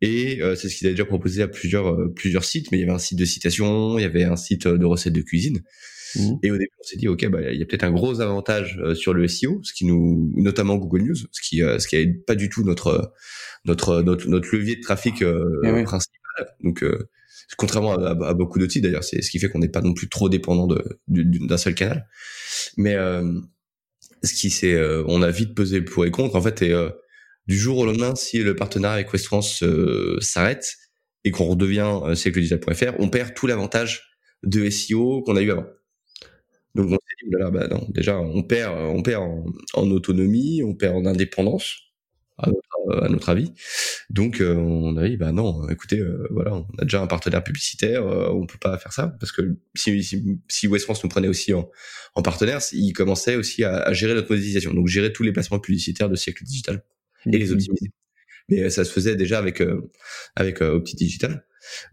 Et 0.00 0.40
c'est 0.56 0.68
ce 0.68 0.76
qu'ils 0.76 0.86
avaient 0.86 0.94
déjà 0.94 1.04
proposé 1.04 1.42
à 1.42 1.48
plusieurs 1.48 2.12
plusieurs 2.14 2.44
sites. 2.44 2.70
Mais 2.72 2.78
il 2.78 2.80
y 2.80 2.84
avait 2.84 2.92
un 2.92 2.98
site 2.98 3.18
de 3.18 3.24
citation, 3.24 3.98
il 3.98 4.02
y 4.02 4.06
avait 4.06 4.24
un 4.24 4.36
site 4.36 4.68
de 4.68 4.84
recettes 4.84 5.12
de 5.12 5.22
cuisine. 5.22 5.62
Mmh. 6.16 6.34
Et 6.42 6.50
au 6.50 6.56
début, 6.56 6.70
on 6.78 6.82
s'est 6.82 6.96
dit, 6.96 7.08
ok, 7.08 7.26
bah, 7.28 7.40
il 7.52 7.58
y 7.58 7.62
a 7.62 7.66
peut-être 7.66 7.84
un 7.84 7.92
gros 7.92 8.20
avantage 8.20 8.78
euh, 8.82 8.94
sur 8.94 9.14
le 9.14 9.26
SEO, 9.28 9.60
ce 9.62 9.72
qui 9.72 9.84
nous, 9.84 10.32
notamment 10.36 10.76
Google 10.76 11.02
News, 11.02 11.16
ce 11.30 11.40
qui, 11.40 11.62
euh, 11.62 11.78
ce 11.78 11.88
qui 11.88 11.96
aide 11.96 12.24
pas 12.24 12.34
du 12.34 12.48
tout 12.48 12.64
notre, 12.64 13.12
notre, 13.64 14.02
notre, 14.02 14.28
notre 14.28 14.54
levier 14.54 14.76
de 14.76 14.80
trafic 14.80 15.22
euh, 15.22 15.60
eh 15.64 15.82
principal. 15.84 16.12
Donc, 16.62 16.84
contrairement 17.58 17.92
à, 17.92 18.34
beaucoup 18.34 18.58
d'autres 18.58 18.72
sites 18.72 18.82
d'ailleurs, 18.82 19.04
c'est 19.04 19.20
ce 19.20 19.30
qui 19.30 19.38
fait 19.38 19.48
qu'on 19.48 19.58
n'est 19.58 19.68
pas 19.68 19.82
non 19.82 19.92
plus 19.92 20.08
trop 20.08 20.28
dépendant 20.28 20.66
de, 20.66 20.82
d'un 21.08 21.58
seul 21.58 21.74
canal. 21.74 22.08
Mais 22.78 22.96
ce 24.22 24.32
qui 24.32 24.48
c'est, 24.48 24.80
on 25.06 25.20
a 25.20 25.30
vite 25.30 25.54
pesé 25.54 25.82
pour 25.82 26.06
et 26.06 26.10
contre 26.10 26.36
en 26.36 26.40
fait. 26.40 26.62
Et 26.62 26.74
du 27.46 27.58
jour 27.58 27.76
au 27.76 27.84
lendemain, 27.84 28.14
si 28.14 28.38
le 28.38 28.56
partenariat 28.56 28.94
avec 28.94 29.12
West 29.12 29.26
France 29.26 29.62
s'arrête 30.20 30.76
et 31.24 31.30
qu'on 31.30 31.44
redevient 31.44 32.00
siècledigital.fr, 32.14 32.94
on 32.98 33.10
perd 33.10 33.34
tout 33.34 33.46
l'avantage 33.46 34.18
de 34.42 34.70
SEO 34.70 35.22
qu'on 35.22 35.36
a 35.36 35.42
eu 35.42 35.50
avant. 35.50 35.66
Donc 36.74 36.86
on 36.86 36.92
s'est 36.92 37.16
dit, 37.22 37.30
bah 37.30 37.68
non, 37.68 37.86
déjà 37.90 38.18
on 38.18 38.42
perd, 38.42 38.78
on 38.78 39.02
perd 39.02 39.22
en, 39.74 39.90
autonomie, 39.90 40.62
on 40.62 40.74
perd 40.74 40.96
en 40.96 41.04
indépendance, 41.04 41.92
à 42.38 42.48
notre, 42.48 43.04
à 43.04 43.08
notre 43.08 43.28
avis. 43.28 43.52
Donc 44.08 44.40
euh, 44.40 44.54
on 44.54 44.96
a 44.96 45.06
dit, 45.06 45.16
bah 45.16 45.32
non, 45.32 45.68
écoutez, 45.68 45.98
euh, 45.98 46.26
voilà, 46.30 46.54
on 46.54 46.66
a 46.78 46.84
déjà 46.84 47.02
un 47.02 47.06
partenaire 47.06 47.44
publicitaire, 47.44 48.06
euh, 48.06 48.30
on 48.30 48.46
peut 48.46 48.58
pas 48.58 48.78
faire 48.78 48.92
ça 48.92 49.08
parce 49.20 49.32
que 49.32 49.56
si, 49.74 50.02
si, 50.02 50.40
si 50.48 50.66
West 50.66 50.84
France 50.84 51.02
nous 51.04 51.10
prenait 51.10 51.28
aussi 51.28 51.52
en, 51.52 51.70
en 52.14 52.22
partenaire, 52.22 52.60
il 52.72 52.92
commençait 52.92 53.36
aussi 53.36 53.64
à, 53.64 53.76
à, 53.82 53.92
gérer 53.92 54.14
notre 54.14 54.30
monétisation, 54.30 54.72
donc 54.72 54.88
gérer 54.88 55.12
tous 55.12 55.22
les 55.22 55.32
placements 55.32 55.60
publicitaires 55.60 56.08
de 56.08 56.16
siècle 56.16 56.44
digital 56.44 56.82
et 57.26 57.38
les 57.38 57.50
mmh. 57.50 57.52
optimiser. 57.52 57.92
Mais 58.48 58.70
ça 58.70 58.84
se 58.84 58.92
faisait 58.92 59.14
déjà 59.14 59.38
avec 59.38 59.62
avec 60.34 60.62
Opti 60.62 60.96
Digital. 60.96 61.44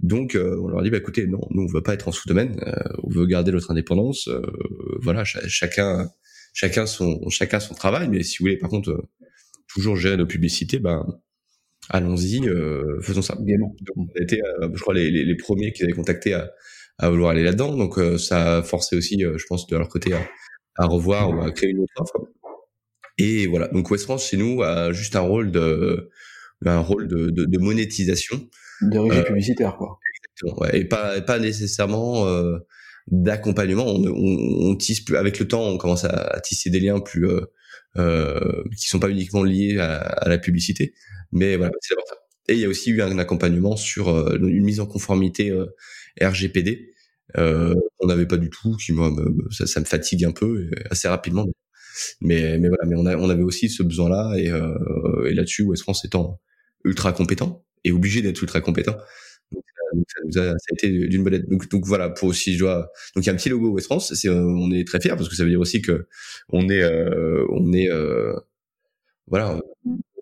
Donc, 0.01 0.35
euh, 0.35 0.59
on 0.61 0.67
leur 0.67 0.81
dit, 0.81 0.89
bah, 0.89 0.97
écoutez, 0.97 1.27
non, 1.27 1.41
nous, 1.51 1.63
on 1.63 1.67
veut 1.67 1.83
pas 1.83 1.93
être 1.93 2.07
en 2.07 2.11
sous-domaine, 2.11 2.59
euh, 2.65 2.73
on 3.03 3.09
veut 3.09 3.25
garder 3.25 3.51
notre 3.51 3.71
indépendance. 3.71 4.27
Euh, 4.27 4.41
voilà, 5.01 5.23
chacun, 5.23 6.09
chacun 6.53 6.85
son, 6.85 7.29
chacun 7.29 7.59
son 7.59 7.73
travail. 7.73 8.09
Mais 8.09 8.23
si 8.23 8.37
vous 8.37 8.43
voulez, 8.45 8.57
par 8.57 8.69
contre, 8.69 9.07
toujours 9.67 9.95
gérer 9.95 10.17
nos 10.17 10.25
publicités, 10.25 10.79
ben, 10.79 11.05
allons-y, 11.89 12.41
faisons 13.01 13.21
ça. 13.21 13.35
Donc, 13.35 13.75
on 13.95 14.07
a 14.19 14.23
été, 14.23 14.41
je 14.61 14.81
crois, 14.81 14.93
les, 14.93 15.11
les, 15.11 15.35
premiers 15.35 15.71
qui 15.71 15.83
avaient 15.83 15.93
contacté 15.93 16.33
à, 16.33 16.51
à 16.97 17.09
vouloir 17.09 17.31
aller 17.31 17.43
là-dedans. 17.43 17.75
Donc, 17.75 17.99
ça 18.19 18.57
a 18.57 18.63
forcé 18.63 18.95
aussi, 18.95 19.19
je 19.19 19.45
pense, 19.47 19.67
de 19.67 19.77
leur 19.77 19.89
côté 19.89 20.13
à, 20.13 20.27
à 20.75 20.85
revoir 20.85 21.29
ou 21.29 21.41
à 21.41 21.51
créer 21.51 21.69
une 21.69 21.79
autre 21.79 21.93
offre. 21.97 22.17
Et 23.17 23.47
voilà. 23.47 23.67
Donc, 23.67 23.91
West 23.91 24.05
France, 24.05 24.29
chez 24.29 24.37
nous, 24.37 24.63
a 24.63 24.93
juste 24.93 25.15
un 25.15 25.21
rôle 25.21 25.51
de, 25.51 26.09
un 26.65 26.79
rôle 26.79 27.07
de, 27.07 27.29
de, 27.29 27.45
de 27.45 27.57
monétisation 27.59 28.49
de 28.81 28.97
régie 28.97 29.19
euh, 29.19 29.23
publicitaire, 29.23 29.75
quoi. 29.77 29.99
Exactement, 30.15 30.61
ouais. 30.61 30.79
Et 30.79 30.85
pas, 30.85 31.21
pas 31.21 31.39
nécessairement 31.39 32.27
euh, 32.27 32.59
d'accompagnement. 33.07 33.85
On, 33.85 34.05
on, 34.05 34.71
on, 34.71 34.75
tisse 34.75 35.01
plus 35.01 35.17
avec 35.17 35.39
le 35.39 35.47
temps, 35.47 35.63
on 35.63 35.77
commence 35.77 36.05
à, 36.05 36.09
à 36.09 36.39
tisser 36.39 36.69
des 36.69 36.79
liens 36.79 36.99
plus 36.99 37.27
euh, 37.27 37.41
euh, 37.97 38.63
qui 38.77 38.87
sont 38.87 38.99
pas 38.99 39.09
uniquement 39.09 39.43
liés 39.43 39.79
à, 39.79 39.97
à 39.97 40.29
la 40.29 40.37
publicité, 40.37 40.93
mais 41.31 41.55
voilà, 41.57 41.73
c'est. 41.81 41.95
Et 42.49 42.53
il 42.53 42.59
y 42.59 42.65
a 42.65 42.67
aussi 42.67 42.89
eu 42.89 43.01
un 43.03 43.19
accompagnement 43.19 43.75
sur 43.75 44.09
euh, 44.09 44.35
une 44.41 44.63
mise 44.63 44.79
en 44.79 44.87
conformité 44.87 45.51
euh, 45.51 45.67
RGPD 46.19 46.93
euh, 47.37 47.75
qu'on 47.97 48.07
n'avait 48.07 48.25
pas 48.25 48.37
du 48.37 48.49
tout, 48.49 48.75
qui 48.77 48.91
moi 48.91 49.11
ça, 49.51 49.67
ça, 49.67 49.79
me 49.79 49.85
fatigue 49.85 50.25
un 50.25 50.31
peu 50.31 50.69
assez 50.89 51.07
rapidement. 51.07 51.45
Mais 52.21 52.57
mais 52.57 52.69
voilà, 52.69 52.85
mais 52.87 52.95
on, 52.95 53.05
a, 53.05 53.15
on 53.17 53.29
avait 53.29 53.43
aussi 53.43 53.69
ce 53.69 53.83
besoin-là 53.83 54.33
et, 54.37 54.49
euh, 54.49 55.27
et 55.29 55.33
là-dessus, 55.33 55.63
West 55.63 55.83
France 55.83 56.03
étant 56.05 56.39
ultra 56.85 57.13
compétent 57.13 57.63
et 57.83 57.91
obligé 57.91 58.21
d'être 58.21 58.41
ultra 58.41 58.61
compétent, 58.61 58.95
donc, 59.93 60.05
ça 60.07 60.21
nous 60.23 60.37
a, 60.39 60.51
ça 60.51 60.65
a 60.71 60.73
été 60.73 61.07
d'une 61.07 61.23
bonne 61.23 61.33
aide. 61.33 61.49
Donc, 61.49 61.69
donc 61.69 61.85
voilà, 61.85 62.09
pour 62.09 62.27
aussi, 62.29 62.53
je 62.53 62.59
dois. 62.59 62.91
Donc 63.15 63.25
il 63.25 63.27
y 63.27 63.29
a 63.29 63.33
un 63.33 63.35
petit 63.35 63.49
logo 63.49 63.69
West 63.71 63.87
France. 63.87 64.13
C'est, 64.13 64.29
on 64.29 64.71
est 64.71 64.87
très 64.87 64.99
fiers 65.01 65.09
parce 65.15 65.29
que 65.29 65.35
ça 65.35 65.43
veut 65.43 65.49
dire 65.49 65.59
aussi 65.59 65.81
que 65.81 66.07
on 66.49 66.69
est, 66.69 66.81
euh, 66.83 67.45
on 67.49 67.73
est, 67.73 67.89
euh, 67.89 68.33
voilà. 69.27 69.59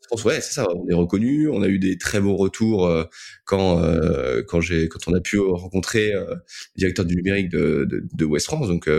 France, 0.08 0.24
ouais, 0.26 0.42
c'est 0.42 0.54
ça. 0.54 0.68
On 0.74 0.88
est 0.90 0.94
reconnu. 0.94 1.50
On 1.50 1.62
a 1.64 1.68
eu 1.68 1.80
des 1.80 1.98
très 1.98 2.22
beaux 2.22 2.36
retours 2.38 2.86
euh, 2.88 3.06
quand 3.46 3.84
euh, 3.84 4.44
quand 4.48 4.62
j'ai 4.62 4.88
quand 4.90 5.08
on 5.08 5.14
a 5.14 5.20
pu 5.22 5.40
rencontrer 5.40 6.14
euh, 6.14 6.36
le 6.76 6.80
directeur 6.80 7.06
du 7.06 7.16
numérique 7.16 7.50
de, 7.50 7.86
de, 7.90 8.08
de 8.14 8.26
West 8.26 8.46
France. 8.48 8.68
Donc 8.68 8.90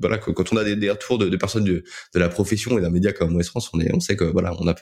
voilà, 0.00 0.18
quand 0.18 0.52
on 0.52 0.56
a 0.56 0.64
des, 0.64 0.76
des 0.76 0.90
retours 0.90 1.18
de, 1.18 1.28
de 1.28 1.36
personnes 1.36 1.64
de, 1.64 1.84
de, 2.14 2.18
la 2.18 2.28
profession 2.28 2.76
et 2.78 2.80
d'un 2.80 2.90
média 2.90 3.12
comme 3.12 3.36
West 3.36 3.50
France, 3.50 3.70
on 3.72 3.80
est, 3.80 3.94
on 3.94 4.00
sait 4.00 4.16
que 4.16 4.24
voilà, 4.24 4.52
on 4.60 4.66
a, 4.66 4.74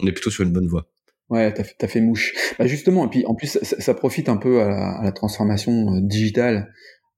on 0.00 0.06
est 0.06 0.12
plutôt 0.12 0.30
sur 0.30 0.44
une 0.44 0.52
bonne 0.52 0.66
voie. 0.66 0.88
Ouais, 1.28 1.52
t'as 1.52 1.64
fait, 1.64 1.86
fait 1.88 2.00
mouche. 2.00 2.34
Bah 2.58 2.66
justement, 2.66 3.06
et 3.06 3.08
puis 3.08 3.26
en 3.26 3.34
plus, 3.34 3.48
ça, 3.48 3.80
ça 3.80 3.94
profite 3.94 4.28
un 4.28 4.36
peu 4.36 4.62
à 4.62 4.68
la, 4.68 4.98
à 4.98 5.04
la 5.04 5.12
transformation 5.12 5.94
euh, 5.94 6.00
digitale 6.02 6.72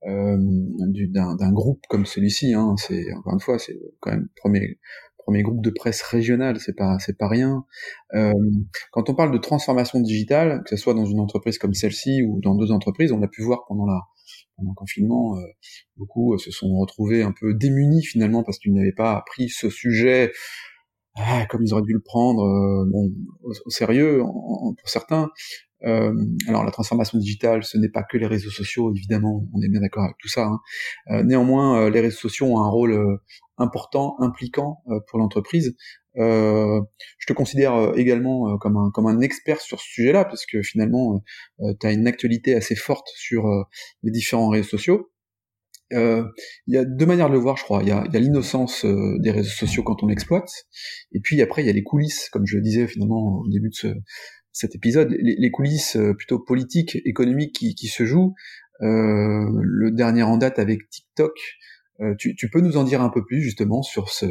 euh, 0.07 0.37
d'un 0.39 1.53
groupe 1.53 1.83
comme 1.89 2.07
celui-ci. 2.07 2.55
Hein. 2.55 2.75
C'est 2.79 3.13
encore 3.15 3.35
une 3.35 3.41
fois, 3.41 3.59
c'est 3.59 3.79
quand 4.01 4.13
même 4.13 4.29
premier 4.37 4.79
premier 5.19 5.43
groupe 5.43 5.63
de 5.63 5.71
presse 5.71 6.01
régional. 6.03 6.59
C'est 6.59 6.75
pas 6.75 6.99
c'est 7.01 7.19
pas 7.19 7.29
rien. 7.29 7.65
Euh, 8.15 8.33
quand 8.93 9.11
on 9.11 9.15
parle 9.15 9.33
de 9.33 9.39
transformation 9.39 10.01
digitale, 10.01 10.63
que 10.65 10.71
ce 10.71 10.77
soit 10.77 10.95
dans 10.95 11.05
une 11.05 11.21
entreprise 11.21 11.59
comme 11.59 11.75
celle-ci 11.75 12.23
ou 12.23 12.41
dans 12.41 12.55
deux 12.55 12.71
entreprises, 12.73 13.13
on 13.13 13.23
a 13.23 13.29
pu 13.29 13.43
voir 13.43 13.65
pendant 13.69 13.87
la 13.87 14.01
pendant 14.57 14.71
le 14.71 14.75
confinement, 14.75 15.37
euh, 15.37 15.43
beaucoup 15.97 16.37
se 16.39 16.51
sont 16.51 16.79
retrouvés 16.79 17.23
un 17.23 17.33
peu 17.39 17.55
démunis 17.55 18.03
finalement 18.03 18.43
parce 18.43 18.59
qu'ils 18.59 18.73
n'avaient 18.73 18.93
pas 18.93 19.17
appris 19.17 19.49
ce 19.49 19.71
sujet 19.71 20.33
ah, 21.19 21.47
comme 21.47 21.63
ils 21.63 21.73
auraient 21.73 21.83
dû 21.83 21.93
le 21.93 22.01
prendre 22.01 22.43
euh, 22.45 22.85
au, 23.43 23.71
sérieux 23.71 24.21
pour 24.21 24.89
certains. 24.89 25.31
Euh, 25.85 26.13
alors 26.49 26.65
la 26.65 26.71
transformation 26.71 27.19
digitale, 27.19 27.63
ce 27.63 27.79
n'est 27.79 27.89
pas 27.89 28.03
que 28.03 28.17
les 28.17 28.27
réseaux 28.27 28.51
sociaux, 28.51 28.93
évidemment, 28.95 29.45
on 29.55 29.63
est 29.63 29.69
bien 29.69 29.81
d'accord 29.81 30.05
avec 30.05 30.17
tout 30.19 30.29
ça. 30.29 30.47
Hein. 30.47 30.61
Euh, 31.11 31.23
néanmoins, 31.23 31.89
les 31.91 32.01
réseaux 32.01 32.19
sociaux 32.19 32.47
ont 32.47 32.61
un 32.61 32.69
rôle 32.69 33.21
important, 33.59 34.17
impliquant 34.21 34.83
pour 35.09 35.19
l'entreprise. 35.19 35.77
je 36.17 37.27
te 37.27 37.33
considère 37.33 37.93
également 37.97 38.57
comme 38.59 38.77
un 38.77 38.91
comme 38.93 39.07
un 39.07 39.21
expert 39.21 39.61
sur 39.61 39.81
ce 39.81 39.87
sujet-là, 39.87 40.25
parce 40.25 40.47
que 40.47 40.63
finalement, 40.63 41.23
tu 41.81 41.87
as 41.87 41.93
une 41.93 42.07
actualité 42.07 42.55
assez 42.55 42.75
forte 42.77 43.09
sur 43.15 43.45
les 44.03 44.11
différents 44.11 44.49
réseaux 44.49 44.69
sociaux. 44.69 45.11
Euh, 45.93 46.25
il 46.67 46.75
y 46.75 46.79
a 46.79 46.85
deux 46.85 47.07
manières 47.07 47.29
de 47.29 47.35
le 47.35 47.39
voir, 47.39 47.57
je 47.57 47.65
crois. 47.65 47.83
Il 47.83 47.89
y 47.89 47.93
a, 47.93 48.05
l'innocence 48.13 48.85
euh, 48.85 49.19
des 49.21 49.31
réseaux 49.31 49.51
sociaux 49.51 49.83
quand 49.83 50.03
on 50.03 50.07
l'exploite, 50.07 50.51
et 51.13 51.21
puis 51.21 51.41
après 51.41 51.63
il 51.63 51.67
y 51.67 51.71
a 51.71 51.73
les 51.73 51.83
coulisses, 51.83 52.29
comme 52.31 52.47
je 52.47 52.57
le 52.57 52.63
disais 52.63 52.87
finalement 52.87 53.41
au 53.41 53.49
début 53.49 53.71
de 53.71 53.75
ce, 53.75 53.89
cet 54.53 54.75
épisode, 54.75 55.15
les, 55.19 55.51
coulisses 55.51 55.97
euh, 55.97 56.15
plutôt 56.15 56.39
politiques, 56.39 56.99
économiques 57.05 57.55
qui, 57.55 57.75
qui 57.75 57.87
se 57.89 58.05
jouent. 58.05 58.35
le 58.81 59.91
dernier 59.91 60.23
en 60.23 60.37
date 60.37 60.59
avec 60.59 60.89
TikTok. 60.91 61.33
Tu, 62.17 62.37
tu, 62.37 62.49
peux 62.49 62.61
nous 62.61 62.77
en 62.77 62.85
dire 62.85 63.03
un 63.03 63.09
peu 63.09 63.25
plus 63.25 63.43
justement 63.43 63.83
sur 63.83 64.09
ce, 64.09 64.27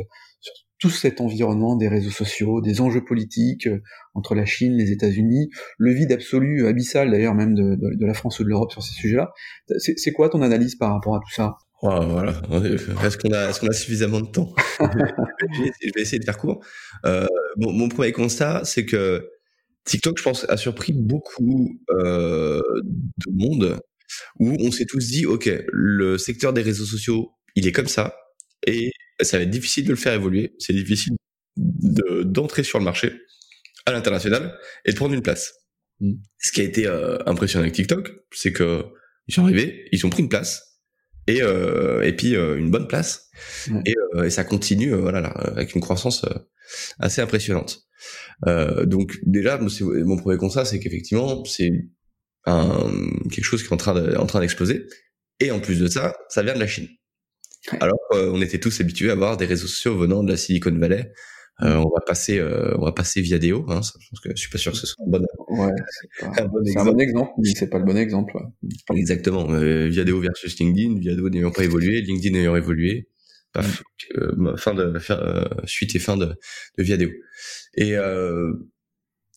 tout 0.79 0.89
cet 0.89 1.21
environnement 1.21 1.75
des 1.75 1.87
réseaux 1.87 2.11
sociaux, 2.11 2.61
des 2.61 2.81
enjeux 2.81 3.03
politiques 3.03 3.67
euh, 3.67 3.81
entre 4.13 4.35
la 4.35 4.45
Chine, 4.45 4.77
les 4.77 4.91
États-Unis, 4.91 5.49
le 5.77 5.93
vide 5.93 6.11
absolu, 6.11 6.67
abyssal 6.67 7.11
d'ailleurs 7.11 7.33
même 7.33 7.55
de, 7.55 7.75
de, 7.75 7.95
de, 7.95 8.05
la 8.05 8.13
France 8.13 8.39
ou 8.39 8.43
de 8.43 8.49
l'Europe 8.49 8.71
sur 8.71 8.83
ces 8.83 8.93
sujets-là. 8.93 9.31
C'est 9.77 10.11
quoi 10.11 10.29
ton 10.29 10.41
analyse 10.41 10.75
par 10.75 10.93
rapport 10.93 11.15
à 11.15 11.19
tout 11.19 11.33
ça? 11.33 11.57
Voilà. 11.81 12.31
Est-ce 13.03 13.17
qu'on 13.17 13.31
a, 13.31 13.49
est 13.49 13.59
qu'on 13.59 13.67
a 13.67 13.73
suffisamment 13.73 14.21
de 14.21 14.27
temps? 14.27 14.53
Je, 14.79 15.93
vais 15.95 16.01
essayer 16.01 16.19
de 16.19 16.25
faire 16.25 16.37
court. 16.37 16.63
Euh, 17.05 17.27
bon, 17.57 17.71
mon 17.71 17.89
premier 17.89 18.11
constat, 18.11 18.63
c'est 18.65 18.85
que 18.85 19.29
TikTok, 19.85 20.17
je 20.17 20.23
pense, 20.23 20.45
a 20.49 20.57
surpris 20.57 20.93
beaucoup 20.93 21.79
euh, 21.91 22.61
de 22.91 23.31
monde 23.31 23.79
où 24.39 24.55
on 24.59 24.71
s'est 24.71 24.85
tous 24.85 25.07
dit, 25.07 25.25
ok, 25.25 25.49
le 25.67 26.17
secteur 26.17 26.53
des 26.53 26.61
réseaux 26.61 26.85
sociaux, 26.85 27.33
il 27.55 27.67
est 27.67 27.71
comme 27.71 27.87
ça, 27.87 28.15
et 28.65 28.91
ça 29.21 29.38
va 29.38 29.43
être 29.43 29.49
difficile 29.49 29.86
de 29.86 29.91
le 29.91 29.95
faire 29.95 30.13
évoluer. 30.13 30.56
C'est 30.60 30.73
difficile 30.73 31.15
d'entrer 31.56 32.63
sur 32.63 32.80
le 32.80 32.86
marché 32.86 33.13
à 33.86 33.91
l'international 33.91 34.58
et 34.86 34.91
de 34.91 34.95
prendre 34.95 35.13
une 35.13 35.21
place. 35.21 35.53
Mm. 35.99 36.13
Ce 36.39 36.51
qui 36.51 36.62
a 36.62 36.63
été 36.63 36.88
euh, 36.88 37.17
impressionnant 37.25 37.63
avec 37.63 37.73
TikTok, 37.73 38.12
c'est 38.32 38.51
que 38.51 38.86
ils 39.27 39.34
sont 39.34 39.43
arrivés, 39.43 39.88
ils 39.91 40.06
ont 40.06 40.10
pris 40.10 40.23
une 40.23 40.30
place 40.30 40.67
et 41.27 41.41
euh, 41.41 42.01
et 42.03 42.13
puis 42.13 42.36
euh, 42.36 42.58
une 42.58 42.71
bonne 42.71 42.88
place 42.88 43.30
et, 43.86 43.95
euh, 44.15 44.23
et, 44.23 44.30
ça 44.30 44.43
continue 44.43 44.93
voilà 44.93 45.21
là, 45.21 45.30
avec 45.30 45.75
une 45.75 45.82
croissance 45.82 46.25
assez 46.99 47.21
impressionnante. 47.21 47.88
donc 48.86 49.19
déjà 49.23 49.60
mon 49.60 50.17
premier 50.17 50.38
constat 50.38 50.65
c'est 50.65 50.80
qu'effectivement 50.80 51.43
c'est 51.45 51.71
un 52.45 52.89
quelque 53.32 53.43
chose 53.43 53.62
qui 53.62 53.69
est 53.69 53.73
en 53.73 53.77
train 53.77 53.93
de, 53.93 54.15
en 54.15 54.25
train 54.25 54.39
d'exploser 54.39 54.86
et 55.39 55.51
en 55.51 55.60
plus 55.60 55.80
de 55.80 55.88
ça 55.88 56.15
ça 56.30 56.41
vient 56.43 56.56
de 56.56 56.60
la 56.60 56.67
Chine. 56.67 56.88
Alors 57.80 57.99
euh, 58.13 58.32
on 58.34 58.41
était 58.41 58.60
tous 58.60 58.80
habitués 58.82 59.12
à 59.12 59.15
voir 59.15 59.38
des 59.38 59.45
réseaux 59.45 59.67
sociaux 59.67 59.97
venant 59.97 60.23
de 60.23 60.32
la 60.32 60.38
Silicon 60.38 60.71
Valley. 60.77 61.12
Euh, 61.63 61.77
on 61.77 61.89
va 61.89 62.01
passer, 62.06 62.38
euh, 62.38 62.75
on 62.77 62.86
va 62.86 62.91
passer 62.91 63.19
Viadeo. 63.19 63.65
Hein, 63.69 63.82
ça, 63.82 63.93
je 63.99 64.10
pense 64.10 64.19
que 64.19 64.30
je 64.30 64.36
suis 64.36 64.49
pas 64.49 64.60
sûr 64.60 64.71
que 64.73 64.77
ce 64.77 64.86
soit 64.86 65.03
un 65.03 65.10
bon, 65.10 65.25
ouais, 65.49 65.71
un, 66.21 66.45
bon 66.45 66.62
exemple. 66.62 66.89
un 66.89 66.91
bon 66.91 66.99
exemple. 66.99 67.32
C'est 67.56 67.69
pas 67.69 67.80
le 67.80 67.86
bon 67.86 67.97
exemple. 67.97 68.38
Ouais. 68.38 68.99
Exactement. 68.99 69.51
Euh, 69.51 69.88
Viadeo 69.88 70.19
versus 70.19 70.60
LinkedIn. 70.60 70.99
Viadeo 70.99 71.30
n'ayant 71.30 71.51
pas 71.51 71.63
évolué, 71.63 72.01
LinkedIn 72.01 72.38
ayant 72.38 72.56
évolué. 72.56 73.08
Paf, 73.53 73.82
mm. 74.15 74.58
fin 74.58 74.75
de 74.75 74.99
suite 75.65 75.95
et 75.95 75.99
fin 75.99 76.15
de, 76.15 76.25
de 76.77 76.84
Viadeo. 76.84 77.10
Et 77.75 77.95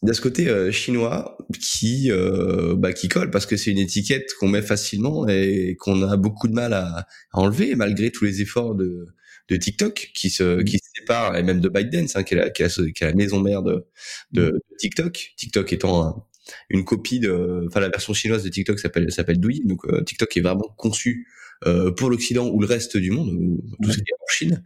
il 0.02 0.08
y 0.08 0.10
a 0.10 0.14
ce 0.14 0.20
côté 0.20 0.48
euh, 0.48 0.72
chinois 0.72 1.36
qui 1.60 2.10
euh, 2.10 2.74
bah, 2.76 2.92
qui 2.92 3.08
colle 3.08 3.30
parce 3.30 3.46
que 3.46 3.56
c'est 3.56 3.70
une 3.70 3.78
étiquette 3.78 4.32
qu'on 4.38 4.48
met 4.48 4.62
facilement 4.62 5.28
et 5.28 5.76
qu'on 5.78 6.02
a 6.02 6.16
beaucoup 6.16 6.48
de 6.48 6.54
mal 6.54 6.72
à, 6.72 7.06
à, 7.32 7.38
enlever 7.38 7.74
malgré 7.74 8.10
tous 8.10 8.24
les 8.24 8.40
efforts 8.40 8.74
de, 8.74 9.08
de 9.48 9.56
TikTok 9.56 10.10
qui 10.14 10.30
se 10.30 10.62
qui 10.62 10.78
se 10.78 10.90
sépare 10.96 11.36
et 11.36 11.42
même 11.42 11.60
de 11.60 11.68
ByteDance 11.68 12.16
hein, 12.16 12.22
qui, 12.22 12.34
est 12.34 12.38
la, 12.38 12.50
qui, 12.50 12.62
est 12.62 13.00
la, 13.00 13.12
maison 13.12 13.40
mère 13.40 13.62
de, 13.62 13.84
de, 14.32 14.62
TikTok. 14.78 15.34
TikTok 15.36 15.72
étant 15.72 16.26
une 16.70 16.84
copie 16.84 17.20
de 17.20 17.64
enfin 17.66 17.80
la 17.80 17.90
version 17.90 18.14
chinoise 18.14 18.42
de 18.42 18.48
TikTok 18.48 18.78
s'appelle 18.78 19.12
s'appelle 19.12 19.38
Douyin 19.38 19.64
donc 19.64 19.84
euh, 19.86 20.02
TikTok 20.02 20.34
est 20.36 20.40
vraiment 20.40 20.74
conçu 20.78 21.26
euh, 21.66 21.90
pour 21.90 22.08
l'Occident 22.08 22.48
ou 22.48 22.58
le 22.58 22.66
reste 22.66 22.96
du 22.96 23.10
monde 23.10 23.28
ou 23.28 23.60
tout 23.82 23.90
ce 23.90 23.98
qui 23.98 24.10
est 24.10 24.14
en 24.14 24.32
Chine. 24.32 24.64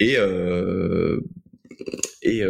Et 0.00 0.16
euh, 0.18 1.20
et 2.22 2.42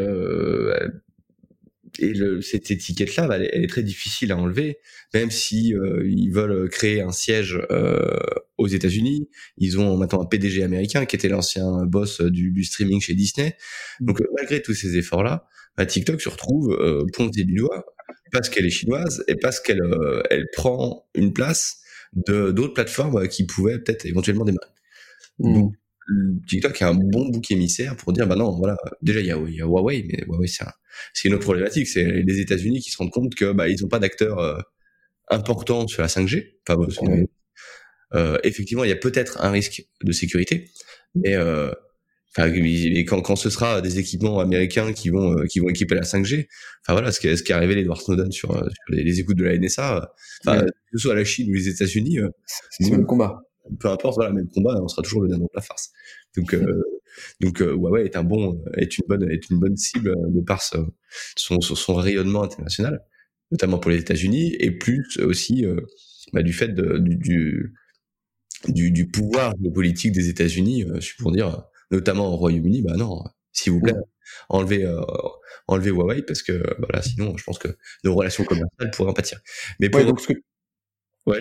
et 1.98 2.12
le, 2.12 2.40
cette 2.40 2.70
étiquette-là, 2.70 3.26
bah, 3.26 3.38
elle, 3.38 3.64
est 3.64 3.68
très 3.68 3.82
difficile 3.82 4.32
à 4.32 4.36
enlever, 4.36 4.78
même 5.14 5.30
si 5.30 5.74
euh, 5.74 6.02
ils 6.06 6.30
veulent 6.30 6.68
créer 6.68 7.00
un 7.00 7.12
siège 7.12 7.60
euh, 7.70 8.16
aux 8.58 8.68
États-Unis. 8.68 9.28
Ils 9.58 9.78
ont 9.78 9.96
maintenant 9.96 10.22
un 10.22 10.26
PDG 10.26 10.62
américain 10.62 11.06
qui 11.06 11.16
était 11.16 11.28
l'ancien 11.28 11.84
boss 11.86 12.20
du, 12.20 12.52
du, 12.52 12.64
streaming 12.64 13.00
chez 13.00 13.14
Disney. 13.14 13.56
Donc 14.00 14.22
malgré 14.36 14.62
tous 14.62 14.74
ces 14.74 14.96
efforts-là, 14.96 15.46
bah, 15.76 15.86
TikTok 15.86 16.20
se 16.20 16.28
retrouve 16.28 16.72
euh, 16.72 17.06
pointé 17.12 17.44
du 17.44 17.54
doigt 17.54 17.84
parce 18.32 18.48
qu'elle 18.48 18.66
est 18.66 18.70
chinoise 18.70 19.24
et 19.28 19.36
parce 19.36 19.60
qu'elle 19.60 19.82
euh, 19.82 20.22
elle 20.30 20.46
prend 20.52 21.06
une 21.14 21.32
place 21.32 21.78
de 22.12 22.50
d'autres 22.50 22.74
plateformes 22.74 23.28
qui 23.28 23.46
pouvaient 23.46 23.78
peut-être 23.78 24.04
éventuellement 24.04 24.44
démarrer. 24.44 24.70
Mmh. 25.38 25.68
TikTok 26.48 26.80
est 26.82 26.84
un 26.84 26.94
bon 26.94 27.28
bouc 27.28 27.50
émissaire 27.50 27.96
pour 27.96 28.12
dire 28.12 28.26
bah 28.26 28.36
non 28.36 28.56
voilà 28.56 28.76
déjà 29.02 29.20
il 29.20 29.26
y 29.26 29.30
a, 29.30 29.36
y 29.36 29.60
a, 29.60 29.64
Huawei 29.64 30.04
mais 30.08 30.24
Huawei 30.26 30.48
c'est 30.48 30.64
c'est 31.12 31.28
une 31.28 31.34
autre 31.34 31.44
problématique. 31.44 31.86
C'est 31.86 32.04
les 32.04 32.40
États-Unis 32.40 32.80
qui 32.80 32.90
se 32.90 32.96
rendent 32.98 33.12
compte 33.12 33.34
que 33.34 33.52
bah 33.52 33.68
ils 33.68 33.84
ont 33.84 33.88
pas 33.88 33.98
d'acteurs 33.98 34.38
euh, 34.38 34.58
importants 35.30 35.86
sur 35.86 36.02
la 36.02 36.08
5G 36.08 36.54
enfin, 36.68 36.82
euh, 38.14 38.38
effectivement 38.42 38.84
il 38.84 38.90
y 38.90 38.92
a 38.92 38.96
peut-être 38.96 39.42
un 39.42 39.50
risque 39.50 39.86
de 40.02 40.12
sécurité 40.12 40.70
mais 41.14 41.34
euh, 41.36 41.70
quand, 42.36 43.22
quand 43.22 43.36
ce 43.36 43.50
sera 43.50 43.80
des 43.80 43.98
équipements 43.98 44.40
américains 44.40 44.92
qui 44.92 45.10
vont 45.10 45.38
euh, 45.38 45.46
qui 45.46 45.60
vont 45.60 45.68
équiper 45.68 45.94
la 45.94 46.02
5G 46.02 46.46
enfin 46.82 46.92
voilà 46.92 47.12
ce 47.12 47.20
qui, 47.20 47.36
ce 47.36 47.42
qui 47.42 47.52
a 47.52 47.58
révélé 47.58 47.82
Edward 47.82 48.00
Snowden 48.00 48.32
sur, 48.32 48.50
sur 48.52 48.94
les, 48.94 49.04
les, 49.04 49.20
écoutes 49.20 49.36
de 49.36 49.44
la 49.44 49.56
NSA 49.56 50.12
enfin 50.44 50.62
que 50.62 50.70
ce 50.92 50.98
soit 50.98 51.14
la 51.14 51.24
Chine 51.24 51.50
ou 51.50 51.54
les 51.54 51.68
États-Unis 51.68 52.18
c'est 52.70 52.84
le 52.84 52.90
même 52.90 53.06
combat 53.06 53.40
peu 53.78 53.88
importe, 53.88 54.16
voilà, 54.16 54.32
même 54.32 54.48
combat, 54.48 54.74
on 54.80 54.88
sera 54.88 55.02
toujours 55.02 55.22
le 55.22 55.28
dindon 55.28 55.44
de 55.44 55.50
la 55.54 55.62
farce. 55.62 55.92
Donc, 56.36 56.54
euh, 56.54 56.82
donc 57.40 57.60
euh, 57.62 57.74
Huawei 57.74 58.04
est 58.04 58.16
un 58.16 58.24
bon, 58.24 58.62
est 58.76 58.98
une 58.98 59.04
bonne, 59.08 59.30
est 59.30 59.50
une 59.50 59.58
bonne 59.58 59.76
cible 59.76 60.14
de 60.28 60.40
par 60.40 60.62
son, 60.62 60.92
son, 61.36 61.94
rayonnement 61.94 62.42
international, 62.42 63.04
notamment 63.50 63.78
pour 63.78 63.90
les 63.90 63.98
États-Unis, 63.98 64.56
et 64.58 64.70
plus 64.70 65.18
aussi 65.18 65.64
euh, 65.64 65.80
bah, 66.32 66.42
du 66.42 66.52
fait 66.52 66.68
de, 66.68 66.98
du, 66.98 67.74
du, 68.68 68.90
du 68.90 69.08
pouvoir 69.08 69.54
politique 69.74 70.12
des 70.12 70.28
États-Unis, 70.28 70.84
euh, 70.84 70.98
pour 71.18 71.32
dire, 71.32 71.64
notamment 71.90 72.32
au 72.32 72.36
Royaume-Uni, 72.36 72.82
bah 72.82 72.96
non, 72.96 73.22
s'il 73.52 73.72
vous 73.72 73.80
plaît, 73.80 73.94
enlevez, 74.48 74.84
euh, 74.84 75.00
enlevez 75.66 75.90
Huawei 75.90 76.22
parce 76.22 76.42
que 76.42 76.62
voilà, 76.78 77.02
sinon, 77.02 77.36
je 77.36 77.44
pense 77.44 77.58
que 77.58 77.68
nos 78.04 78.14
relations 78.14 78.44
commerciales 78.44 78.90
pourraient 78.92 79.10
en 79.10 79.14
pâtir. 79.14 79.40
Mais 79.80 79.90
pour... 79.90 80.04
donc 80.04 80.20
ce 80.20 80.28
que 80.28 80.34
Ouais. 81.26 81.40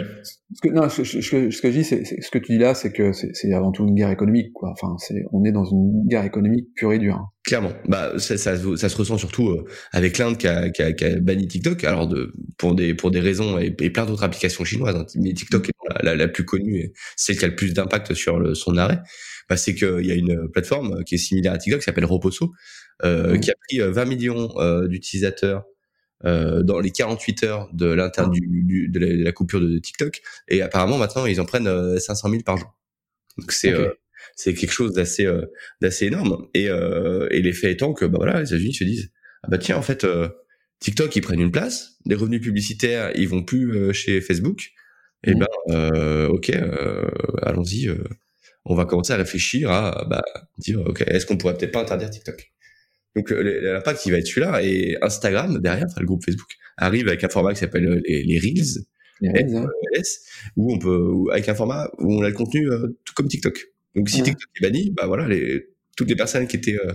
Ce 0.53 0.61
que, 0.61 0.73
non, 0.73 0.89
ce, 0.89 1.03
ce, 1.03 1.21
ce 1.21 1.61
que 1.61 1.71
je 1.71 1.77
dis, 1.77 1.83
c'est, 1.83 2.03
ce 2.03 2.29
que 2.29 2.37
tu 2.37 2.53
dis 2.53 2.57
là, 2.57 2.75
c'est 2.75 2.91
que 2.91 3.11
c'est, 3.13 3.53
avant 3.53 3.71
tout 3.71 3.87
une 3.87 3.95
guerre 3.95 4.11
économique, 4.11 4.51
quoi. 4.53 4.71
Enfin, 4.71 4.95
c'est, 4.97 5.23
on 5.31 5.43
est 5.45 5.51
dans 5.51 5.63
une 5.63 6.05
guerre 6.05 6.25
économique 6.25 6.67
pure 6.75 6.91
et 6.91 6.99
dure. 6.99 7.15
Hein. 7.15 7.27
Clairement. 7.45 7.71
Bah, 7.87 8.11
ça, 8.17 8.37
ça, 8.37 8.57
ça, 8.57 8.89
se 8.89 8.97
ressent 8.97 9.17
surtout 9.17 9.49
euh, 9.49 9.65
avec 9.91 10.17
l'Inde 10.17 10.37
qui 10.37 10.47
a, 10.47 10.69
qui, 10.69 10.81
a, 10.81 10.91
qui 10.91 11.05
a, 11.05 11.19
banni 11.19 11.47
TikTok, 11.47 11.83
alors 11.85 12.07
de, 12.07 12.33
pour 12.57 12.75
des, 12.75 12.93
pour 12.93 13.09
des 13.09 13.21
raisons 13.21 13.57
et, 13.57 13.71
plein 13.71 14.05
d'autres 14.05 14.23
applications 14.23 14.65
chinoises. 14.65 14.95
Hein. 14.95 15.05
Mais 15.15 15.33
TikTok 15.33 15.69
est 15.69 16.03
la, 16.03 16.15
la, 16.15 16.27
plus 16.27 16.45
connue 16.45 16.77
et 16.77 16.93
celle 17.15 17.37
qui 17.37 17.45
a 17.45 17.47
le 17.47 17.55
plus 17.55 17.73
d'impact 17.73 18.13
sur 18.13 18.37
le, 18.39 18.53
son 18.53 18.75
arrêt. 18.77 18.99
Bah, 19.49 19.57
c'est 19.57 19.73
qu'il 19.73 20.05
y 20.05 20.11
a 20.11 20.15
une 20.15 20.49
plateforme 20.51 21.03
qui 21.05 21.15
est 21.15 21.19
similaire 21.19 21.53
à 21.53 21.57
TikTok, 21.57 21.79
qui 21.79 21.85
s'appelle 21.85 22.05
Roposo, 22.05 22.51
euh, 23.03 23.37
qui 23.37 23.49
a 23.49 23.55
pris 23.67 23.79
20 23.79 24.01
euh, 24.01 24.05
millions 24.05 24.49
euh, 24.57 24.87
d'utilisateurs 24.87 25.63
euh, 26.25 26.63
dans 26.63 26.79
les 26.79 26.91
48 26.91 27.43
heures 27.43 27.69
de 27.71 27.85
l'inter 27.85 28.23
ah. 28.25 28.29
du, 28.29 28.89
de, 28.89 28.99
la, 28.99 29.31
coupure 29.31 29.61
de 29.61 29.79
TikTok 29.79 30.19
et 30.49 30.61
apparemment 30.61 30.97
maintenant 30.97 31.25
ils 31.25 31.39
en 31.39 31.45
prennent 31.45 31.97
500 31.97 32.27
euh, 32.27 32.31
000 32.31 32.43
par 32.43 32.57
jour. 32.57 32.77
Donc 33.37 33.53
c'est 33.53 33.71
euh, 33.73 33.93
c'est 34.35 34.53
quelque 34.53 34.73
chose 34.73 34.93
d'assez 34.93 35.25
d'assez 35.79 36.07
énorme 36.07 36.47
et 36.53 36.65
et 36.65 37.41
l'effet 37.41 37.71
étant 37.71 37.93
que 37.93 38.03
bah 38.03 38.17
voilà 38.17 38.41
les 38.41 38.49
États-Unis 38.49 38.73
se 38.73 38.83
disent 38.83 39.11
ah 39.43 39.47
bah 39.49 39.57
tiens 39.57 39.77
en 39.77 39.81
fait 39.81 40.05
TikTok 40.81 41.15
ils 41.15 41.21
prennent 41.21 41.39
une 41.39 41.53
place, 41.53 41.97
les 42.05 42.15
revenus 42.15 42.41
publicitaires 42.41 43.13
ils 43.15 43.29
vont 43.29 43.43
plus 43.43 43.93
chez 43.93 44.19
Facebook 44.19 44.71
et 45.23 45.35
mmh. 45.35 45.45
ben 45.67 46.27
ok 46.27 46.51
allons-y 47.43 47.89
on 48.65 48.75
va 48.75 48.83
commencer 48.83 49.13
à 49.13 49.17
réfléchir 49.17 49.71
à 49.71 50.05
bah, 50.09 50.23
dire 50.57 50.81
ok 50.85 51.01
est-ce 51.07 51.25
qu'on 51.25 51.37
pourrait 51.37 51.57
peut-être 51.57 51.71
pas 51.71 51.81
interdire 51.81 52.09
TikTok? 52.09 52.51
Donc 53.15 53.31
l'impact 53.31 54.01
qui 54.01 54.11
va 54.11 54.17
être 54.17 54.27
celui-là 54.27 54.61
et 54.63 54.97
Instagram 55.01 55.59
derrière, 55.59 55.85
enfin, 55.87 56.01
le 56.01 56.05
groupe 56.05 56.23
Facebook 56.23 56.49
arrive 56.77 57.07
avec 57.07 57.23
un 57.23 57.29
format 57.29 57.53
qui 57.53 57.59
s'appelle 57.59 57.87
euh, 57.87 58.01
les, 58.07 58.23
les 58.23 58.39
Reels, 58.39 58.83
où 60.55 60.73
on 60.73 60.79
peut 60.79 61.31
avec 61.31 61.49
un 61.49 61.55
format 61.55 61.89
où 61.99 62.13
on 62.13 62.21
a 62.21 62.29
le 62.29 62.35
contenu 62.35 62.69
euh, 62.69 62.97
tout 63.05 63.13
comme 63.15 63.27
TikTok. 63.27 63.73
Donc 63.95 64.09
si 64.09 64.21
TikTok 64.21 64.47
est 64.55 64.61
banni, 64.61 64.91
bah 64.91 65.07
voilà, 65.07 65.27
les, 65.27 65.67
toutes 65.97 66.09
les 66.09 66.15
personnes 66.15 66.47
qui 66.47 66.55
étaient 66.55 66.77
euh, 66.77 66.93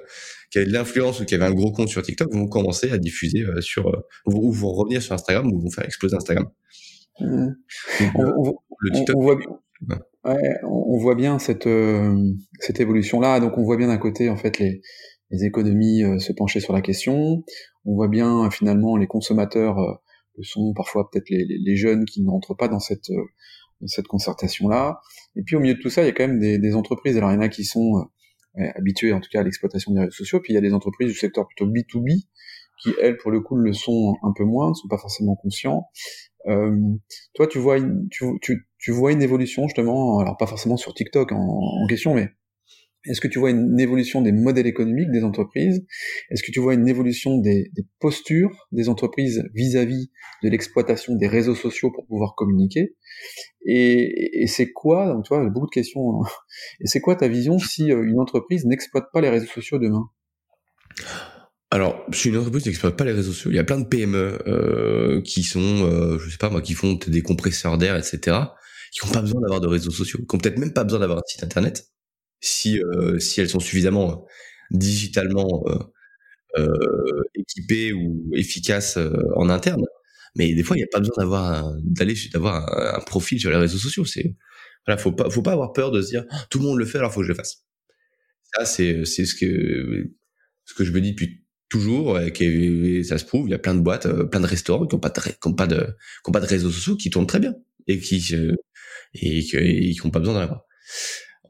qui 0.50 0.58
avaient 0.58 0.66
de 0.66 0.72
l'influence 0.72 1.20
ou 1.20 1.24
qui 1.24 1.34
avaient 1.34 1.44
un 1.44 1.52
gros 1.52 1.72
compte 1.72 1.88
sur 1.88 2.02
TikTok 2.02 2.32
vont 2.32 2.46
commencer 2.46 2.90
à 2.92 2.98
diffuser 2.98 3.44
sur 3.60 4.04
ou 4.26 4.52
vont 4.52 4.72
revenir 4.72 5.02
sur 5.02 5.14
Instagram 5.14 5.52
ou 5.52 5.60
vont 5.60 5.70
faire 5.70 5.84
exploser 5.84 6.16
Instagram. 6.16 6.46
on, 7.20 7.52
le 8.80 8.90
TikTok, 8.92 9.16
on, 9.16 9.22
voit, 9.22 9.38
ouais, 10.24 10.54
on 10.62 10.98
voit 10.98 11.16
bien 11.16 11.38
cette 11.38 11.68
cette 12.60 12.80
évolution 12.80 13.20
là. 13.20 13.40
Donc 13.40 13.58
on 13.58 13.64
voit 13.64 13.76
bien 13.76 13.88
d'un 13.88 13.98
côté 13.98 14.30
en 14.30 14.36
fait 14.36 14.58
les 14.58 14.80
les 15.34 15.44
économies 15.44 16.04
euh, 16.04 16.18
se 16.18 16.32
pencher 16.32 16.60
sur 16.60 16.72
la 16.72 16.80
question. 16.80 17.44
On 17.84 17.94
voit 17.94 18.08
bien 18.08 18.50
finalement 18.50 18.96
les 18.96 19.06
consommateurs 19.06 19.78
euh, 19.78 19.94
sont 20.42 20.72
parfois 20.74 21.08
peut-être 21.10 21.28
les, 21.28 21.76
jeunes 21.76 22.04
qui 22.04 22.22
n'entrent 22.22 22.54
pas 22.54 22.68
dans 22.68 22.80
cette 22.80 23.10
euh, 23.10 23.24
cette 23.86 24.06
concertation 24.06 24.68
là. 24.68 25.00
Et 25.36 25.42
puis 25.42 25.56
au 25.56 25.60
milieu 25.60 25.74
de 25.74 25.80
tout 25.80 25.90
ça, 25.90 26.02
il 26.02 26.06
y 26.06 26.08
a 26.08 26.12
quand 26.12 26.26
même 26.26 26.38
des, 26.38 26.74
entreprises. 26.74 27.16
Alors 27.16 27.30
il 27.32 27.34
y 27.34 27.36
en 27.36 27.42
a 27.42 27.48
qui 27.48 27.64
sont 27.64 28.06
habituées 28.76 29.12
en 29.12 29.20
tout 29.20 29.28
cas 29.32 29.40
à 29.40 29.42
l'exploitation 29.42 29.92
des 29.92 30.00
réseaux 30.00 30.12
sociaux, 30.12 30.40
puis 30.40 30.52
il 30.52 30.54
y 30.54 30.58
a 30.58 30.62
des 30.62 30.72
entreprises 30.72 31.08
du 31.08 31.14
secteur 31.14 31.46
plutôt 31.46 31.66
B2B 31.66 32.22
qui 32.80 32.90
elles 33.02 33.16
pour 33.16 33.30
le 33.30 33.40
coup 33.40 33.56
le 33.56 33.72
sont 33.72 34.16
un 34.22 34.32
peu 34.34 34.44
moins, 34.44 34.70
ne 34.70 34.74
sont 34.74 34.88
pas 34.88 34.96
forcément 34.96 35.34
conscients. 35.34 35.88
Euh, 36.46 36.78
toi, 37.34 37.46
tu 37.46 37.58
vois, 37.58 37.78
une, 37.78 38.08
tu, 38.10 38.26
tu, 38.78 38.92
vois 38.92 39.12
une 39.12 39.22
évolution 39.22 39.66
justement, 39.66 40.20
alors 40.20 40.36
pas 40.36 40.46
forcément 40.46 40.76
sur 40.76 40.94
TikTok 40.94 41.32
en 41.32 41.86
question, 41.88 42.14
mais 42.14 42.30
est-ce 43.06 43.20
que 43.20 43.28
tu 43.28 43.38
vois 43.38 43.50
une 43.50 43.78
évolution 43.78 44.22
des 44.22 44.32
modèles 44.32 44.66
économiques 44.66 45.10
des 45.10 45.24
entreprises? 45.24 45.84
Est-ce 46.30 46.42
que 46.42 46.50
tu 46.50 46.60
vois 46.60 46.74
une 46.74 46.88
évolution 46.88 47.38
des, 47.38 47.70
postures 48.00 48.68
des 48.72 48.88
entreprises 48.88 49.44
vis-à-vis 49.54 50.10
de 50.42 50.48
l'exploitation 50.48 51.14
des 51.14 51.28
réseaux 51.28 51.54
sociaux 51.54 51.90
pour 51.92 52.06
pouvoir 52.06 52.34
communiquer? 52.34 52.96
Et, 53.66 54.42
et 54.42 54.46
c'est 54.46 54.72
quoi, 54.72 55.12
donc 55.12 55.24
tu 55.24 55.34
vois, 55.34 55.48
beaucoup 55.50 55.66
de 55.66 55.70
questions. 55.70 56.22
Hein. 56.22 56.28
Et 56.80 56.86
c'est 56.86 57.00
quoi 57.00 57.16
ta 57.16 57.28
vision 57.28 57.58
si 57.58 57.92
euh, 57.92 58.02
une 58.02 58.20
entreprise 58.20 58.64
n'exploite 58.64 59.06
pas 59.12 59.20
les 59.20 59.30
réseaux 59.30 59.46
sociaux 59.46 59.78
demain? 59.78 60.08
Alors, 61.70 62.06
si 62.12 62.28
une 62.28 62.36
entreprise 62.36 62.66
n'exploite 62.66 62.96
pas 62.96 63.04
les 63.04 63.12
réseaux 63.12 63.32
sociaux, 63.32 63.50
il 63.50 63.56
y 63.56 63.58
a 63.58 63.64
plein 63.64 63.80
de 63.80 63.86
PME 63.86 64.38
euh, 64.46 65.20
qui 65.22 65.42
sont, 65.42 65.58
euh, 65.60 66.18
je 66.18 66.30
sais 66.30 66.38
pas 66.38 66.48
moi, 66.48 66.62
qui 66.62 66.72
font 66.74 66.96
des 67.06 67.22
compresseurs 67.22 67.78
d'air, 67.78 67.96
etc., 67.96 68.38
qui 68.92 69.04
n'ont 69.04 69.12
pas 69.12 69.20
besoin 69.20 69.40
d'avoir 69.40 69.60
de 69.60 69.66
réseaux 69.66 69.90
sociaux, 69.90 70.20
qui 70.20 70.36
n'ont 70.36 70.40
peut-être 70.40 70.58
même 70.58 70.72
pas 70.72 70.84
besoin 70.84 71.00
d'avoir 71.00 71.18
un 71.18 71.26
site 71.26 71.42
internet, 71.42 71.88
si 72.44 72.78
euh, 72.78 73.18
si 73.18 73.40
elles 73.40 73.48
sont 73.48 73.60
suffisamment 73.60 74.12
euh, 74.12 74.16
digitalement 74.70 75.64
euh, 76.58 76.68
équipées 77.34 77.92
ou 77.92 78.30
efficaces 78.34 78.98
en 79.34 79.48
interne. 79.48 79.84
Mais 80.36 80.52
des 80.54 80.62
fois, 80.62 80.76
il 80.76 80.80
n'y 80.80 80.84
a 80.84 80.88
pas 80.92 80.98
besoin 80.98 81.14
d'avoir 81.18 81.72
d'aller 81.82 82.14
d'avoir 82.32 82.96
un, 82.96 83.00
profil 83.00 83.40
sur 83.40 83.50
les 83.50 83.56
réseaux 83.56 83.78
sociaux. 83.78 84.04
C'est 84.04 84.36
voilà, 84.86 85.00
faut 85.00 85.12
pas 85.12 85.30
faut 85.30 85.42
pas 85.42 85.52
avoir 85.52 85.72
peur 85.72 85.90
de 85.90 86.02
se 86.02 86.08
dire 86.08 86.24
«Ah, 86.30 86.44
tout 86.50 86.58
le 86.58 86.64
monde 86.64 86.78
le 86.78 86.84
fait, 86.84 86.98
alors 86.98 87.12
faut 87.12 87.20
que 87.20 87.26
je 87.26 87.30
le 87.30 87.36
fasse. 87.36 87.64
Ça, 88.54 88.66
c'est 88.66 89.04
c'est 89.06 89.24
ce 89.24 89.34
que 89.34 90.10
ce 90.66 90.74
que 90.74 90.84
je 90.84 90.92
me 90.92 91.00
dis 91.00 91.12
depuis 91.12 91.44
toujours 91.70 92.20
et, 92.20 93.02
ça 93.04 93.18
se 93.18 93.24
prouve. 93.24 93.48
Il 93.48 93.52
y 93.52 93.54
a 93.54 93.58
plein 93.58 93.74
de 93.74 93.80
boîtes, 93.80 94.06
plein 94.30 94.40
de 94.40 94.46
restaurants 94.46 94.86
qui 94.86 94.94
n'ont 94.94 95.00
pas 95.00 95.10
de, 95.10 95.20
qui 95.20 95.48
ont 95.48 95.54
pas 95.54 95.66
de 95.66 95.76
qui 95.76 96.28
ont 96.28 96.32
pas 96.32 96.40
de 96.40 96.46
réseaux 96.46 96.70
sociaux 96.70 96.96
qui 96.96 97.10
tournent 97.10 97.26
très 97.26 97.40
bien 97.40 97.54
et 97.86 97.98
qui 98.00 98.34
et, 99.14 99.40
qui 99.44 100.00
n'ont 100.04 100.10
pas 100.10 100.20
besoin 100.20 100.34
d'en 100.34 100.40
avoir. 100.40 100.64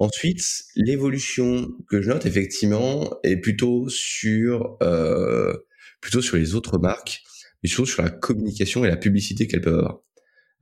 Ensuite, 0.00 0.42
l'évolution 0.74 1.70
que 1.88 2.02
je 2.02 2.08
note 2.08 2.26
effectivement 2.26 3.16
est 3.22 3.36
plutôt 3.36 3.88
sur 3.88 4.76
euh, 4.82 5.54
plutôt 6.00 6.20
sur 6.20 6.36
les 6.36 6.54
autres 6.54 6.78
marques, 6.78 7.22
mais 7.62 7.68
surtout 7.68 7.86
sur 7.86 8.02
la 8.02 8.10
communication 8.10 8.84
et 8.84 8.88
la 8.88 8.96
publicité 8.96 9.46
qu'elles 9.46 9.60
peuvent 9.60 9.78
avoir. 9.78 10.00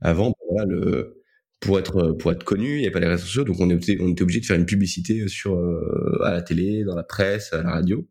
Avant, 0.01 0.33
le 0.67 1.23
pour 1.59 1.79
être 1.79 2.11
pour 2.19 2.31
être 2.31 2.43
connu, 2.43 2.75
il 2.75 2.79
n'y 2.79 2.85
avait 2.85 2.91
pas 2.91 2.99
les 2.99 3.07
réseaux 3.07 3.25
sociaux, 3.25 3.43
donc 3.43 3.59
on 3.59 3.69
était 3.69 3.97
on 3.99 4.09
était 4.11 4.23
obligé 4.23 4.41
de 4.41 4.45
faire 4.45 4.57
une 4.57 4.65
publicité 4.65 5.27
sur 5.27 5.55
euh, 5.55 6.21
à 6.23 6.31
la 6.31 6.41
télé, 6.41 6.83
dans 6.83 6.95
la 6.95 7.03
presse, 7.03 7.53
à 7.53 7.63
la 7.63 7.71
radio. 7.71 8.07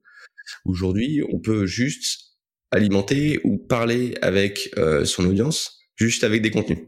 Aujourd'hui, 0.65 1.23
on 1.33 1.39
peut 1.39 1.67
juste 1.67 2.33
alimenter 2.71 3.41
ou 3.45 3.59
parler 3.59 4.15
avec 4.23 4.71
euh, 4.79 5.05
son 5.05 5.27
audience 5.27 5.79
juste 5.97 6.25
avec 6.25 6.43
des 6.43 6.51
contenus. 6.51 6.79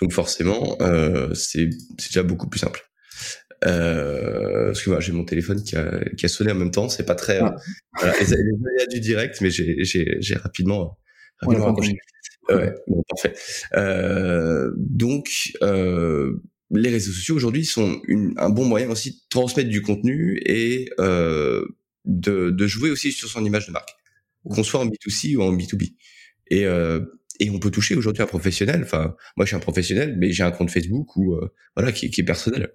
Donc 0.00 0.12
forcément, 0.12 0.76
euh, 0.80 1.32
c'est 1.34 1.68
déjà 1.98 2.22
beaucoup 2.22 2.48
plus 2.48 2.60
simple. 2.60 2.82
Euh, 3.66 4.70
excuse-moi, 4.70 5.00
j'ai 5.00 5.12
mon 5.12 5.24
téléphone 5.24 5.62
qui 5.62 5.76
a, 5.76 6.02
qui 6.16 6.24
a 6.24 6.28
sonné 6.28 6.52
en 6.52 6.54
même 6.54 6.70
temps. 6.70 6.88
C'est 6.88 7.04
pas 7.04 7.14
très. 7.14 7.40
Ah. 7.40 7.54
Voilà, 8.00 8.14
il 8.20 8.78
y 8.78 8.82
a 8.82 8.86
du 8.86 9.00
direct, 9.00 9.40
mais 9.40 9.50
j'ai 9.50 10.36
rapidement. 10.36 10.98
rapidement 11.40 11.74
ouais, 12.48 12.74
bon, 12.86 13.02
parfait. 13.08 13.34
Euh, 13.74 14.72
donc, 14.76 15.52
euh, 15.62 16.40
les 16.70 16.90
réseaux 16.90 17.12
sociaux 17.12 17.36
aujourd'hui 17.36 17.64
sont 17.64 18.00
une, 18.06 18.34
un 18.36 18.50
bon 18.50 18.64
moyen 18.64 18.90
aussi 18.90 19.12
de 19.12 19.16
transmettre 19.28 19.68
du 19.68 19.82
contenu 19.82 20.40
et 20.46 20.88
euh, 20.98 21.64
de, 22.04 22.50
de 22.50 22.66
jouer 22.66 22.90
aussi 22.90 23.12
sur 23.12 23.28
son 23.28 23.44
image 23.44 23.66
de 23.66 23.72
marque, 23.72 23.90
qu'on 24.44 24.62
soit 24.62 24.80
en 24.80 24.86
B2C 24.86 25.36
ou 25.36 25.42
en 25.42 25.52
B2B. 25.52 25.94
Et 26.48 26.66
euh, 26.66 27.00
et 27.40 27.50
on 27.50 27.58
peut 27.58 27.70
toucher 27.70 27.96
aujourd'hui 27.96 28.22
un 28.22 28.26
professionnel. 28.26 28.82
Enfin, 28.84 29.16
moi, 29.36 29.46
je 29.46 29.46
suis 29.46 29.56
un 29.56 29.60
professionnel, 29.60 30.14
mais 30.18 30.30
j'ai 30.30 30.42
un 30.42 30.50
compte 30.50 30.70
Facebook 30.70 31.16
ou 31.16 31.34
euh, 31.34 31.48
voilà 31.74 31.90
qui, 31.90 32.10
qui, 32.10 32.20
est 32.20 32.24
personnel. 32.24 32.70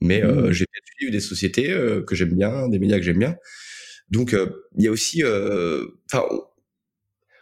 Mais 0.00 0.24
euh, 0.24 0.48
mmh. 0.48 0.52
j'ai 0.52 0.64
suivi 0.96 1.12
des 1.12 1.20
sociétés 1.20 1.70
euh, 1.70 2.02
que 2.02 2.14
j'aime 2.14 2.34
bien, 2.34 2.68
des 2.68 2.78
médias 2.78 2.96
que 2.96 3.04
j'aime 3.04 3.18
bien. 3.18 3.36
Donc, 4.10 4.34
il 4.76 4.84
y 4.84 4.88
a 4.88 4.90
aussi, 4.90 5.22
enfin, 5.24 6.24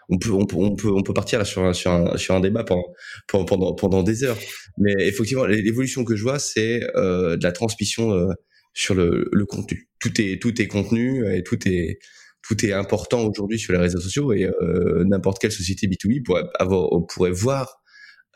on 0.09 0.19
peut, 0.19 0.31
on 0.31 0.47
peut, 0.47 0.57
on 0.57 0.75
peut, 0.75 0.91
on 0.91 1.03
peut 1.03 1.13
partir 1.13 1.39
là 1.39 1.45
sur 1.45 1.63
un, 1.63 1.75
sur 1.75 1.91
un, 1.91 2.17
sur 2.17 2.35
un 2.35 2.41
débat 2.41 2.65
pendant, 2.65 3.45
pendant, 3.45 3.75
pendant 3.75 4.03
des 4.03 4.25
heures. 4.25 4.39
Mais 4.79 4.95
effectivement, 5.01 5.45
l'évolution 5.45 6.05
que 6.05 6.17
je 6.17 6.23
vois, 6.23 6.39
c'est 6.39 6.81
de 6.81 7.43
la 7.43 7.53
transmission 7.53 8.29
sur 8.73 8.95
le, 8.95 9.29
le 9.31 9.47
contenu. 9.47 9.91
Tout 10.01 10.19
est, 10.23 10.41
tout 10.41 10.61
est 10.61 10.67
contenu 10.67 11.31
et 11.35 11.43
tout 11.43 11.69
est, 11.69 11.99
tout 12.47 12.65
est 12.65 12.73
important 12.73 13.27
aujourd'hui 13.27 13.59
sur 13.59 13.73
les 13.73 13.79
réseaux 13.79 14.01
sociaux 14.01 14.33
et 14.33 14.45
euh, 14.45 15.05
n'importe 15.07 15.41
quelle 15.41 15.53
société 15.53 15.87
B2B 15.87 16.23
pourrait 16.23 16.45
avoir 16.59 16.89
pourrait 17.09 17.31
voir 17.31 17.83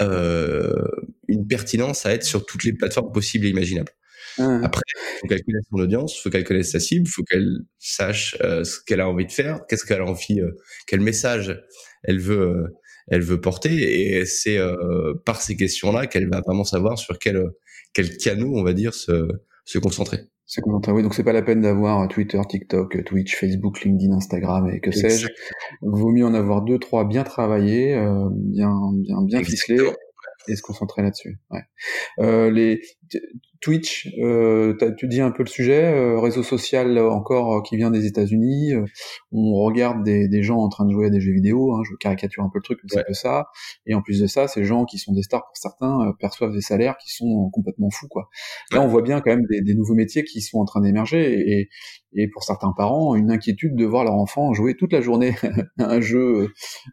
euh, 0.01 0.73
une 1.27 1.47
pertinence 1.47 2.07
à 2.07 2.13
être 2.13 2.25
sur 2.25 2.47
toutes 2.47 2.65
les 2.65 2.73
plateformes 2.73 3.13
possibles 3.13 3.47
et 3.47 3.51
imaginables. 3.51 3.93
Mmh. 4.39 4.65
Après, 4.65 4.83
il 4.87 5.19
faut 5.21 5.27
calculer 5.27 5.59
son 5.71 5.79
audience, 5.79 6.17
il 6.17 6.23
faut 6.23 6.31
calculer 6.31 6.63
sa 6.63 6.79
cible, 6.79 7.07
il 7.07 7.11
faut 7.11 7.25
qu'elle 7.25 7.59
sache 7.79 8.37
euh, 8.41 8.63
ce 8.63 8.79
qu'elle 8.87 9.01
a 9.01 9.09
envie 9.09 9.27
de 9.27 9.33
faire, 9.33 9.61
qu'est-ce 9.69 9.85
qu'elle 9.85 10.01
a 10.01 10.05
envie, 10.05 10.41
euh, 10.41 10.53
quel 10.87 11.01
message 11.01 11.61
elle 12.05 12.21
veut, 12.21 12.41
euh, 12.41 12.69
elle 13.09 13.23
veut 13.23 13.41
porter, 13.41 14.19
et 14.19 14.27
c'est 14.27 14.59
par 15.25 15.41
ces 15.41 15.57
questions-là 15.57 16.07
qu'elle 16.07 16.29
va 16.29 16.43
vraiment 16.47 16.65
savoir 16.65 16.99
sur 16.99 17.19
quel 17.19 17.43
quel 17.95 18.17
canot, 18.19 18.53
on 18.55 18.63
va 18.63 18.75
dire, 18.75 18.93
se, 18.93 19.29
se 19.65 19.79
concentrer. 19.79 20.19
Oui, 20.89 21.03
donc 21.03 21.15
c'est 21.15 21.25
pas 21.25 21.33
la 21.33 21.43
peine 21.43 21.61
d'avoir 21.61 22.09
Twitter, 22.09 22.41
TikTok, 22.49 23.05
Twitch, 23.05 23.37
Facebook, 23.37 23.83
LinkedIn, 23.83 24.15
Instagram 24.15 24.71
et 24.71 24.81
que 24.81 24.91
sais-je. 24.91 25.29
Vaut 25.83 26.11
mieux 26.11 26.25
en 26.25 26.33
avoir 26.33 26.63
deux, 26.63 26.79
trois 26.79 27.05
bien 27.05 27.23
travaillés, 27.23 27.95
euh, 27.95 28.29
bien, 28.33 28.73
bien, 28.95 29.23
bien 29.23 29.45
ficelés. 29.45 29.79
et 30.49 30.57
se 30.57 30.63
concentrer 30.63 31.03
là-dessus. 31.03 31.39
Ouais. 31.51 31.61
Euh, 32.21 32.51
les 32.51 32.81
Twitch, 33.61 34.09
euh, 34.21 34.77
tu 34.97 35.09
dis 35.09 35.21
un 35.21 35.33
peu 35.33 35.43
le 35.43 35.49
sujet, 35.49 35.83
euh, 35.83 36.21
réseau 36.21 36.45
social 36.45 36.97
encore 36.99 37.55
euh, 37.55 37.63
qui 37.63 37.77
vient 37.77 37.91
des 37.91 38.07
États-Unis. 38.07 38.73
Euh, 38.73 38.85
on 39.33 39.53
regarde 39.65 40.05
des, 40.05 40.29
des, 40.29 40.43
gens 40.45 40.59
en 40.59 40.69
train 40.69 40.85
de 40.85 40.93
jouer 40.93 41.07
à 41.07 41.11
des 41.11 41.21
jeux 41.21 41.33
vidéo. 41.33 41.75
Hein, 41.75 41.83
je 41.89 41.97
caricature 41.97 42.45
un 42.45 42.51
peu 42.53 42.59
le 42.59 42.63
truc, 42.63 42.79
mais 42.85 42.91
c'est 42.93 43.07
peu 43.07 43.15
ça. 43.15 43.49
Et 43.87 43.95
en 43.95 44.03
plus 44.03 44.21
de 44.21 44.27
ça, 44.29 44.47
ces 44.47 44.65
gens 44.65 44.85
qui 44.85 44.99
sont 44.99 45.13
des 45.13 45.23
stars 45.23 45.45
pour 45.45 45.57
certains 45.57 46.13
perçoivent 46.21 46.53
des 46.53 46.61
salaires 46.61 46.97
qui 46.99 47.13
sont 47.13 47.51
complètement 47.51 47.91
fous. 47.91 48.09
Quoi. 48.09 48.29
Là, 48.73 48.81
on 48.81 48.87
voit 48.87 49.03
bien 49.03 49.21
quand 49.21 49.31
même 49.31 49.47
des, 49.51 49.61
des 49.61 49.75
nouveaux 49.75 49.95
métiers 49.95 50.23
qui 50.23 50.41
sont 50.41 50.59
en 50.59 50.65
train 50.65 50.81
d'émerger 50.81 51.33
et, 51.33 51.69
et, 52.13 52.29
pour 52.29 52.45
certains 52.45 52.73
parents, 52.77 53.17
une 53.17 53.31
inquiétude 53.31 53.75
de 53.75 53.85
voir 53.85 54.05
leur 54.05 54.15
enfant 54.15 54.53
jouer 54.55 54.77
toute 54.77 54.93
la 54.93 55.01
journée 55.01 55.35
à 55.79 55.91
un 55.91 56.01
jeu 56.01 56.49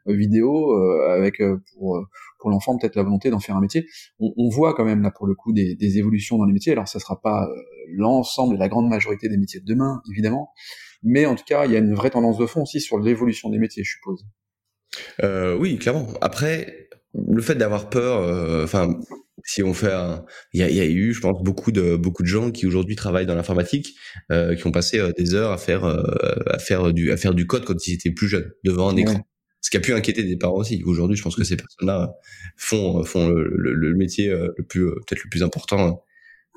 vidéo 0.08 0.74
avec 1.10 1.42
pour 1.74 2.06
pour 2.46 2.52
l'enfant 2.52 2.78
peut-être 2.78 2.96
la 2.96 3.02
volonté 3.02 3.32
d'en 3.32 3.40
faire 3.40 3.56
un 3.56 3.62
métier. 3.62 3.88
On, 4.20 4.32
on, 4.38 4.50
voit 4.50 4.76
quand 4.76 4.86
même 4.86 5.02
là 5.02 5.10
pour 5.10 5.26
le 5.26 5.34
coup 5.34 5.52
des, 5.52 5.74
des 5.74 5.98
évolutions 6.06 6.38
dans 6.38 6.46
les 6.46 6.54
métiers. 6.54 6.72
Alors 6.72 6.88
ça 6.88 7.00
sera 7.00 7.20
pas 7.22 7.48
euh, 7.50 7.56
l'ensemble 7.90 8.56
et 8.56 8.58
la 8.58 8.70
grande 8.70 8.88
majorité 8.88 9.28
des 9.30 9.38
métiers 9.38 9.60
de 9.60 9.66
demain, 9.66 10.02
évidemment, 10.12 10.52
mais 11.04 11.26
en 11.26 11.36
tout 11.36 11.44
cas 11.46 11.66
il 11.66 11.72
y 11.72 11.76
a 11.76 11.80
une 11.80 11.94
vraie 11.94 12.12
tendance 12.12 12.38
de 12.38 12.46
fond 12.46 12.64
aussi 12.64 12.80
sur 12.80 13.00
l'évolution 13.00 13.50
des 13.50 13.58
métiers, 13.58 13.84
je 13.84 13.92
suppose. 13.92 14.26
Euh, 15.24 15.58
oui, 15.58 15.78
clairement. 15.78 16.08
Après, 16.22 16.90
le 17.14 17.42
fait 17.42 17.56
d'avoir 17.56 17.90
peur, 17.90 18.22
euh, 18.22 18.64
enfin, 18.64 19.00
si 19.44 19.64
on 19.64 19.74
fait 19.74 19.92
il 20.54 20.60
y 20.60 20.64
a, 20.64 20.70
y 20.70 20.80
a, 20.80 20.86
eu, 20.86 21.14
je 21.14 21.22
pense, 21.22 21.42
beaucoup 21.44 21.72
de 21.72 21.96
beaucoup 21.96 22.24
de 22.24 22.28
gens 22.28 22.52
qui 22.52 22.66
aujourd'hui 22.66 22.96
travaillent 22.96 23.26
dans 23.26 23.36
l'informatique, 23.36 23.96
euh, 24.32 24.56
qui 24.56 24.66
ont 24.68 24.72
passé 24.72 25.02
des 25.18 25.34
heures 25.34 25.52
à 25.52 25.58
faire 25.58 25.86
à 25.86 26.60
faire 26.60 26.94
du 26.94 27.12
à 27.12 27.18
faire 27.18 27.34
du 27.34 27.46
code 27.46 27.66
quand 27.66 27.88
ils 27.88 27.94
étaient 27.94 28.12
plus 28.12 28.28
jeunes 28.28 28.52
devant 28.64 28.90
un 28.90 28.96
écran 28.96 29.26
ce 29.66 29.72
qui 29.72 29.78
a 29.78 29.80
pu 29.80 29.94
inquiéter 29.94 30.22
des 30.22 30.38
parents 30.38 30.58
aussi. 30.58 30.84
Aujourd'hui, 30.86 31.18
je 31.18 31.24
pense 31.24 31.36
que 31.36 31.44
ces 31.44 31.58
personnes-là 31.58 32.14
font 32.56 33.04
font 33.04 33.30
le, 33.30 33.74
le, 33.74 33.96
métier 33.96 34.30
euh, 34.30 34.50
le 34.60 34.64
plus 34.64 34.86
euh, 34.86 34.94
peut-être 35.08 35.24
le 35.24 35.30
plus 35.32 35.42
important 35.42 36.04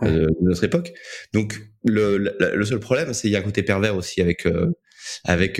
euh, 0.02 0.26
de 0.26 0.36
notre 0.42 0.62
époque. 0.64 0.92
Donc 1.32 1.59
le, 1.84 2.18
le 2.18 2.64
seul 2.66 2.80
problème, 2.80 3.14
c'est 3.14 3.28
il 3.28 3.30
y 3.30 3.36
a 3.36 3.38
un 3.38 3.42
côté 3.42 3.62
pervers 3.62 3.96
aussi 3.96 4.20
avec 4.20 4.46
avec 5.24 5.59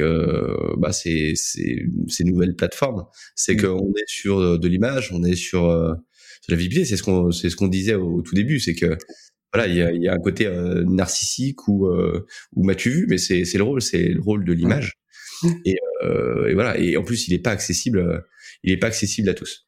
bah, 0.76 0.92
ces, 0.92 1.32
ces, 1.36 1.86
ces, 2.07 2.24
nouvelles 2.24 2.55
plateformes. 2.55 3.07
C'est 3.34 3.55
mmh. 3.55 3.62
qu'on 3.62 3.92
est 3.96 4.09
sur 4.09 4.59
de 4.59 4.68
l'image, 4.68 5.11
on 5.14 5.24
est 5.24 5.34
sur, 5.34 5.62
sur 6.42 6.51
la 6.51 6.57
visibilité. 6.57 6.84
C'est 6.84 6.99
ce 6.99 7.03
qu'on 7.03 7.30
c'est 7.30 7.49
ce 7.49 7.57
qu'on 7.57 7.68
disait 7.68 7.94
au, 7.94 8.20
tout 8.20 8.34
début, 8.34 8.61
c'est 8.61 8.74
que 8.74 8.99
voilà, 9.55 9.68
il 9.68 9.76
y 9.76 9.80
a, 9.80 9.90
y 9.90 10.07
a, 10.07 10.12
un 10.12 10.18
côté 10.18 10.46
narcissique 10.84 11.66
ou 11.66 11.88
ou 11.88 12.62
m'as-tu 12.62 12.90
vu, 12.90 13.07
mais 13.09 13.16
c'est 13.16 13.46
c'est 13.46 13.57
le 13.57 13.64
rôle, 13.64 13.80
c'est 13.80 14.09
le 14.09 14.20
rôle 14.20 14.44
de 14.44 14.53
l'image. 14.53 14.99
Et, 15.64 15.76
euh, 16.03 16.49
et, 16.49 16.55
voilà. 16.55 16.78
Et 16.78 16.97
en 16.97 17.03
plus, 17.03 17.28
il 17.28 17.32
n'est 17.32 17.43
pas 17.43 17.51
accessible. 17.51 17.99
Euh, 17.99 18.20
il 18.62 18.72
est 18.72 18.76
pas 18.76 18.89
accessible 18.89 19.28
à 19.28 19.34
tous. 19.34 19.66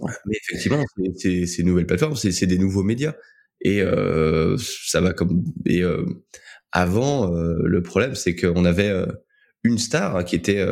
Mais 0.00 0.36
effectivement, 0.48 0.82
ces, 1.16 1.46
ces 1.46 1.62
nouvelles 1.62 1.86
plateformes, 1.86 2.16
c'est 2.16 2.46
des 2.46 2.58
nouveaux 2.58 2.82
médias. 2.82 3.14
Et 3.60 3.80
euh, 3.82 4.56
ça 4.58 5.00
va 5.00 5.12
comme. 5.12 5.44
Et 5.66 5.82
euh, 5.82 6.04
avant, 6.72 7.30
le 7.30 7.82
problème, 7.82 8.14
c'est 8.14 8.34
qu'on 8.34 8.64
avait 8.64 8.90
une 9.62 9.78
star 9.78 10.24
qui 10.24 10.34
était, 10.34 10.64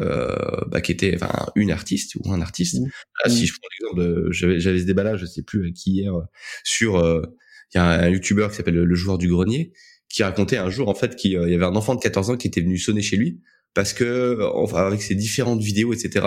bah, 0.68 0.80
qui 0.80 0.92
était, 0.92 1.14
enfin, 1.14 1.46
une 1.56 1.70
artiste 1.70 2.14
ou 2.16 2.32
un 2.32 2.40
artiste. 2.40 2.80
Mmh. 2.80 2.90
Ah, 3.24 3.28
si 3.28 3.42
mmh. 3.42 3.46
je 3.46 3.52
prends 3.52 3.68
l'exemple, 3.72 4.32
j'avais, 4.32 4.60
j'avais 4.60 4.80
ce 4.80 4.86
débat-là, 4.86 5.16
je 5.16 5.26
sais 5.26 5.42
plus 5.42 5.72
qui 5.74 5.92
hier, 5.92 6.14
sur, 6.64 6.96
il 7.74 7.76
y 7.76 7.80
a 7.80 7.84
un, 7.84 8.08
YouTuber 8.08 8.48
qui 8.50 8.56
s'appelle 8.56 8.76
le, 8.76 8.94
joueur 8.94 9.18
du 9.18 9.28
grenier, 9.28 9.72
qui 10.08 10.22
racontait 10.22 10.56
un 10.56 10.70
jour 10.70 10.88
en 10.88 10.94
fait 10.94 11.16
qu'il 11.16 11.32
y 11.32 11.36
avait 11.36 11.64
un 11.64 11.76
enfant 11.76 11.94
de 11.94 12.00
14 12.00 12.30
ans 12.30 12.36
qui 12.36 12.48
était 12.48 12.62
venu 12.62 12.78
sonner 12.78 13.02
chez 13.02 13.16
lui 13.16 13.40
parce 13.74 13.92
que 13.92 14.38
enfin 14.54 14.86
avec 14.86 15.02
ses 15.02 15.14
différentes 15.14 15.62
vidéos 15.62 15.92
etc 15.92 16.26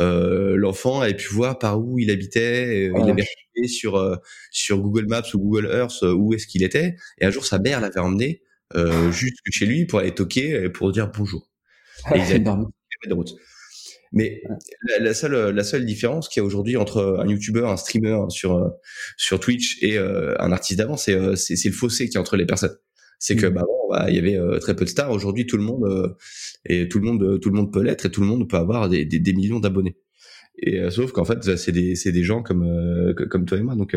euh, 0.00 0.56
l'enfant 0.56 1.00
avait 1.00 1.14
pu 1.14 1.28
voir 1.28 1.58
par 1.58 1.80
où 1.80 1.98
il 1.98 2.10
habitait 2.10 2.88
euh, 2.88 2.92
il 2.96 3.10
avait 3.10 3.22
regardé 3.22 3.68
sur 3.68 3.96
euh, 3.96 4.16
sur 4.50 4.80
Google 4.80 5.06
Maps 5.06 5.22
ou 5.34 5.38
Google 5.38 5.66
Earth 5.72 6.02
euh, 6.02 6.12
où 6.12 6.34
est-ce 6.34 6.46
qu'il 6.46 6.62
était 6.62 6.96
et 7.18 7.24
un 7.24 7.30
jour 7.30 7.44
sa 7.44 7.58
mère 7.58 7.80
l'avait 7.80 8.00
emmené 8.00 8.42
euh, 8.74 9.12
juste 9.12 9.36
chez 9.50 9.66
lui 9.66 9.86
pour 9.86 9.98
aller 10.00 10.14
toquer 10.14 10.68
pour 10.70 10.90
dire 10.92 11.10
bonjour. 11.14 11.50
Et 12.14 12.18
ils 12.18 12.42
de 12.42 12.50
route. 13.14 13.34
Mais 14.14 14.42
la, 14.88 14.98
la, 14.98 15.14
seule 15.14 15.54
la 15.54 15.64
seule 15.64 15.86
différence 15.86 16.28
qu'il 16.28 16.40
y 16.40 16.42
a 16.42 16.46
aujourd'hui 16.46 16.76
entre 16.76 17.18
un 17.20 17.26
YouTuber 17.26 17.64
un 17.66 17.76
streamer 17.76 18.24
sur 18.28 18.72
sur 19.16 19.40
Twitch 19.40 19.82
et 19.82 19.98
un 19.98 20.52
artiste 20.52 20.78
d'avant 20.78 20.96
c'est 20.96 21.36
c'est 21.36 21.68
le 21.68 21.74
fossé 21.74 22.08
qui 22.08 22.16
est 22.16 22.20
entre 22.20 22.36
les 22.36 22.46
personnes 22.46 22.76
c'est 23.22 23.36
que 23.36 23.46
mmh. 23.46 23.54
bah 23.54 23.62
bon, 23.64 23.88
bah, 23.88 24.06
il 24.08 24.16
y 24.16 24.18
avait 24.18 24.36
euh, 24.36 24.58
très 24.58 24.74
peu 24.74 24.84
de 24.84 24.90
stars. 24.90 25.12
Aujourd'hui, 25.12 25.46
tout 25.46 25.56
le 25.56 25.62
monde 25.62 25.84
euh, 25.84 26.08
et 26.66 26.88
tout 26.88 26.98
le 26.98 27.04
monde, 27.04 27.40
tout 27.40 27.50
le 27.50 27.54
monde 27.54 27.72
peut 27.72 27.80
l'être 27.80 28.04
et 28.04 28.10
tout 28.10 28.20
le 28.20 28.26
monde 28.26 28.50
peut 28.50 28.56
avoir 28.56 28.88
des, 28.88 29.04
des, 29.04 29.20
des 29.20 29.32
millions 29.32 29.60
d'abonnés. 29.60 29.96
Et 30.58 30.80
euh, 30.80 30.90
sauf 30.90 31.12
qu'en 31.12 31.24
fait, 31.24 31.56
c'est 31.56 31.70
des, 31.70 31.94
c'est 31.94 32.10
des 32.10 32.24
gens 32.24 32.42
comme 32.42 32.66
comme 33.30 33.44
toi 33.44 33.58
et 33.58 33.62
moi. 33.62 33.76
Donc 33.76 33.96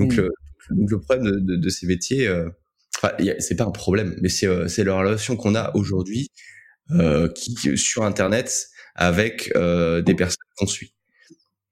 donc, 0.00 0.12
mmh. 0.12 0.16
le, 0.16 0.30
donc 0.70 0.90
le 0.90 0.98
problème 0.98 1.24
de, 1.24 1.38
de, 1.38 1.56
de 1.56 1.68
ces 1.68 1.86
métiers, 1.86 2.28
enfin, 2.96 3.12
c'est 3.38 3.54
pas 3.54 3.64
un 3.64 3.70
problème, 3.70 4.16
mais 4.20 4.28
c'est 4.28 4.48
c'est 4.68 4.82
la 4.82 4.98
relation 4.98 5.36
qu'on 5.36 5.54
a 5.54 5.70
aujourd'hui 5.76 6.26
qui 7.36 7.54
sur 7.76 8.02
Internet 8.02 8.66
avec 8.96 9.52
des 9.54 10.14
personnes 10.16 10.50
qu'on 10.56 10.66
suit. 10.66 10.94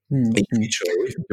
Mmh. 0.09 0.37
Et 0.37 0.43
Twitch, 0.55 0.83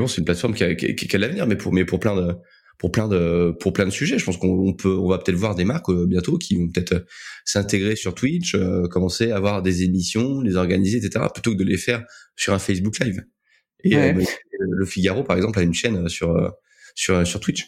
c'est 0.08 0.18
une 0.18 0.24
plateforme 0.24 0.54
qui 0.54 0.64
a, 0.64 0.74
qui, 0.74 0.96
qui 0.96 1.14
a 1.14 1.18
l'avenir, 1.20 1.46
mais 1.46 1.54
pour 1.56 1.72
mais 1.72 1.84
pour 1.84 2.00
plein 2.00 2.16
de 2.16 2.34
pour 2.78 2.92
plein 2.92 3.08
de 3.08 3.54
pour 3.60 3.72
plein 3.72 3.86
de 3.86 3.90
sujets. 3.90 4.18
Je 4.18 4.24
pense 4.24 4.36
qu'on 4.36 4.74
peut 4.74 4.96
on 4.96 5.08
va 5.08 5.18
peut-être 5.18 5.36
voir 5.36 5.54
des 5.54 5.64
marques 5.64 5.88
euh, 5.88 6.06
bientôt 6.06 6.38
qui 6.38 6.56
vont 6.56 6.68
peut-être 6.68 6.92
euh, 6.92 7.06
s'intégrer 7.44 7.96
sur 7.96 8.14
Twitch, 8.14 8.54
euh, 8.54 8.88
commencer 8.88 9.30
à 9.30 9.36
avoir 9.36 9.62
des 9.62 9.82
émissions, 9.82 10.40
les 10.40 10.56
organiser, 10.56 10.98
etc. 10.98 11.26
Plutôt 11.32 11.52
que 11.52 11.58
de 11.58 11.64
les 11.64 11.76
faire 11.76 12.04
sur 12.36 12.52
un 12.52 12.58
Facebook 12.58 12.98
Live. 12.98 13.24
Et 13.84 13.94
le 13.94 14.86
Figaro 14.86 15.24
par 15.24 15.36
exemple 15.36 15.58
a 15.58 15.62
une 15.62 15.74
chaîne 15.74 16.08
sur 16.08 16.52
sur 16.94 17.26
sur 17.26 17.40
Twitch. 17.40 17.66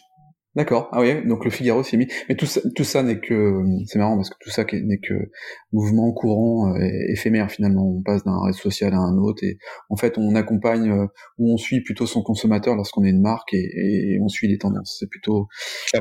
D'accord. 0.57 0.89
Ah 0.91 1.01
oui, 1.01 1.23
donc 1.27 1.45
le 1.45 1.51
Figaro 1.51 1.83
s'est 1.83 1.97
mis. 1.97 2.07
Mais 2.27 2.35
tout 2.35 2.47
ça, 2.47 2.61
tout 2.75 2.83
ça 2.83 3.03
n'est 3.03 3.19
que, 3.19 3.61
c'est 3.85 3.99
marrant 3.99 4.15
parce 4.15 4.31
que 4.31 4.37
tout 4.39 4.49
ça 4.49 4.65
n'est 4.73 4.97
que 4.97 5.29
mouvement 5.71 6.11
courant 6.13 6.73
euh, 6.73 6.79
et 6.79 7.11
éphémère 7.11 7.51
finalement. 7.51 7.87
On 7.87 8.01
passe 8.01 8.23
d'un 8.23 8.43
réseau 8.43 8.57
social 8.57 8.95
à 8.95 8.97
un 8.97 9.17
autre 9.19 9.43
et 9.43 9.59
en 9.91 9.97
fait 9.97 10.17
on 10.17 10.33
accompagne 10.33 10.89
euh, 10.89 11.05
ou 11.37 11.53
on 11.53 11.57
suit 11.57 11.81
plutôt 11.81 12.07
son 12.07 12.23
consommateur 12.23 12.75
lorsqu'on 12.75 13.03
est 13.03 13.11
une 13.11 13.21
marque 13.21 13.53
et, 13.53 13.59
et 14.15 14.19
on 14.19 14.29
suit 14.29 14.47
les 14.47 14.57
tendances. 14.57 14.97
C'est 14.99 15.07
plutôt, 15.07 15.47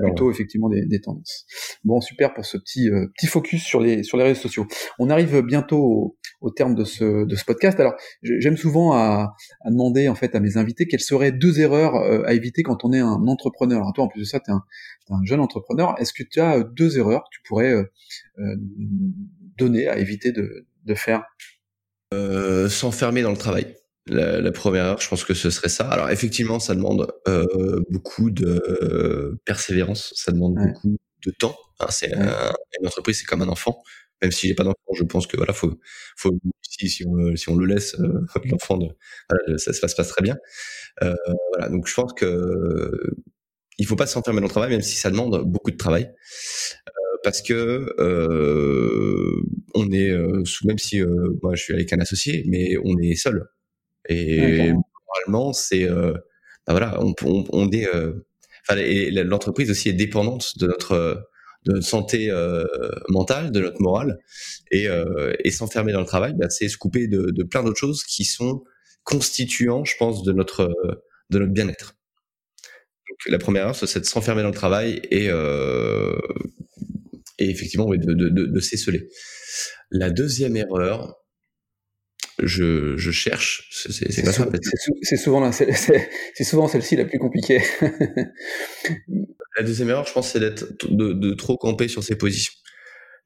plutôt 0.00 0.30
effectivement 0.30 0.70
des, 0.70 0.86
des, 0.86 1.02
tendances. 1.02 1.44
Bon, 1.84 2.00
super 2.00 2.32
pour 2.32 2.46
ce 2.46 2.57
petit 2.57 2.88
euh, 2.88 3.09
petit 3.14 3.26
focus 3.26 3.62
sur 3.62 3.80
les 3.80 4.04
sur 4.04 4.16
les 4.16 4.24
réseaux 4.24 4.40
sociaux. 4.40 4.66
On 4.98 5.11
arrive 5.11 5.42
bientôt 5.42 5.84
au, 5.84 6.16
au 6.40 6.50
terme 6.50 6.74
de 6.74 6.84
ce 6.84 7.26
de 7.26 7.36
ce 7.36 7.44
podcast. 7.44 7.78
Alors 7.78 7.92
j'aime 8.22 8.57
souvent 8.57 8.94
à, 8.94 9.34
à, 9.66 9.70
demander 9.70 10.09
en 10.09 10.14
fait 10.14 10.34
à 10.34 10.40
mes 10.40 10.57
invités 10.57 10.86
quelles 10.86 11.00
seraient 11.00 11.32
deux 11.32 11.61
erreurs 11.61 11.96
à 12.26 12.32
éviter 12.32 12.62
quand 12.62 12.86
on 12.86 12.94
est 12.94 13.00
un 13.00 13.26
entrepreneur. 13.26 13.80
Alors 13.80 13.92
toi 13.92 14.04
en 14.04 14.09
plus 14.09 14.20
de 14.20 14.24
ça 14.24 14.40
tu 14.47 15.12
un, 15.12 15.24
jeune 15.24 15.40
entrepreneur, 15.40 15.94
est-ce 15.99 16.12
que 16.12 16.22
tu 16.22 16.40
as 16.40 16.59
euh, 16.59 16.64
deux 16.64 16.99
erreurs 16.99 17.24
que 17.24 17.36
tu 17.36 17.40
pourrais 17.47 17.72
euh, 17.72 17.84
euh, 18.38 18.57
donner 19.57 19.88
à 19.88 19.99
éviter 19.99 20.32
de, 20.32 20.66
faire? 20.94 21.24
S'enfermer 22.12 23.22
dans 23.22 23.32
le 23.32 23.36
travail. 23.36 23.74
La, 24.07 24.53
première 24.53 24.84
erreur, 24.84 25.01
je 25.01 25.09
pense 25.09 25.24
que 25.24 25.34
ce 25.34 25.51
serait 25.51 25.68
ça. 25.68 25.88
Alors 25.88 26.11
effectivement, 26.11 26.61
ça 26.61 26.74
demande 26.74 27.12
beaucoup 27.90 28.30
de 28.30 29.38
persévérance, 29.44 30.12
ça 30.14 30.32
demande 30.32 30.55
beaucoup 30.55 30.97
de 31.24 31.30
temps. 31.32 31.57
c'est 31.90 32.12
une 32.12 32.86
entreprise, 32.86 33.18
c'est 33.18 33.26
comme 33.26 33.42
un 33.42 33.49
enfant. 33.49 33.82
Même 34.22 34.32
si 34.32 34.49
j'ai 34.49 34.55
pas 34.55 34.64
d'enfant, 34.64 34.94
je 34.94 35.05
pense 35.05 35.26
que 35.26 35.36
voilà, 35.36 35.53
faut, 35.53 35.78
faut 36.16 36.30
si, 36.62 36.88
si, 36.88 37.05
on, 37.07 37.36
si 37.36 37.51
on 37.51 37.57
le 37.57 37.66
laisse, 37.66 37.97
l'enfant, 38.51 38.78
ça, 39.59 39.72
ça, 39.72 39.88
se 39.88 39.94
passe 39.97 40.09
très 40.09 40.22
bien. 40.22 40.36
voilà, 41.01 41.68
donc 41.68 41.86
je 41.86 41.94
pense 41.94 42.12
que 42.14 42.90
il 43.79 43.87
faut 43.87 43.97
pas 43.97 44.07
s'enfermer 44.07 44.41
dans 44.41 44.47
le 44.47 44.51
travail, 44.51 44.70
même 44.70 44.83
si 44.83 44.97
ça 44.97 45.11
demande 45.11 45.43
beaucoup 45.45 45.70
de 45.70 45.77
travail, 45.77 46.05
euh, 46.89 47.16
parce 47.22 47.43
que 47.43 47.95
euh, 47.99 49.43
on 49.74 49.91
est 49.93 50.11
euh, 50.11 50.43
même 50.64 50.79
si 50.79 51.01
euh, 51.01 51.39
moi 51.43 51.55
je 51.55 51.62
suis 51.62 51.74
avec 51.74 51.93
un 51.93 51.99
associé, 51.99 52.45
mais 52.49 52.77
on 52.85 52.97
est 52.99 53.14
seul. 53.16 53.45
Et 54.09 54.72
normalement, 55.27 55.53
c'est 55.53 55.87
bah 55.89 56.14
voilà, 56.68 57.03
on, 57.03 57.14
on, 57.24 57.45
on 57.51 57.70
est, 57.70 57.89
enfin 57.89 58.81
l'entreprise 59.24 59.70
aussi 59.70 59.89
est 59.89 59.95
dépendante 59.95 60.59
de 60.59 60.66
notre 60.68 61.29
de 61.64 61.72
notre 61.72 61.87
santé 61.87 62.31
mentale, 63.09 63.51
de 63.51 63.61
notre 63.61 63.81
morale, 63.83 64.18
et, 64.70 64.87
et 65.45 65.51
s'enfermer 65.51 65.93
dans 65.93 66.01
le 66.01 66.07
travail, 66.07 66.35
bah, 66.39 66.49
c'est 66.51 66.68
se 66.68 66.77
couper 66.77 67.09
de, 67.09 67.33
de 67.33 67.43
plein 67.43 67.64
d'autres 67.64 67.81
choses 67.81 68.05
qui 68.05 68.24
sont 68.24 68.62
constituants, 69.03 69.85
je 69.85 69.97
pense, 69.99 70.22
de 70.22 70.33
notre 70.33 70.72
de 71.31 71.39
notre 71.41 71.53
bien-être. 71.53 71.97
La 73.26 73.38
première 73.38 73.62
erreur, 73.62 73.76
c'est 73.76 74.00
de 74.00 74.04
s'enfermer 74.04 74.42
dans 74.42 74.48
le 74.48 74.54
travail 74.54 75.00
et, 75.10 75.28
euh, 75.30 76.16
et 77.38 77.48
effectivement 77.50 77.86
de, 77.86 77.96
de, 77.96 78.28
de, 78.28 78.46
de 78.46 78.60
s'esseler. 78.60 79.08
La 79.90 80.10
deuxième 80.10 80.56
erreur, 80.56 81.16
je, 82.42 82.96
je 82.96 83.10
cherche. 83.10 83.68
C'est 83.70 85.16
souvent, 85.16 86.68
celle-ci 86.68 86.96
la 86.96 87.04
plus 87.04 87.18
compliquée. 87.18 87.62
la 89.56 89.62
deuxième 89.62 89.90
erreur, 89.90 90.06
je 90.06 90.12
pense, 90.12 90.32
c'est 90.32 90.40
d'être 90.40 90.66
de, 90.90 91.34
trop 91.34 91.56
camper 91.56 91.88
sur 91.88 92.04
ses 92.04 92.16
positions. 92.16 92.52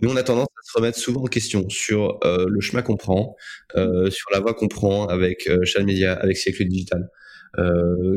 Nous, 0.02 0.10
on 0.10 0.16
a 0.16 0.22
tendance 0.22 0.46
à 0.46 0.62
se 0.62 0.78
remettre 0.78 0.98
souvent 0.98 1.22
en 1.22 1.26
question 1.26 1.68
sur 1.68 2.18
euh, 2.24 2.46
le 2.48 2.60
chemin 2.60 2.82
qu'on 2.82 2.96
prend, 2.96 3.36
euh, 3.76 4.10
sur 4.10 4.30
la 4.32 4.40
voie 4.40 4.54
qu'on 4.54 4.68
prend 4.68 5.06
avec 5.06 5.46
euh, 5.46 5.60
Media, 5.84 6.14
avec 6.14 6.38
Siècle 6.38 6.64
Digital, 6.64 7.10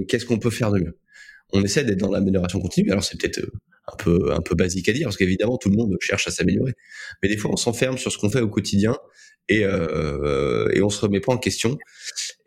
qu'est-ce 0.08 0.26
qu'on 0.26 0.40
peut 0.40 0.52
faire 0.52 0.72
de 0.72 0.80
mieux? 0.80 0.98
On 1.54 1.64
essaie 1.64 1.84
d'être 1.84 2.00
dans 2.00 2.12
l'amélioration 2.12 2.60
continue. 2.60 2.92
Alors 2.92 3.04
c'est 3.04 3.20
peut-être 3.20 3.42
un 3.92 3.96
peu 3.98 4.32
un 4.32 4.42
peu 4.42 4.56
basique 4.56 4.90
à 4.90 4.94
dire 4.94 5.06
parce 5.06 5.18
qu'évidemment 5.18 5.58
tout 5.58 5.70
le 5.70 5.78
monde 5.78 5.96
cherche 6.00 6.28
à 6.28 6.32
s'améliorer, 6.32 6.74
mais 7.22 7.30
des 7.30 7.38
fois 7.38 7.52
on 7.52 7.58
s'enferme 7.58 7.98
sur 7.98 8.12
ce 8.12 8.18
qu'on 8.18 8.30
fait 8.30 8.42
au 8.42 8.50
quotidien 8.50 8.98
et 9.50 9.66
euh, 9.66 10.70
et 10.74 10.82
on 10.82 10.90
se 10.90 11.02
remet 11.02 11.20
pas 11.20 11.34
en 11.34 11.38
question 11.38 11.78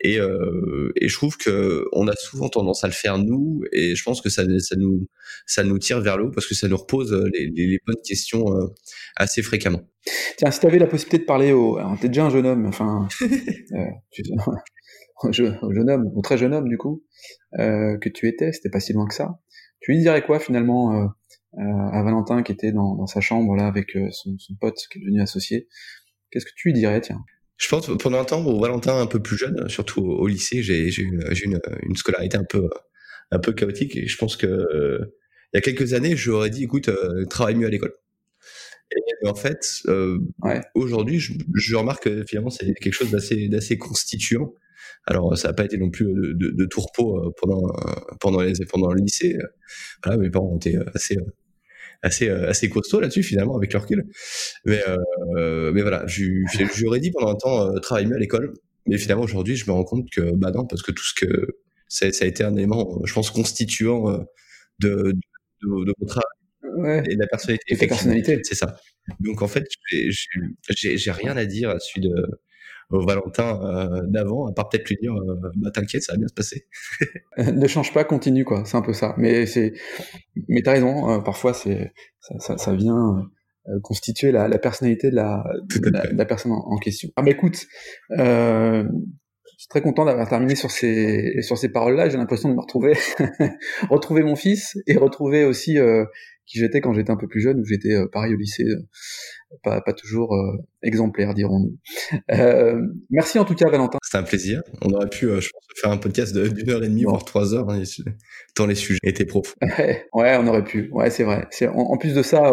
et 0.01 0.19
euh, 0.19 0.91
et 0.95 1.07
je 1.07 1.15
trouve 1.15 1.37
que 1.37 1.85
on 1.91 2.07
a 2.07 2.15
souvent 2.15 2.49
tendance 2.49 2.83
à 2.83 2.87
le 2.87 2.93
faire 2.93 3.19
nous 3.19 3.63
et 3.71 3.95
je 3.95 4.03
pense 4.03 4.21
que 4.21 4.29
ça 4.29 4.43
ça 4.59 4.75
nous 4.75 5.07
ça 5.45 5.63
nous 5.63 5.77
tire 5.77 6.01
vers 6.01 6.17
le 6.17 6.25
haut 6.25 6.31
parce 6.31 6.47
que 6.47 6.55
ça 6.55 6.67
nous 6.67 6.77
repose 6.77 7.13
les, 7.33 7.51
les, 7.55 7.79
bonnes 7.85 8.01
questions 8.03 8.55
euh, 8.55 8.67
assez 9.15 9.43
fréquemment. 9.43 9.81
Tiens, 10.37 10.51
si 10.51 10.59
tu 10.59 10.65
avais 10.65 10.79
la 10.79 10.87
possibilité 10.87 11.19
de 11.19 11.25
parler 11.25 11.51
au 11.51 11.77
alors 11.77 11.97
t'es 11.99 12.07
déjà 12.07 12.25
un 12.25 12.29
jeune 12.31 12.47
homme 12.47 12.65
enfin 12.65 13.07
euh, 13.21 13.85
tu, 15.31 15.45
jeune 15.45 15.89
homme 15.89 16.11
ou 16.13 16.21
très 16.21 16.37
jeune 16.37 16.53
homme 16.53 16.69
du 16.69 16.77
coup 16.77 17.03
euh, 17.59 17.97
que 17.97 18.09
tu 18.09 18.27
étais, 18.27 18.51
c'était 18.51 18.69
pas 18.69 18.79
si 18.79 18.93
loin 18.93 19.07
que 19.07 19.13
ça. 19.13 19.39
Tu 19.79 19.91
lui 19.91 19.99
dirais 19.99 20.23
quoi 20.23 20.39
finalement 20.39 20.93
euh, 21.01 21.63
à 21.91 22.03
Valentin 22.03 22.43
qui 22.43 22.51
était 22.51 22.71
dans, 22.71 22.95
dans 22.95 23.07
sa 23.07 23.21
chambre 23.21 23.55
là 23.55 23.67
avec 23.67 23.97
son, 24.11 24.37
son 24.37 24.55
pote 24.55 24.77
qui 24.91 24.99
est 24.99 25.01
devenu 25.01 25.21
associé? 25.21 25.67
Qu'est-ce 26.31 26.45
que 26.45 26.51
tu 26.55 26.69
lui 26.69 26.73
dirais, 26.73 27.01
tiens? 27.01 27.23
Je 27.57 27.67
pense 27.69 27.89
pendant 27.97 28.19
un 28.19 28.25
temps 28.25 28.45
au 28.45 28.59
Valentin 28.59 28.99
un 28.99 29.07
peu 29.07 29.19
plus 29.19 29.37
jeune, 29.37 29.67
surtout 29.67 30.01
au, 30.01 30.27
lycée, 30.27 30.61
j'ai 30.61 30.89
une, 31.01 31.23
une, 31.43 31.59
une, 31.81 31.95
scolarité 31.95 32.37
un 32.37 32.43
peu 32.43 32.69
un 33.31 33.39
peu 33.39 33.51
chaotique 33.51 33.95
et 33.95 34.07
je 34.07 34.17
pense 34.17 34.37
que 34.37 34.45
euh, 34.45 35.17
il 35.53 35.57
y 35.57 35.59
a 35.59 35.61
quelques 35.61 35.93
années, 35.93 36.15
j'aurais 36.15 36.49
dit 36.49 36.63
écoute, 36.63 36.89
euh, 36.89 37.25
travaille 37.25 37.55
mieux 37.55 37.67
à 37.67 37.69
l'école. 37.69 37.93
Et 38.91 39.27
en 39.27 39.35
fait, 39.35 39.81
euh, 39.87 40.19
ouais. 40.43 40.61
aujourd'hui, 40.75 41.19
je, 41.19 41.33
je, 41.55 41.75
remarque 41.75 42.03
que 42.03 42.23
finalement 42.25 42.49
c'est 42.49 42.73
quelque 42.75 42.93
chose 42.93 43.11
d'assez 43.11 43.77
constituant. 43.77 44.53
Alors 45.07 45.37
ça 45.37 45.47
n'a 45.47 45.53
pas 45.53 45.65
été 45.65 45.77
non 45.77 45.89
plus 45.89 46.05
de, 46.05 46.33
de, 46.33 46.51
de 46.51 46.65
tourpeau 46.65 47.33
pendant 47.41 47.61
pendant 48.19 48.41
les 48.41 48.53
pendant 48.69 48.91
le 48.91 49.01
lycée. 49.01 49.37
Voilà, 50.03 50.17
mes 50.19 50.29
parents 50.29 50.55
étaient 50.57 50.77
assez 50.93 51.17
assez 52.01 52.29
euh, 52.29 52.49
assez 52.49 52.69
costaud 52.69 52.99
là-dessus 52.99 53.23
finalement 53.23 53.55
avec 53.55 53.73
le 53.73 53.79
recul. 53.79 54.05
Mais 54.65 54.81
euh, 54.87 55.71
mais 55.73 55.81
voilà, 55.81 56.05
j'aurais 56.07 56.99
dit 56.99 57.11
pendant 57.11 57.31
un 57.31 57.35
temps 57.35 57.67
euh, 57.67 57.79
travaille 57.79 58.05
mieux 58.05 58.15
à 58.15 58.19
l'école, 58.19 58.53
mais 58.87 58.97
finalement 58.97 59.23
aujourd'hui 59.23 59.55
je 59.55 59.65
me 59.69 59.71
rends 59.71 59.83
compte 59.83 60.09
que 60.11 60.35
bah 60.35 60.51
non 60.51 60.65
parce 60.65 60.81
que 60.81 60.91
tout 60.91 61.03
ce 61.03 61.13
que 61.13 61.47
ça, 61.87 62.11
ça 62.11 62.25
a 62.25 62.27
été 62.27 62.43
un 62.43 62.55
élément, 62.55 63.01
je 63.05 63.13
pense 63.13 63.31
constituant 63.31 64.25
de 64.79 65.13
de, 65.63 65.85
de, 65.85 65.93
votre 65.99 66.21
ouais. 66.77 67.03
et 67.09 67.15
de 67.15 67.19
la 67.19 67.27
personnalité. 67.27 67.73
Et 67.73 67.87
personnalité. 67.87 68.39
C'est 68.43 68.55
ça. 68.55 68.77
Donc 69.19 69.41
en 69.41 69.47
fait, 69.47 69.65
j'ai 69.89 71.11
rien 71.11 71.37
à 71.37 71.45
dire 71.45 71.69
à 71.69 71.79
celui 71.79 72.09
de 72.09 72.13
au 72.89 73.05
Valentin 73.05 73.59
euh, 73.63 74.01
d'avant, 74.07 74.47
à 74.47 74.53
part 74.53 74.69
peut-être 74.69 74.87
lui 74.89 74.97
dire 75.01 75.13
euh, 75.13 75.51
bah 75.57 75.71
t'inquiète, 75.71 76.03
ça 76.03 76.13
va 76.13 76.19
bien 76.19 76.27
se 76.27 76.33
passer. 76.33 76.67
ne 77.37 77.67
change 77.67 77.93
pas, 77.93 78.03
continue 78.03 78.45
quoi. 78.45 78.63
C'est 78.65 78.77
un 78.77 78.81
peu 78.81 78.93
ça. 78.93 79.13
Mais 79.17 79.45
c'est, 79.45 79.73
mais 80.47 80.61
t'as 80.61 80.73
raison. 80.73 81.09
Euh, 81.09 81.19
parfois 81.19 81.53
c'est 81.53 81.91
ça, 82.19 82.39
ça, 82.39 82.57
ça 82.57 82.73
vient 82.73 83.29
constituer 83.83 84.31
la, 84.31 84.47
la, 84.47 84.59
personnalité 84.59 85.09
de 85.09 85.15
la, 85.15 85.43
de 85.81 85.89
la, 85.89 86.07
de 86.07 86.17
la, 86.17 86.25
personne 86.25 86.53
en, 86.53 86.77
question. 86.77 87.09
Ah 87.17 87.21
bah 87.21 87.31
écoute, 87.31 87.65
je 89.57 89.63
suis 89.63 89.69
très 89.69 89.81
content 89.81 90.05
d'avoir 90.05 90.29
terminé 90.29 90.55
sur 90.55 90.69
ces 90.69 91.41
sur 91.41 91.57
ces 91.57 91.69
paroles-là. 91.69 92.09
J'ai 92.09 92.17
l'impression 92.17 92.47
de 92.49 92.53
me 92.53 92.61
retrouver, 92.61 92.93
retrouver 93.89 94.21
mon 94.21 94.35
fils 94.35 94.77
et 94.85 94.97
retrouver 94.97 95.43
aussi 95.45 95.79
euh, 95.79 96.05
qui 96.47 96.59
j'étais 96.59 96.81
quand 96.81 96.93
j'étais 96.93 97.11
un 97.11 97.17
peu 97.17 97.27
plus 97.27 97.41
jeune, 97.41 97.59
où 97.59 97.65
j'étais 97.65 97.93
euh, 97.93 98.07
pareil 98.07 98.33
au 98.33 98.37
lycée, 98.37 98.63
euh, 98.63 98.87
pas, 99.63 99.81
pas 99.81 99.93
toujours 99.93 100.33
euh, 100.33 100.57
exemplaire, 100.81 101.33
dirons-nous. 101.33 101.77
merci 103.09 103.37
en 103.37 103.45
tout 103.45 103.53
cas, 103.53 103.69
Valentin. 103.69 103.99
C'était 104.03 104.17
un 104.17 104.23
plaisir. 104.23 104.63
On 104.81 104.91
aurait 104.91 105.09
pu, 105.09 105.27
je 105.27 105.49
pense, 105.49 105.65
faire 105.81 105.91
un 105.91 105.97
podcast 105.97 106.35
d'une 106.35 106.69
heure 106.69 106.83
et 106.83 106.87
demie, 106.87 107.03
voire 107.03 107.23
trois 107.25 107.53
heures, 107.53 107.69
hein, 107.69 107.83
tant 108.55 108.65
les 108.65 108.75
sujets 108.75 108.99
étaient 109.03 109.25
profonds. 109.25 109.53
ouais, 110.13 110.37
on 110.39 110.47
aurait 110.47 110.63
pu. 110.63 110.89
Ouais, 110.91 111.09
c'est 111.09 111.23
vrai. 111.23 111.47
En, 111.63 111.67
en, 111.67 111.97
plus 111.97 112.15
de 112.15 112.23
ça, 112.23 112.51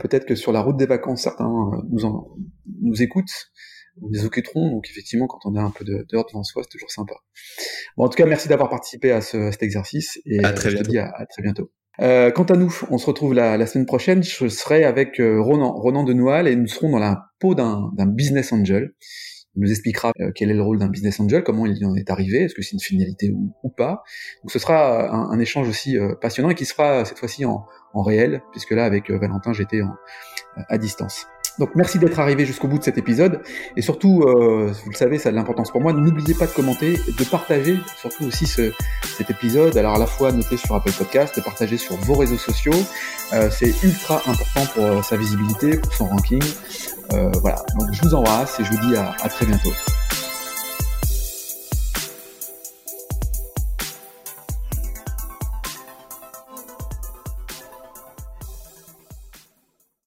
peut-être 0.00 0.26
que 0.26 0.34
sur 0.34 0.52
la 0.52 0.60
route 0.60 0.76
des 0.76 0.86
vacances, 0.86 1.22
certains 1.22 1.48
nous 1.90 2.04
en, 2.04 2.36
nous 2.82 3.02
écoutent 3.02 3.50
nous 4.00 4.24
occuperons. 4.24 4.70
Donc 4.70 4.88
effectivement, 4.88 5.26
quand 5.26 5.40
on 5.44 5.56
a 5.56 5.60
un 5.60 5.70
peu 5.70 5.84
d'heures 5.84 6.04
de, 6.06 6.30
devant 6.30 6.44
soi, 6.44 6.62
c'est 6.62 6.70
toujours 6.70 6.90
sympa. 6.90 7.14
Bon, 7.96 8.04
en 8.04 8.08
tout 8.08 8.16
cas, 8.16 8.26
merci 8.26 8.48
d'avoir 8.48 8.68
participé 8.70 9.10
à, 9.10 9.20
ce, 9.20 9.36
à, 9.36 9.52
cet 9.52 9.62
exercice 9.62 10.20
et 10.24 10.44
à 10.44 10.52
très 10.52 10.70
je 10.70 10.76
bientôt. 10.76 10.86
te 10.86 10.90
dis 10.90 10.98
à, 10.98 11.10
à 11.16 11.26
très 11.26 11.42
bientôt. 11.42 11.72
Euh, 12.00 12.30
quant 12.30 12.44
à 12.44 12.56
nous, 12.56 12.72
on 12.90 12.98
se 12.98 13.06
retrouve 13.06 13.34
la, 13.34 13.56
la 13.56 13.66
semaine 13.66 13.86
prochaine. 13.86 14.22
Je 14.22 14.48
serai 14.48 14.84
avec 14.84 15.20
euh, 15.20 15.40
Ronan, 15.40 15.72
Ronan 15.72 16.04
de 16.04 16.12
Noal, 16.12 16.48
et 16.48 16.56
nous 16.56 16.66
serons 16.66 16.90
dans 16.90 16.98
la 16.98 17.30
peau 17.40 17.54
d'un 17.54 17.90
business 18.06 18.52
angel. 18.52 18.92
Il 19.58 19.62
nous 19.62 19.70
expliquera 19.70 20.12
euh, 20.20 20.30
quel 20.32 20.52
est 20.52 20.54
le 20.54 20.62
rôle 20.62 20.78
d'un 20.78 20.88
business 20.88 21.18
angel, 21.18 21.42
comment 21.42 21.66
il 21.66 21.76
y 21.76 21.84
en 21.84 21.96
est 21.96 22.10
arrivé, 22.10 22.44
est-ce 22.44 22.54
que 22.54 22.62
c'est 22.62 22.74
une 22.74 22.80
finalité 22.80 23.30
ou, 23.30 23.52
ou, 23.64 23.70
pas. 23.70 24.04
Donc 24.42 24.52
ce 24.52 24.58
sera 24.60 25.12
un, 25.12 25.30
un 25.30 25.38
échange 25.40 25.68
aussi 25.68 25.98
euh, 25.98 26.14
passionnant 26.14 26.50
et 26.50 26.54
qui 26.54 26.64
sera 26.64 27.04
cette 27.04 27.18
fois-ci 27.18 27.44
en, 27.44 27.66
en, 27.92 28.02
réel, 28.02 28.40
puisque 28.52 28.70
là 28.70 28.84
avec 28.84 29.10
euh, 29.10 29.18
Valentin 29.18 29.52
j'étais 29.52 29.80
à 30.68 30.78
distance. 30.78 31.26
Donc 31.58 31.70
merci 31.74 31.98
d'être 31.98 32.18
arrivé 32.18 32.46
jusqu'au 32.46 32.68
bout 32.68 32.78
de 32.78 32.84
cet 32.84 32.98
épisode 32.98 33.40
et 33.76 33.82
surtout, 33.82 34.22
euh, 34.22 34.72
vous 34.84 34.90
le 34.90 34.96
savez, 34.96 35.18
ça 35.18 35.28
a 35.28 35.32
de 35.32 35.36
l'importance 35.36 35.70
pour 35.70 35.80
moi. 35.80 35.92
N'oubliez 35.92 36.34
pas 36.34 36.46
de 36.46 36.52
commenter, 36.52 36.92
de 36.92 37.24
partager 37.24 37.78
surtout 38.00 38.24
aussi 38.24 38.46
ce, 38.46 38.72
cet 39.16 39.30
épisode. 39.30 39.76
Alors 39.76 39.96
à 39.96 39.98
la 39.98 40.06
fois 40.06 40.32
noter 40.32 40.56
sur 40.56 40.74
Apple 40.74 40.92
Podcast, 40.92 41.36
de 41.36 41.42
partager 41.42 41.76
sur 41.76 41.96
vos 41.96 42.14
réseaux 42.14 42.38
sociaux. 42.38 42.72
Euh, 43.32 43.50
c'est 43.50 43.74
ultra 43.82 44.22
important 44.26 44.66
pour 44.74 44.84
euh, 44.84 45.02
sa 45.02 45.16
visibilité, 45.16 45.76
pour 45.76 45.92
son 45.94 46.06
ranking. 46.06 46.42
Voilà. 47.40 47.64
Donc 47.78 47.88
je 47.92 48.02
vous 48.02 48.14
embrasse 48.14 48.60
et 48.60 48.64
je 48.64 48.70
vous 48.70 48.88
dis 48.88 48.94
à 48.96 49.28
très 49.28 49.46
bientôt. 49.46 49.72